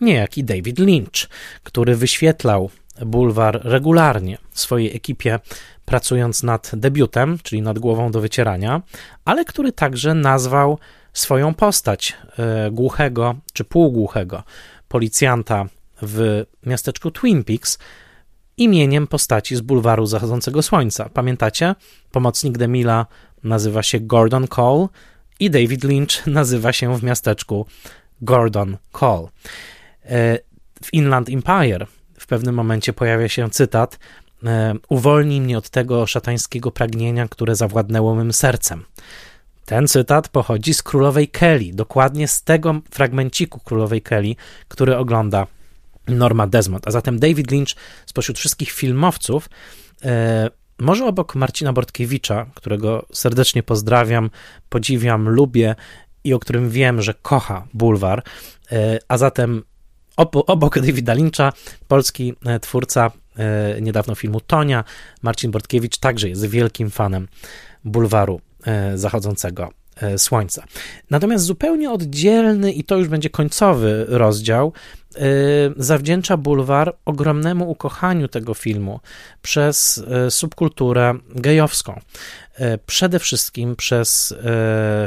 niejaki 0.00 0.44
David 0.44 0.78
Lynch, 0.78 1.28
który 1.62 1.96
wyświetlał 1.96 2.70
bulwar 3.06 3.60
regularnie 3.64 4.38
swojej 4.52 4.96
ekipie, 4.96 5.38
pracując 5.84 6.42
nad 6.42 6.70
debiutem, 6.74 7.38
czyli 7.42 7.62
nad 7.62 7.78
głową 7.78 8.10
do 8.10 8.20
wycierania, 8.20 8.82
ale 9.24 9.44
który 9.44 9.72
także 9.72 10.14
nazwał 10.14 10.78
swoją 11.12 11.54
postać 11.54 12.16
e, 12.38 12.70
głuchego 12.70 13.34
czy 13.52 13.64
półgłuchego 13.64 14.42
policjanta 14.88 15.66
w 16.02 16.44
miasteczku 16.66 17.10
Twin 17.10 17.44
Peaks 17.44 17.78
imieniem 18.56 19.06
postaci 19.06 19.56
z 19.56 19.60
bulwaru 19.60 20.06
zachodzącego 20.06 20.62
słońca. 20.62 21.08
Pamiętacie? 21.08 21.74
Pomocnik 22.10 22.58
Demila 22.58 23.06
nazywa 23.44 23.82
się 23.82 24.00
Gordon 24.00 24.46
Cole 24.46 24.88
i 25.40 25.50
David 25.50 25.84
Lynch 25.84 26.26
nazywa 26.26 26.72
się 26.72 26.98
w 26.98 27.02
miasteczku 27.02 27.66
Gordon 28.22 28.76
Cole. 28.92 29.28
E, 30.06 30.38
w 30.84 30.94
Inland 30.94 31.28
Empire 31.28 31.86
w 32.18 32.26
pewnym 32.26 32.54
momencie 32.54 32.92
pojawia 32.92 33.28
się 33.28 33.50
cytat: 33.50 33.98
e, 34.44 34.74
Uwolnij 34.88 35.40
mnie 35.40 35.58
od 35.58 35.70
tego 35.70 36.06
szatańskiego 36.06 36.70
pragnienia, 36.70 37.28
które 37.28 37.56
zawładnęło 37.56 38.14
mym 38.14 38.32
sercem. 38.32 38.84
Ten 39.64 39.88
cytat 39.88 40.28
pochodzi 40.28 40.74
z 40.74 40.82
Królowej 40.82 41.28
Kelly, 41.28 41.72
dokładnie 41.72 42.28
z 42.28 42.42
tego 42.42 42.80
fragmenciku 42.90 43.60
Królowej 43.60 44.02
Kelly, 44.02 44.34
który 44.68 44.96
ogląda 44.96 45.46
Norma 46.08 46.46
Desmond. 46.46 46.88
A 46.88 46.90
zatem 46.90 47.18
David 47.18 47.50
Lynch 47.50 47.74
spośród 48.06 48.38
wszystkich 48.38 48.70
filmowców, 48.70 49.48
e, 50.04 50.50
może 50.78 51.06
obok 51.06 51.34
Marcina 51.34 51.72
Bortkiewicza, 51.72 52.46
którego 52.54 53.06
serdecznie 53.12 53.62
pozdrawiam, 53.62 54.30
podziwiam, 54.68 55.28
lubię 55.28 55.74
i 56.24 56.34
o 56.34 56.38
którym 56.38 56.70
wiem, 56.70 57.02
że 57.02 57.14
kocha 57.14 57.66
bulwar, 57.74 58.22
a 59.08 59.18
zatem 59.18 59.62
obok 60.16 60.78
Davida 60.78 61.14
Lyncha, 61.14 61.52
polski 61.88 62.34
e, 62.46 62.60
twórca 62.60 63.10
e, 63.38 63.80
niedawno 63.80 64.14
filmu 64.14 64.40
Tonia, 64.40 64.84
Marcin 65.22 65.50
Bortkiewicz 65.50 65.98
także 65.98 66.28
jest 66.28 66.46
wielkim 66.46 66.90
fanem 66.90 67.28
bulwaru 67.84 68.40
E, 68.66 68.98
zachodzącego 68.98 69.70
słońca. 70.16 70.64
Natomiast 71.10 71.44
zupełnie 71.44 71.90
oddzielny, 71.90 72.72
i 72.72 72.84
to 72.84 72.96
już 72.96 73.08
będzie 73.08 73.30
końcowy 73.30 74.06
rozdział, 74.08 74.72
zawdzięcza 75.76 76.36
bulwar 76.36 76.96
ogromnemu 77.04 77.70
ukochaniu 77.70 78.28
tego 78.28 78.54
filmu 78.54 79.00
przez 79.42 80.04
subkulturę 80.28 81.14
gejowską. 81.34 82.00
E, 82.54 82.78
przede 82.78 83.18
wszystkim 83.18 83.76
przez 83.76 84.34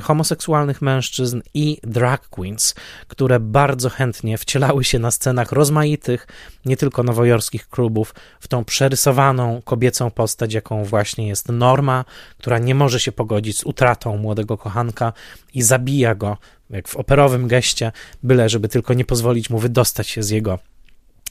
homoseksualnych 0.02 0.82
mężczyzn 0.82 1.42
i 1.54 1.78
drag 1.84 2.30
queens, 2.30 2.76
które 3.08 3.40
bardzo 3.40 3.90
chętnie 3.90 4.38
wcielały 4.38 4.84
się 4.84 5.00
na 5.00 5.12
scenach 5.12 5.52
rozmaitych, 5.52 6.28
nie 6.66 6.78
tylko 6.78 7.04
nowojorskich 7.04 7.70
klubów, 7.70 8.16
w 8.40 8.48
tą 8.48 8.66
przerysowaną 8.66 9.62
kobiecą 9.66 10.12
postać, 10.12 10.54
jaką 10.54 10.84
właśnie 10.84 11.28
jest 11.28 11.50
Norma, 11.50 12.06
która 12.38 12.58
nie 12.58 12.76
może 12.76 13.00
się 13.00 13.12
pogodzić 13.12 13.58
z 13.58 13.64
utratą 13.64 14.18
młodego 14.18 14.58
kochanka 14.58 15.14
i 15.54 15.62
zabija 15.62 16.16
go, 16.16 16.38
jak 16.70 16.88
w 16.88 16.96
operowym 16.96 17.48
geście, 17.48 17.92
byle 18.24 18.50
żeby 18.50 18.68
tylko 18.68 18.94
nie 18.94 19.06
pozwolić 19.06 19.50
mu 19.50 19.60
wydostać 19.60 20.08
się 20.08 20.24
z 20.24 20.30
jego 20.30 20.60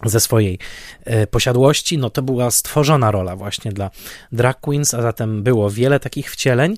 ze 0.05 0.21
swojej 0.21 0.59
e, 1.05 1.27
posiadłości, 1.27 1.99
no 1.99 2.11
to 2.11 2.23
była 2.23 2.51
stworzona 2.51 3.11
rola 3.11 3.37
właśnie 3.37 3.73
dla 3.73 3.91
drag 4.33 4.61
queens, 4.61 4.95
a 4.95 5.03
zatem 5.03 5.43
było 5.43 5.71
wiele 5.71 6.01
takich 6.01 6.31
wcieleń. 6.31 6.77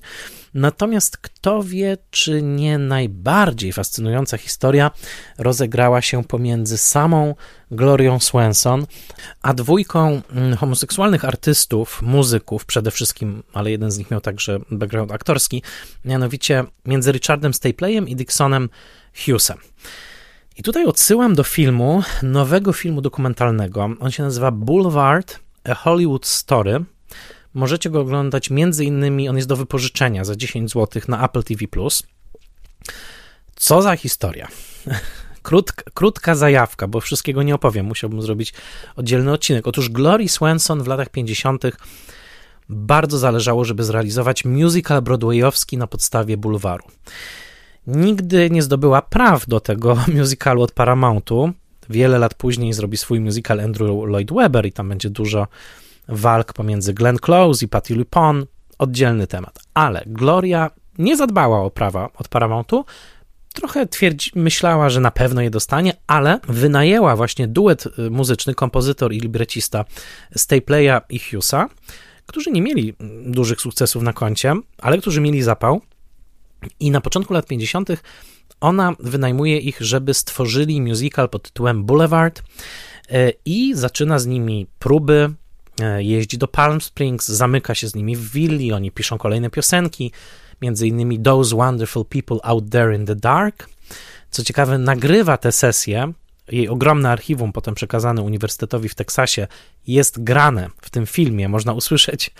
Natomiast 0.53 1.17
kto 1.17 1.63
wie, 1.63 1.97
czy 2.09 2.41
nie 2.41 2.77
najbardziej 2.77 3.73
fascynująca 3.73 4.37
historia 4.37 4.91
rozegrała 5.37 6.01
się 6.01 6.23
pomiędzy 6.23 6.77
samą 6.77 7.35
Glorią 7.71 8.19
Swenson, 8.19 8.85
a 9.41 9.53
dwójką 9.53 10.21
mm, 10.31 10.57
homoseksualnych 10.57 11.25
artystów, 11.25 12.01
muzyków 12.01 12.65
przede 12.65 12.91
wszystkim, 12.91 13.43
ale 13.53 13.71
jeden 13.71 13.91
z 13.91 13.97
nich 13.97 14.11
miał 14.11 14.21
także 14.21 14.59
background 14.71 15.11
aktorski, 15.11 15.63
mianowicie 16.05 16.63
między 16.85 17.11
Richardem 17.11 17.53
Stapleyem 17.53 18.07
i 18.07 18.15
Dixonem 18.15 18.69
Hughesem. 19.25 19.57
I 20.57 20.63
tutaj 20.63 20.85
odsyłam 20.85 21.35
do 21.35 21.43
filmu, 21.43 22.03
nowego 22.23 22.73
filmu 22.73 23.01
dokumentalnego. 23.01 23.89
On 23.99 24.11
się 24.11 24.23
nazywa 24.23 24.51
Boulevard, 24.51 25.39
A 25.63 25.73
Hollywood 25.75 26.25
Story. 26.25 26.85
Możecie 27.53 27.89
go 27.89 28.01
oglądać 28.01 28.49
między 28.49 28.85
innymi, 28.85 29.29
on 29.29 29.35
jest 29.35 29.47
do 29.47 29.55
wypożyczenia 29.55 30.23
za 30.25 30.35
10 30.35 30.71
zł 30.71 31.01
na 31.07 31.25
Apple 31.25 31.43
TV+. 31.43 31.65
Co 33.55 33.81
za 33.81 33.95
historia. 33.95 34.47
Krótka, 35.43 35.83
krótka 35.93 36.35
zajawka, 36.35 36.87
bo 36.87 37.01
wszystkiego 37.01 37.43
nie 37.43 37.55
opowiem, 37.55 37.85
musiałbym 37.85 38.21
zrobić 38.21 38.53
oddzielny 38.95 39.31
odcinek. 39.31 39.67
Otóż 39.67 39.89
Glory 39.89 40.29
Swanson 40.29 40.83
w 40.83 40.87
latach 40.87 41.09
50. 41.09 41.63
bardzo 42.69 43.17
zależało, 43.17 43.65
żeby 43.65 43.83
zrealizować 43.83 44.45
musical 44.45 45.01
broadwayowski 45.01 45.77
na 45.77 45.87
podstawie 45.87 46.37
bulwaru 46.37 46.83
nigdy 47.87 48.49
nie 48.49 48.61
zdobyła 48.61 49.01
praw 49.01 49.47
do 49.47 49.59
tego 49.59 49.97
musicalu 50.17 50.61
od 50.61 50.71
Paramountu. 50.71 51.51
Wiele 51.89 52.19
lat 52.19 52.33
później 52.33 52.73
zrobi 52.73 52.97
swój 52.97 53.19
musical 53.19 53.59
Andrew 53.59 53.89
Lloyd 53.89 54.33
Webber 54.33 54.65
i 54.65 54.71
tam 54.71 54.89
będzie 54.89 55.09
dużo 55.09 55.47
walk 56.07 56.53
pomiędzy 56.53 56.93
Glenn 56.93 57.17
Close 57.17 57.65
i 57.65 57.67
Patti 57.67 57.93
LuPone. 57.93 58.45
Oddzielny 58.77 59.27
temat. 59.27 59.59
Ale 59.73 60.03
Gloria 60.05 60.69
nie 60.97 61.17
zadbała 61.17 61.61
o 61.61 61.71
prawa 61.71 62.09
od 62.17 62.27
Paramountu, 62.27 62.85
trochę 63.53 63.87
twierdzi, 63.87 64.31
myślała, 64.35 64.89
że 64.89 64.99
na 64.99 65.11
pewno 65.11 65.41
je 65.41 65.49
dostanie, 65.49 65.93
ale 66.07 66.39
wynajęła 66.47 67.15
właśnie 67.15 67.47
duet 67.47 67.85
y, 67.99 68.09
muzyczny, 68.09 68.55
kompozytor 68.55 69.13
i 69.13 69.19
librecista 69.19 69.85
Stapleya 70.35 71.01
i 71.09 71.19
Hughesa, 71.19 71.69
którzy 72.25 72.51
nie 72.51 72.61
mieli 72.61 72.93
dużych 73.25 73.61
sukcesów 73.61 74.03
na 74.03 74.13
koncie, 74.13 74.55
ale 74.77 74.97
którzy 74.97 75.21
mieli 75.21 75.41
zapał 75.41 75.81
i 76.79 76.91
na 76.91 77.01
początku 77.01 77.33
lat 77.33 77.45
50. 77.45 77.89
ona 78.61 78.95
wynajmuje 78.99 79.57
ich, 79.57 79.77
żeby 79.81 80.13
stworzyli 80.13 80.81
musical 80.81 81.29
pod 81.29 81.43
tytułem 81.43 81.83
Boulevard 81.83 82.43
e, 83.09 83.31
i 83.45 83.73
zaczyna 83.75 84.19
z 84.19 84.25
nimi 84.25 84.67
próby. 84.79 85.33
E, 85.81 86.03
jeździ 86.03 86.37
do 86.37 86.47
Palm 86.47 86.81
Springs, 86.81 87.27
zamyka 87.27 87.75
się 87.75 87.87
z 87.87 87.95
nimi 87.95 88.15
w 88.15 88.31
willi, 88.31 88.73
oni 88.73 88.91
piszą 88.91 89.17
kolejne 89.17 89.49
piosenki, 89.49 90.11
między 90.61 90.87
innymi 90.87 91.19
Those 91.19 91.55
Wonderful 91.55 92.05
People 92.05 92.37
Out 92.43 92.69
There 92.69 92.95
in 92.95 93.05
the 93.05 93.15
Dark. 93.15 93.69
Co 94.31 94.43
ciekawe, 94.43 94.77
nagrywa 94.77 95.37
tę 95.37 95.51
sesję. 95.51 96.13
Jej 96.51 96.69
ogromne 96.69 97.09
archiwum, 97.09 97.53
potem 97.53 97.75
przekazane 97.75 98.21
Uniwersytetowi 98.21 98.89
w 98.89 98.95
Teksasie, 98.95 99.47
jest 99.87 100.23
grane 100.23 100.69
w 100.81 100.89
tym 100.89 101.05
filmie. 101.05 101.49
Można 101.49 101.73
usłyszeć 101.73 102.31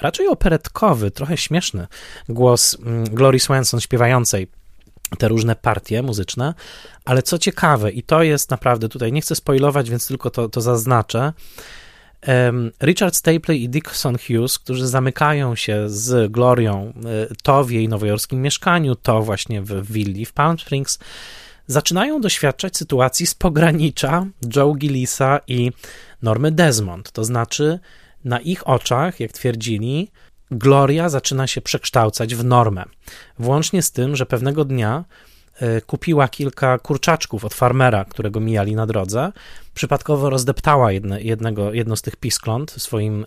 raczej 0.00 0.28
operetkowy, 0.28 1.10
trochę 1.10 1.36
śmieszny 1.36 1.86
głos 2.28 2.76
mm, 2.80 3.04
Glory 3.04 3.40
Swanson 3.40 3.80
śpiewającej 3.80 4.48
te 5.18 5.28
różne 5.28 5.56
partie 5.56 6.02
muzyczne, 6.02 6.54
ale 7.04 7.22
co 7.22 7.38
ciekawe, 7.38 7.90
i 7.90 8.02
to 8.02 8.22
jest 8.22 8.50
naprawdę 8.50 8.88
tutaj, 8.88 9.12
nie 9.12 9.20
chcę 9.20 9.34
spoilować, 9.34 9.90
więc 9.90 10.08
tylko 10.08 10.30
to, 10.30 10.48
to 10.48 10.60
zaznaczę. 10.60 11.32
Richard 12.82 13.16
Stapley 13.16 13.62
i 13.62 13.68
Dixon 13.68 14.16
Hughes, 14.18 14.58
którzy 14.58 14.88
zamykają 14.88 15.54
się 15.54 15.88
z 15.88 16.32
Glorią, 16.32 16.92
e, 17.30 17.34
to 17.42 17.64
w 17.64 17.70
jej 17.70 17.88
nowojorskim 17.88 18.42
mieszkaniu, 18.42 18.94
to 18.94 19.22
właśnie 19.22 19.62
w 19.62 19.92
willi 19.92 20.26
w 20.26 20.32
Palm 20.32 20.58
Springs, 20.58 20.98
zaczynają 21.66 22.20
doświadczać 22.20 22.76
sytuacji 22.76 23.26
z 23.26 23.34
pogranicza 23.34 24.26
Joe 24.56 24.74
Gillisa 24.74 25.40
i 25.46 25.72
Normy 26.22 26.52
Desmond. 26.52 27.12
To 27.12 27.24
znaczy, 27.24 27.78
na 28.24 28.40
ich 28.40 28.68
oczach, 28.68 29.20
jak 29.20 29.32
twierdzili, 29.32 30.10
Gloria 30.50 31.08
zaczyna 31.08 31.46
się 31.46 31.60
przekształcać 31.60 32.34
w 32.34 32.44
normę. 32.44 32.84
Włącznie 33.38 33.82
z 33.82 33.92
tym, 33.92 34.16
że 34.16 34.26
pewnego 34.26 34.64
dnia 34.64 35.04
kupiła 35.86 36.28
kilka 36.28 36.78
kurczaczków 36.78 37.44
od 37.44 37.54
farmera, 37.54 38.04
którego 38.04 38.40
mijali 38.40 38.74
na 38.74 38.86
drodze. 38.86 39.32
Przypadkowo 39.74 40.30
rozdeptała 40.30 40.92
jedne, 40.92 41.22
jednego, 41.22 41.72
jedno 41.72 41.96
z 41.96 42.02
tych 42.02 42.16
piskląt 42.16 42.70
swoim, 42.70 43.26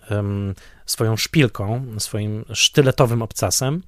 swoją 0.86 1.16
szpilką, 1.16 1.86
swoim 1.98 2.44
sztyletowym 2.52 3.22
obcasem 3.22 3.82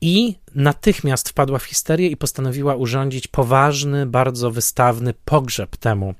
i 0.00 0.38
natychmiast 0.54 1.28
wpadła 1.28 1.58
w 1.58 1.64
histerię 1.64 2.08
i 2.08 2.16
postanowiła 2.16 2.74
urządzić 2.74 3.26
poważny, 3.26 4.06
bardzo 4.06 4.50
wystawny 4.50 5.14
pogrzeb 5.24 5.76
temu 5.76 6.14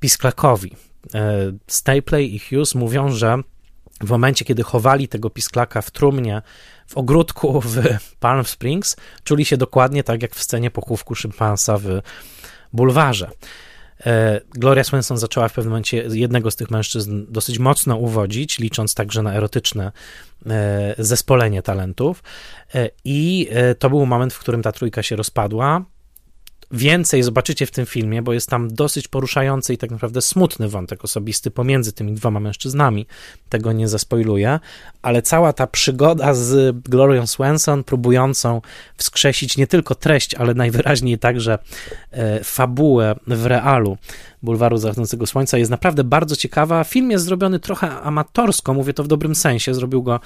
pisklakowi. 0.00 0.76
E, 1.14 1.52
Stapley 1.66 2.34
i 2.34 2.38
Hughes 2.38 2.74
mówią, 2.74 3.10
że 3.10 3.38
w 4.00 4.10
momencie, 4.10 4.44
kiedy 4.44 4.62
chowali 4.62 5.08
tego 5.08 5.30
pisklaka 5.30 5.82
w 5.82 5.90
trumnie 5.90 6.42
w 6.86 6.96
ogródku 6.96 7.60
w 7.60 7.76
Palm 8.20 8.44
Springs, 8.44 8.96
czuli 9.24 9.44
się 9.44 9.56
dokładnie 9.56 10.04
tak 10.04 10.22
jak 10.22 10.34
w 10.34 10.42
scenie 10.42 10.70
pochówku 10.70 11.14
szympansa 11.14 11.78
w 11.78 12.00
bulwarze. 12.72 13.30
E, 14.06 14.40
Gloria 14.50 14.84
Swenson 14.84 15.18
zaczęła 15.18 15.48
w 15.48 15.52
pewnym 15.52 15.70
momencie 15.70 16.04
jednego 16.10 16.50
z 16.50 16.56
tych 16.56 16.70
mężczyzn 16.70 17.26
dosyć 17.28 17.58
mocno 17.58 17.96
uwodzić, 17.96 18.58
licząc 18.58 18.94
także 18.94 19.22
na 19.22 19.34
erotyczne 19.34 19.92
e, 20.46 20.94
zespolenie 20.98 21.62
talentów. 21.62 22.22
E, 22.74 22.90
I 23.04 23.48
to 23.78 23.90
był 23.90 24.06
moment, 24.06 24.34
w 24.34 24.38
którym 24.38 24.62
ta 24.62 24.72
trójka 24.72 25.02
się 25.02 25.16
rozpadła. 25.16 25.84
Więcej 26.70 27.22
zobaczycie 27.22 27.66
w 27.66 27.70
tym 27.70 27.86
filmie, 27.86 28.22
bo 28.22 28.32
jest 28.32 28.48
tam 28.48 28.74
dosyć 28.74 29.08
poruszający 29.08 29.74
i 29.74 29.78
tak 29.78 29.90
naprawdę 29.90 30.22
smutny 30.22 30.68
wątek 30.68 31.04
osobisty 31.04 31.50
pomiędzy 31.50 31.92
tymi 31.92 32.12
dwoma 32.12 32.40
mężczyznami. 32.40 33.06
Tego 33.48 33.72
nie 33.72 33.88
zaspoiluję, 33.88 34.60
ale 35.02 35.22
cała 35.22 35.52
ta 35.52 35.66
przygoda 35.66 36.34
z 36.34 36.76
Glorią 36.88 37.26
Swenson, 37.26 37.84
próbującą 37.84 38.60
wskrzesić 38.96 39.56
nie 39.56 39.66
tylko 39.66 39.94
treść, 39.94 40.34
ale 40.34 40.54
najwyraźniej 40.54 41.18
także 41.18 41.58
e, 42.10 42.44
fabułę 42.44 43.14
w 43.26 43.46
realu 43.46 43.98
Bulwaru 44.42 44.78
Zachodzącego 44.78 45.26
Słońca 45.26 45.58
jest 45.58 45.70
naprawdę 45.70 46.04
bardzo 46.04 46.36
ciekawa. 46.36 46.84
Film 46.84 47.10
jest 47.10 47.24
zrobiony 47.24 47.60
trochę 47.60 47.90
amatorsko, 48.00 48.74
mówię 48.74 48.92
to 48.92 49.04
w 49.04 49.08
dobrym 49.08 49.34
sensie. 49.34 49.74
Zrobił 49.74 50.02
go 50.02 50.20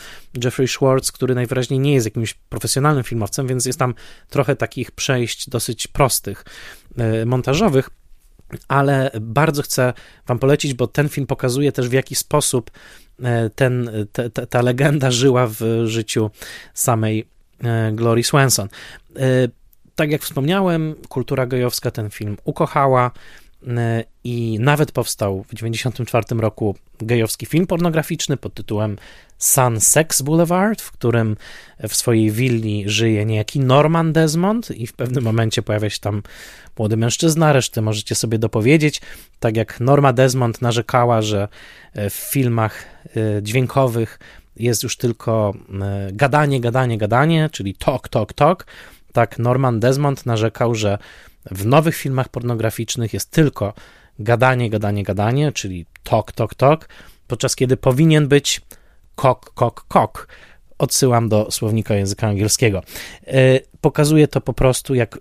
Jeffrey 0.44 0.68
Schwartz, 0.68 1.12
który 1.12 1.34
najwyraźniej 1.34 1.80
nie 1.80 1.94
jest 1.94 2.06
jakimś 2.06 2.34
profesjonalnym 2.34 3.04
filmowcem, 3.04 3.46
więc 3.46 3.66
jest 3.66 3.78
tam 3.78 3.94
trochę 4.30 4.56
takich 4.56 4.90
przejść 4.90 5.50
dosyć 5.50 5.86
prostych, 5.86 6.44
e, 6.96 7.26
montażowych 7.26 7.90
ale 8.68 9.10
bardzo 9.20 9.62
chcę 9.62 9.92
Wam 10.26 10.38
polecić, 10.38 10.74
bo 10.74 10.86
ten 10.86 11.08
film 11.08 11.26
pokazuje 11.26 11.72
też 11.72 11.88
w 11.88 11.92
jaki 11.92 12.14
sposób 12.14 12.70
e, 13.22 13.50
ten, 13.50 13.90
te, 14.12 14.30
te, 14.30 14.46
ta 14.46 14.62
legenda 14.62 15.10
żyła 15.10 15.46
w 15.46 15.60
życiu 15.84 16.30
samej 16.74 17.28
e, 17.64 17.92
Glory 17.92 18.24
Swanson. 18.24 18.68
Tak 19.94 20.10
jak 20.10 20.22
wspomniałem, 20.22 20.94
kultura 21.08 21.46
gejowska 21.46 21.90
ten 21.90 22.10
film 22.10 22.36
ukochała. 22.44 23.10
E, 23.66 24.04
i 24.24 24.58
nawet 24.60 24.92
powstał 24.92 25.42
w 25.42 25.48
1994 25.48 26.40
roku 26.40 26.76
gejowski 26.98 27.46
film 27.46 27.66
pornograficzny 27.66 28.36
pod 28.36 28.54
tytułem 28.54 28.96
Sun 29.38 29.80
Sex 29.80 30.22
Boulevard, 30.22 30.80
w 30.80 30.92
którym 30.92 31.36
w 31.88 31.94
swojej 31.94 32.30
willi 32.30 32.84
żyje 32.86 33.24
niejaki 33.24 33.60
Norman 33.60 34.12
Desmond 34.12 34.70
i 34.70 34.86
w 34.86 34.92
pewnym 34.92 35.24
momencie 35.24 35.62
pojawia 35.62 35.90
się 35.90 36.00
tam 36.00 36.22
młody 36.78 36.96
mężczyzna, 36.96 37.52
resztę 37.52 37.82
możecie 37.82 38.14
sobie 38.14 38.38
dopowiedzieć. 38.38 39.00
Tak 39.40 39.56
jak 39.56 39.80
Norma 39.80 40.12
Desmond 40.12 40.62
narzekała, 40.62 41.22
że 41.22 41.48
e, 41.92 42.10
w 42.10 42.14
filmach 42.14 42.84
e, 43.16 43.42
dźwiękowych 43.42 44.18
jest 44.56 44.82
już 44.82 44.96
tylko 44.96 45.54
gadanie, 46.12 46.60
gadanie, 46.60 46.98
gadanie, 46.98 47.48
czyli 47.52 47.74
talk, 47.74 48.08
talk, 48.08 48.32
talk, 48.32 48.66
tak 49.12 49.38
Norman 49.38 49.80
Desmond 49.80 50.26
narzekał, 50.26 50.74
że 50.74 50.98
w 51.50 51.66
nowych 51.66 51.96
filmach 51.96 52.28
pornograficznych 52.28 53.14
jest 53.14 53.30
tylko 53.30 53.74
gadanie, 54.18 54.70
gadanie, 54.70 55.02
gadanie, 55.02 55.52
czyli 55.52 55.86
talk, 56.02 56.32
talk, 56.32 56.54
talk, 56.54 56.88
podczas 57.26 57.56
kiedy 57.56 57.76
powinien 57.76 58.28
być 58.28 58.60
kok, 59.14 59.54
kok, 59.54 59.84
kok. 59.88 60.28
Odsyłam 60.78 61.28
do 61.28 61.50
słownika 61.50 61.94
języka 61.94 62.28
angielskiego. 62.28 62.82
E, 63.26 63.60
pokazuje 63.80 64.28
to 64.28 64.40
po 64.40 64.52
prostu, 64.52 64.94
jak 64.94 65.18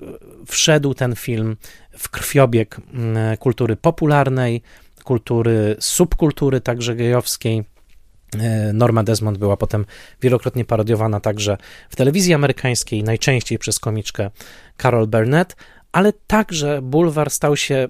wszedł 0.48 0.94
ten 0.94 1.16
film 1.16 1.58
w 1.98 2.10
krwiobieg 2.10 2.78
mm, 2.94 3.38
kultury 3.38 3.76
popularnej, 3.76 4.62
kultury, 5.04 5.76
subkultury 5.80 6.62
także 6.62 6.96
gejowskiej. 6.96 7.64
E, 8.40 8.74
Norma 8.74 9.04
Desmond 9.04 9.38
była 9.38 9.58
potem 9.58 9.86
wielokrotnie 10.22 10.66
parodiowana 10.66 11.20
także 11.20 11.58
w 11.90 11.96
telewizji 11.96 12.34
amerykańskiej, 12.34 13.04
najczęściej 13.04 13.60
przez 13.60 13.80
komiczkę 13.80 14.32
Carol 14.78 15.08
Burnett, 15.08 15.56
ale 15.91 16.14
także 16.14 16.82
bulwar 16.82 17.30
stał 17.30 17.57
się 17.57 17.90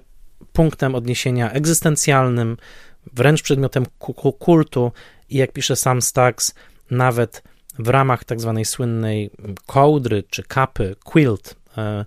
punktem 0.52 0.94
odniesienia 0.94 1.52
egzystencjalnym, 1.52 2.56
wręcz 3.12 3.42
przedmiotem 3.42 3.86
kultu 4.38 4.92
i 5.28 5.36
jak 5.36 5.52
pisze 5.52 5.76
sam 5.76 6.02
Stax, 6.02 6.54
nawet 6.90 7.42
w 7.78 7.88
ramach 7.88 8.24
tak 8.24 8.40
zwanej 8.40 8.64
słynnej 8.64 9.30
kołdry 9.66 10.22
czy 10.30 10.42
kapy, 10.42 10.96
quilt, 11.04 11.56
e, 11.78 12.04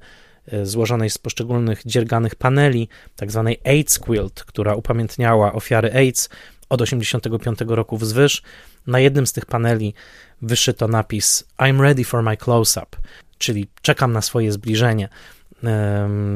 e, 0.48 0.66
złożonej 0.66 1.10
z 1.10 1.18
poszczególnych 1.18 1.82
dzierganych 1.86 2.36
paneli, 2.36 2.90
tak 3.16 3.32
zwanej 3.32 3.60
AIDS 3.66 4.00
quilt, 4.00 4.44
która 4.44 4.76
upamiętniała 4.76 5.54
ofiary 5.54 5.94
AIDS 5.94 6.30
od 6.70 6.80
1985 6.80 7.76
roku 7.76 7.98
wzwyż. 7.98 8.42
Na 8.88 9.00
jednym 9.00 9.28
z 9.28 9.34
tych 9.34 9.46
paneli 9.46 9.94
wyszyto 10.42 10.88
napis 10.88 11.44
I'm 11.60 11.82
ready 11.82 12.04
for 12.04 12.24
my 12.24 12.38
close-up, 12.38 12.98
czyli 13.38 13.68
czekam 13.82 14.14
na 14.14 14.22
swoje 14.22 14.52
zbliżenie 14.52 15.10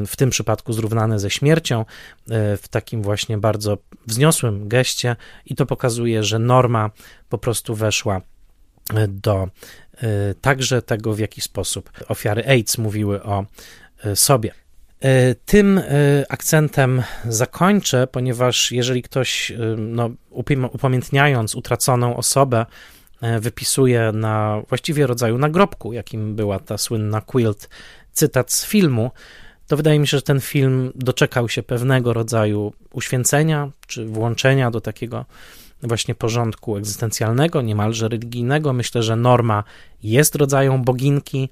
w 0.08 0.16
tym 0.18 0.30
przypadku 0.30 0.74
zrównane 0.74 1.20
ze 1.20 1.30
śmiercią, 1.30 1.80
e, 1.80 2.58
w 2.58 2.68
takim 2.68 3.02
właśnie 3.02 3.38
bardzo 3.38 3.78
wzniosłym 4.08 4.68
geście, 4.68 5.16
i 5.46 5.56
to 5.56 5.66
pokazuje, 5.66 6.24
że 6.24 6.40
norma 6.40 6.92
po 7.30 7.38
prostu 7.38 7.76
weszła 7.76 8.22
e, 8.94 9.08
do 9.08 9.48
e, 9.98 10.34
także 10.42 10.82
tego, 10.82 11.14
w 11.14 11.20
jaki 11.20 11.42
sposób 11.42 11.92
ofiary 12.08 12.46
AIDS 12.48 12.78
mówiły 12.78 13.24
o 13.24 13.46
sobie. 14.16 14.52
Tym 15.46 15.82
akcentem 16.30 17.04
zakończę, 17.30 18.08
ponieważ 18.08 18.72
jeżeli 18.72 19.04
ktoś, 19.04 19.52
no, 19.78 20.10
upamiętniając 20.72 21.56
utraconą 21.56 22.18
osobę, 22.18 22.66
wypisuje 23.40 24.12
na 24.12 24.62
właściwie 24.70 25.08
rodzaju 25.08 25.38
nagrobku, 25.38 25.94
jakim 25.94 26.36
była 26.36 26.60
ta 26.60 26.78
słynna 26.78 27.22
quilt 27.22 27.70
cytat 28.18 28.52
z 28.52 28.66
filmu, 28.66 29.12
to 29.68 29.78
wydaje 29.78 30.00
mi 30.00 30.08
się, 30.08 30.18
że 30.18 30.22
ten 30.22 30.42
film 30.42 30.92
doczekał 30.96 31.50
się 31.50 31.64
pewnego 31.64 32.14
rodzaju 32.14 32.74
uświęcenia 32.94 33.72
czy 33.88 34.06
włączenia 34.06 34.72
do 34.72 34.82
takiego 34.82 35.26
właśnie 35.84 36.16
porządku 36.16 36.78
egzystencjalnego, 36.78 37.62
niemalże 37.62 38.08
religijnego. 38.08 38.74
Myślę, 38.74 39.04
że 39.04 39.16
Norma 39.16 39.64
jest 40.04 40.36
rodzajem 40.36 40.84
boginki. 40.84 41.50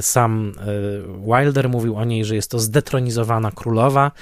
Sam 0.00 0.52
e, 0.58 1.42
Wilder 1.42 1.68
mówił 1.68 1.96
o 1.96 2.04
niej, 2.04 2.24
że 2.24 2.34
jest 2.34 2.50
to 2.50 2.58
zdetronizowana 2.58 3.50
królowa. 3.50 4.12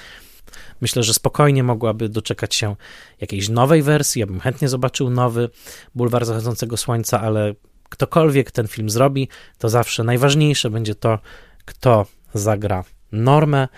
Myślę, 0.80 1.02
że 1.02 1.14
spokojnie 1.14 1.62
mogłaby 1.62 2.08
doczekać 2.08 2.54
się 2.54 2.76
jakiejś 3.20 3.48
nowej 3.48 3.82
wersji. 3.82 4.20
Ja 4.20 4.26
bym 4.26 4.40
chętnie 4.40 4.68
zobaczył 4.68 5.10
nowy 5.10 5.50
Bulwar 5.94 6.24
Zachodzącego 6.24 6.76
Słońca, 6.76 7.20
ale 7.20 7.54
ktokolwiek 7.88 8.50
ten 8.50 8.68
film 8.68 8.90
zrobi, 8.90 9.28
to 9.58 9.68
zawsze 9.68 10.04
najważniejsze 10.04 10.70
będzie 10.70 10.94
to, 10.94 11.18
kto 11.64 12.06
zagra 12.34 12.84
normę. 13.12 13.68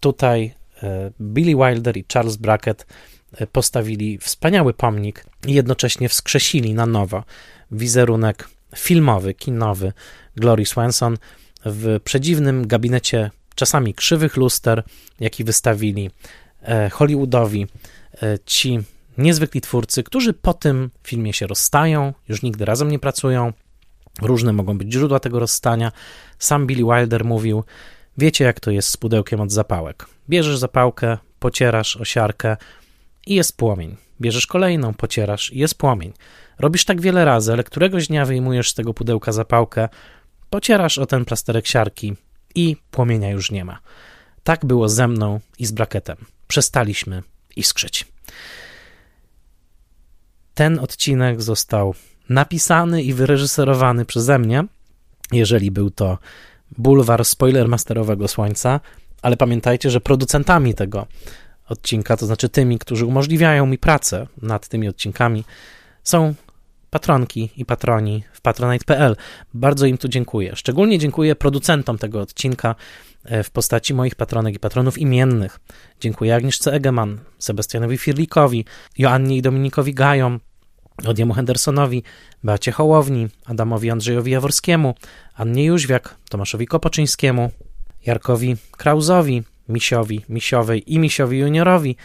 Tutaj 0.00 0.54
e, 0.82 1.10
Billy 1.20 1.56
Wilder 1.56 1.96
i 1.96 2.04
Charles 2.12 2.36
Brackett 2.36 2.86
e, 3.32 3.46
postawili 3.46 4.18
wspaniały 4.18 4.74
pomnik 4.74 5.26
i 5.46 5.54
jednocześnie 5.54 6.08
wskrzesili 6.08 6.74
na 6.74 6.86
nowo 6.86 7.24
wizerunek 7.70 8.48
filmowy, 8.76 9.34
kinowy 9.34 9.92
Glory 10.36 10.66
Swanson 10.66 11.16
w 11.64 12.00
przedziwnym 12.04 12.66
gabinecie 12.66 13.30
czasami 13.54 13.94
krzywych 13.94 14.36
luster, 14.36 14.82
jaki 15.20 15.44
wystawili 15.44 16.10
e, 16.62 16.90
Hollywoodowi 16.90 17.66
ci 18.46 18.78
niezwykli 19.18 19.60
twórcy, 19.60 20.02
którzy 20.02 20.32
po 20.32 20.54
tym 20.54 20.90
filmie 21.02 21.32
się 21.32 21.46
rozstają, 21.46 22.14
już 22.28 22.42
nigdy 22.42 22.64
razem 22.64 22.90
nie 22.90 22.98
pracują. 22.98 23.52
Różne 24.22 24.52
mogą 24.52 24.78
być 24.78 24.92
źródła 24.92 25.20
tego 25.20 25.38
rozstania. 25.38 25.92
Sam 26.38 26.66
Billy 26.66 26.84
Wilder 26.84 27.24
mówił: 27.24 27.64
Wiecie, 28.18 28.44
jak 28.44 28.60
to 28.60 28.70
jest 28.70 28.88
z 28.88 28.96
pudełkiem 28.96 29.40
od 29.40 29.52
zapałek. 29.52 30.06
Bierzesz 30.28 30.58
zapałkę, 30.58 31.18
pocierasz 31.38 31.96
osiarkę 31.96 32.56
i 33.26 33.34
jest 33.34 33.56
płomień. 33.56 33.96
Bierzesz 34.20 34.46
kolejną, 34.46 34.94
pocierasz 34.94 35.52
i 35.52 35.58
jest 35.58 35.78
płomień. 35.78 36.12
Robisz 36.58 36.84
tak 36.84 37.00
wiele 37.00 37.24
razy, 37.24 37.52
ale 37.52 37.64
któregoś 37.64 38.06
dnia 38.06 38.24
wyjmujesz 38.24 38.70
z 38.70 38.74
tego 38.74 38.94
pudełka 38.94 39.32
zapałkę, 39.32 39.88
pocierasz 40.50 40.98
o 40.98 41.06
ten 41.06 41.24
plasterek 41.24 41.66
siarki 41.66 42.16
i 42.54 42.76
płomienia 42.90 43.30
już 43.30 43.50
nie 43.50 43.64
ma. 43.64 43.78
Tak 44.44 44.64
było 44.64 44.88
ze 44.88 45.08
mną 45.08 45.40
i 45.58 45.66
z 45.66 45.72
Bracketem. 45.72 46.16
Przestaliśmy 46.48 47.22
iskrzyć. 47.56 48.06
Ten 50.54 50.78
odcinek 50.78 51.42
został 51.42 51.94
napisany 52.28 53.02
i 53.02 53.12
wyreżyserowany 53.12 54.04
przeze 54.04 54.38
mnie, 54.38 54.64
jeżeli 55.32 55.70
był 55.70 55.90
to 55.90 56.18
bulwar 56.78 57.24
spoilermasterowego 57.24 58.28
Słońca, 58.28 58.80
ale 59.22 59.36
pamiętajcie, 59.36 59.90
że 59.90 60.00
producentami 60.00 60.74
tego 60.74 61.06
odcinka, 61.68 62.16
to 62.16 62.26
znaczy 62.26 62.48
tymi, 62.48 62.78
którzy 62.78 63.06
umożliwiają 63.06 63.66
mi 63.66 63.78
pracę 63.78 64.26
nad 64.42 64.68
tymi 64.68 64.88
odcinkami, 64.88 65.44
są 66.02 66.34
patronki 66.90 67.50
i 67.56 67.64
patroni 67.64 68.24
w 68.32 68.40
patronite.pl. 68.40 69.16
Bardzo 69.54 69.86
im 69.86 69.98
tu 69.98 70.08
dziękuję. 70.08 70.56
Szczególnie 70.56 70.98
dziękuję 70.98 71.36
producentom 71.36 71.98
tego 71.98 72.20
odcinka 72.20 72.74
e, 73.24 73.42
w 73.42 73.50
postaci 73.50 73.94
moich 73.94 74.14
patronek 74.14 74.54
i 74.54 74.58
patronów 74.58 74.98
imiennych. 74.98 75.60
Dziękuję 76.00 76.34
Agnieszce 76.34 76.72
Egeman, 76.72 77.18
Sebastianowi 77.38 77.98
Firlikowi, 77.98 78.64
Joannie 78.98 79.36
i 79.36 79.42
Dominikowi 79.42 79.94
Gajom, 79.94 80.40
Odiemu 81.04 81.34
Hendersonowi, 81.34 82.02
Beacie 82.44 82.72
Hołowni, 82.72 83.28
Adamowi 83.44 83.90
Andrzejowi 83.90 84.32
Jaworskiemu, 84.32 84.94
Annie 85.34 85.64
Jóźwiak, 85.64 86.16
Tomaszowi 86.28 86.66
Kopoczyńskiemu, 86.66 87.50
Jarkowi 88.06 88.56
Krauzowi, 88.70 89.42
Misiowi, 89.68 90.24
Misiowej 90.28 90.94
i 90.94 90.98
Misiowi 90.98 91.38
Juniorowi, 91.38 91.96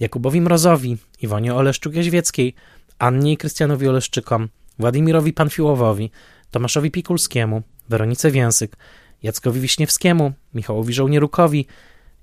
Jakubowi 0.00 0.40
Mrozowi, 0.40 0.96
Iwonie 1.22 1.54
Oleszczuk-Jaźwieckiej, 1.54 2.54
Annie 2.98 3.32
i 3.32 3.36
Krystianowi 3.36 3.88
Oleszczykom, 3.88 4.48
Władimirowi 4.78 5.32
Panfiłowowi, 5.32 6.10
Tomaszowi 6.50 6.90
Pikulskiemu, 6.90 7.62
Weronice 7.88 8.30
Więsyk, 8.30 8.76
Jackowi 9.22 9.60
Wiśniewskiemu, 9.60 10.32
Michałowi 10.54 10.94
Żołnierukowi 10.94 11.66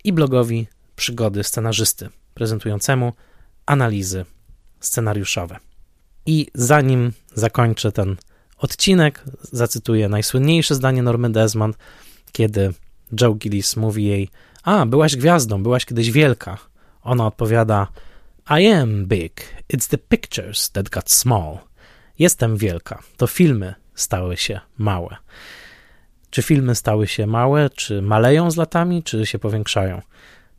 i 0.03 0.13
blogowi 0.13 0.67
Przygody 0.95 1.43
Scenarzysty, 1.43 2.09
prezentującemu 2.33 3.13
analizy 3.65 4.25
scenariuszowe. 4.79 5.68
I 6.29 6.47
zanim 6.53 7.11
zakończę 7.35 7.91
ten 7.91 8.15
odcinek, 8.57 9.23
zacytuję 9.41 10.09
najsłynniejsze 10.09 10.75
zdanie 10.75 11.03
Normy 11.03 11.29
Desmond, 11.29 11.77
kiedy 12.31 12.73
Joe 13.21 13.33
Gillis 13.33 13.75
mówi 13.75 14.05
jej: 14.05 14.29
A, 14.63 14.85
byłaś 14.85 15.15
gwiazdą, 15.15 15.63
byłaś 15.63 15.85
kiedyś 15.85 16.11
wielka. 16.11 16.57
Ona 17.03 17.27
odpowiada: 17.27 17.87
I 18.59 18.67
am 18.67 19.05
big. 19.05 19.41
It's 19.73 19.89
the 19.89 19.97
pictures 19.97 20.71
that 20.71 20.89
got 20.89 21.11
small. 21.11 21.57
Jestem 22.19 22.57
wielka. 22.57 23.03
To 23.17 23.27
filmy 23.27 23.75
stały 23.95 24.37
się 24.37 24.59
małe. 24.77 25.17
Czy 26.29 26.41
filmy 26.41 26.75
stały 26.75 27.07
się 27.07 27.27
małe, 27.27 27.69
czy 27.69 28.01
maleją 28.01 28.51
z 28.51 28.57
latami, 28.57 29.03
czy 29.03 29.25
się 29.25 29.39
powiększają? 29.39 30.01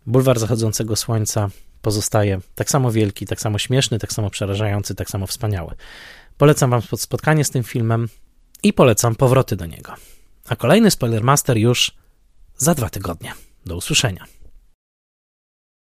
Bulwar 0.07 0.39
zachodzącego 0.39 0.97
słońca 0.97 1.51
pozostaje 1.83 2.41
tak 2.55 2.71
samo 2.71 2.93
wielki, 2.93 3.27
tak 3.27 3.41
samo 3.41 3.59
śmieszny, 3.59 3.99
tak 3.99 4.13
samo 4.13 4.31
przerażający, 4.31 4.95
tak 4.95 5.11
samo 5.11 5.27
wspaniały. 5.27 5.75
Polecam 6.39 6.71
Wam 6.71 6.83
spotkanie 6.97 7.45
z 7.45 7.51
tym 7.51 7.63
filmem 7.63 8.09
i 8.63 8.73
polecam 8.73 9.15
powroty 9.15 9.57
do 9.57 9.67
niego. 9.67 9.95
A 10.49 10.57
kolejny 10.57 10.91
Spoilermaster 10.91 11.57
już 11.57 11.93
za 12.57 12.75
dwa 12.75 12.91
tygodnie. 12.91 13.33
Do 13.67 13.77
usłyszenia. 13.77 14.40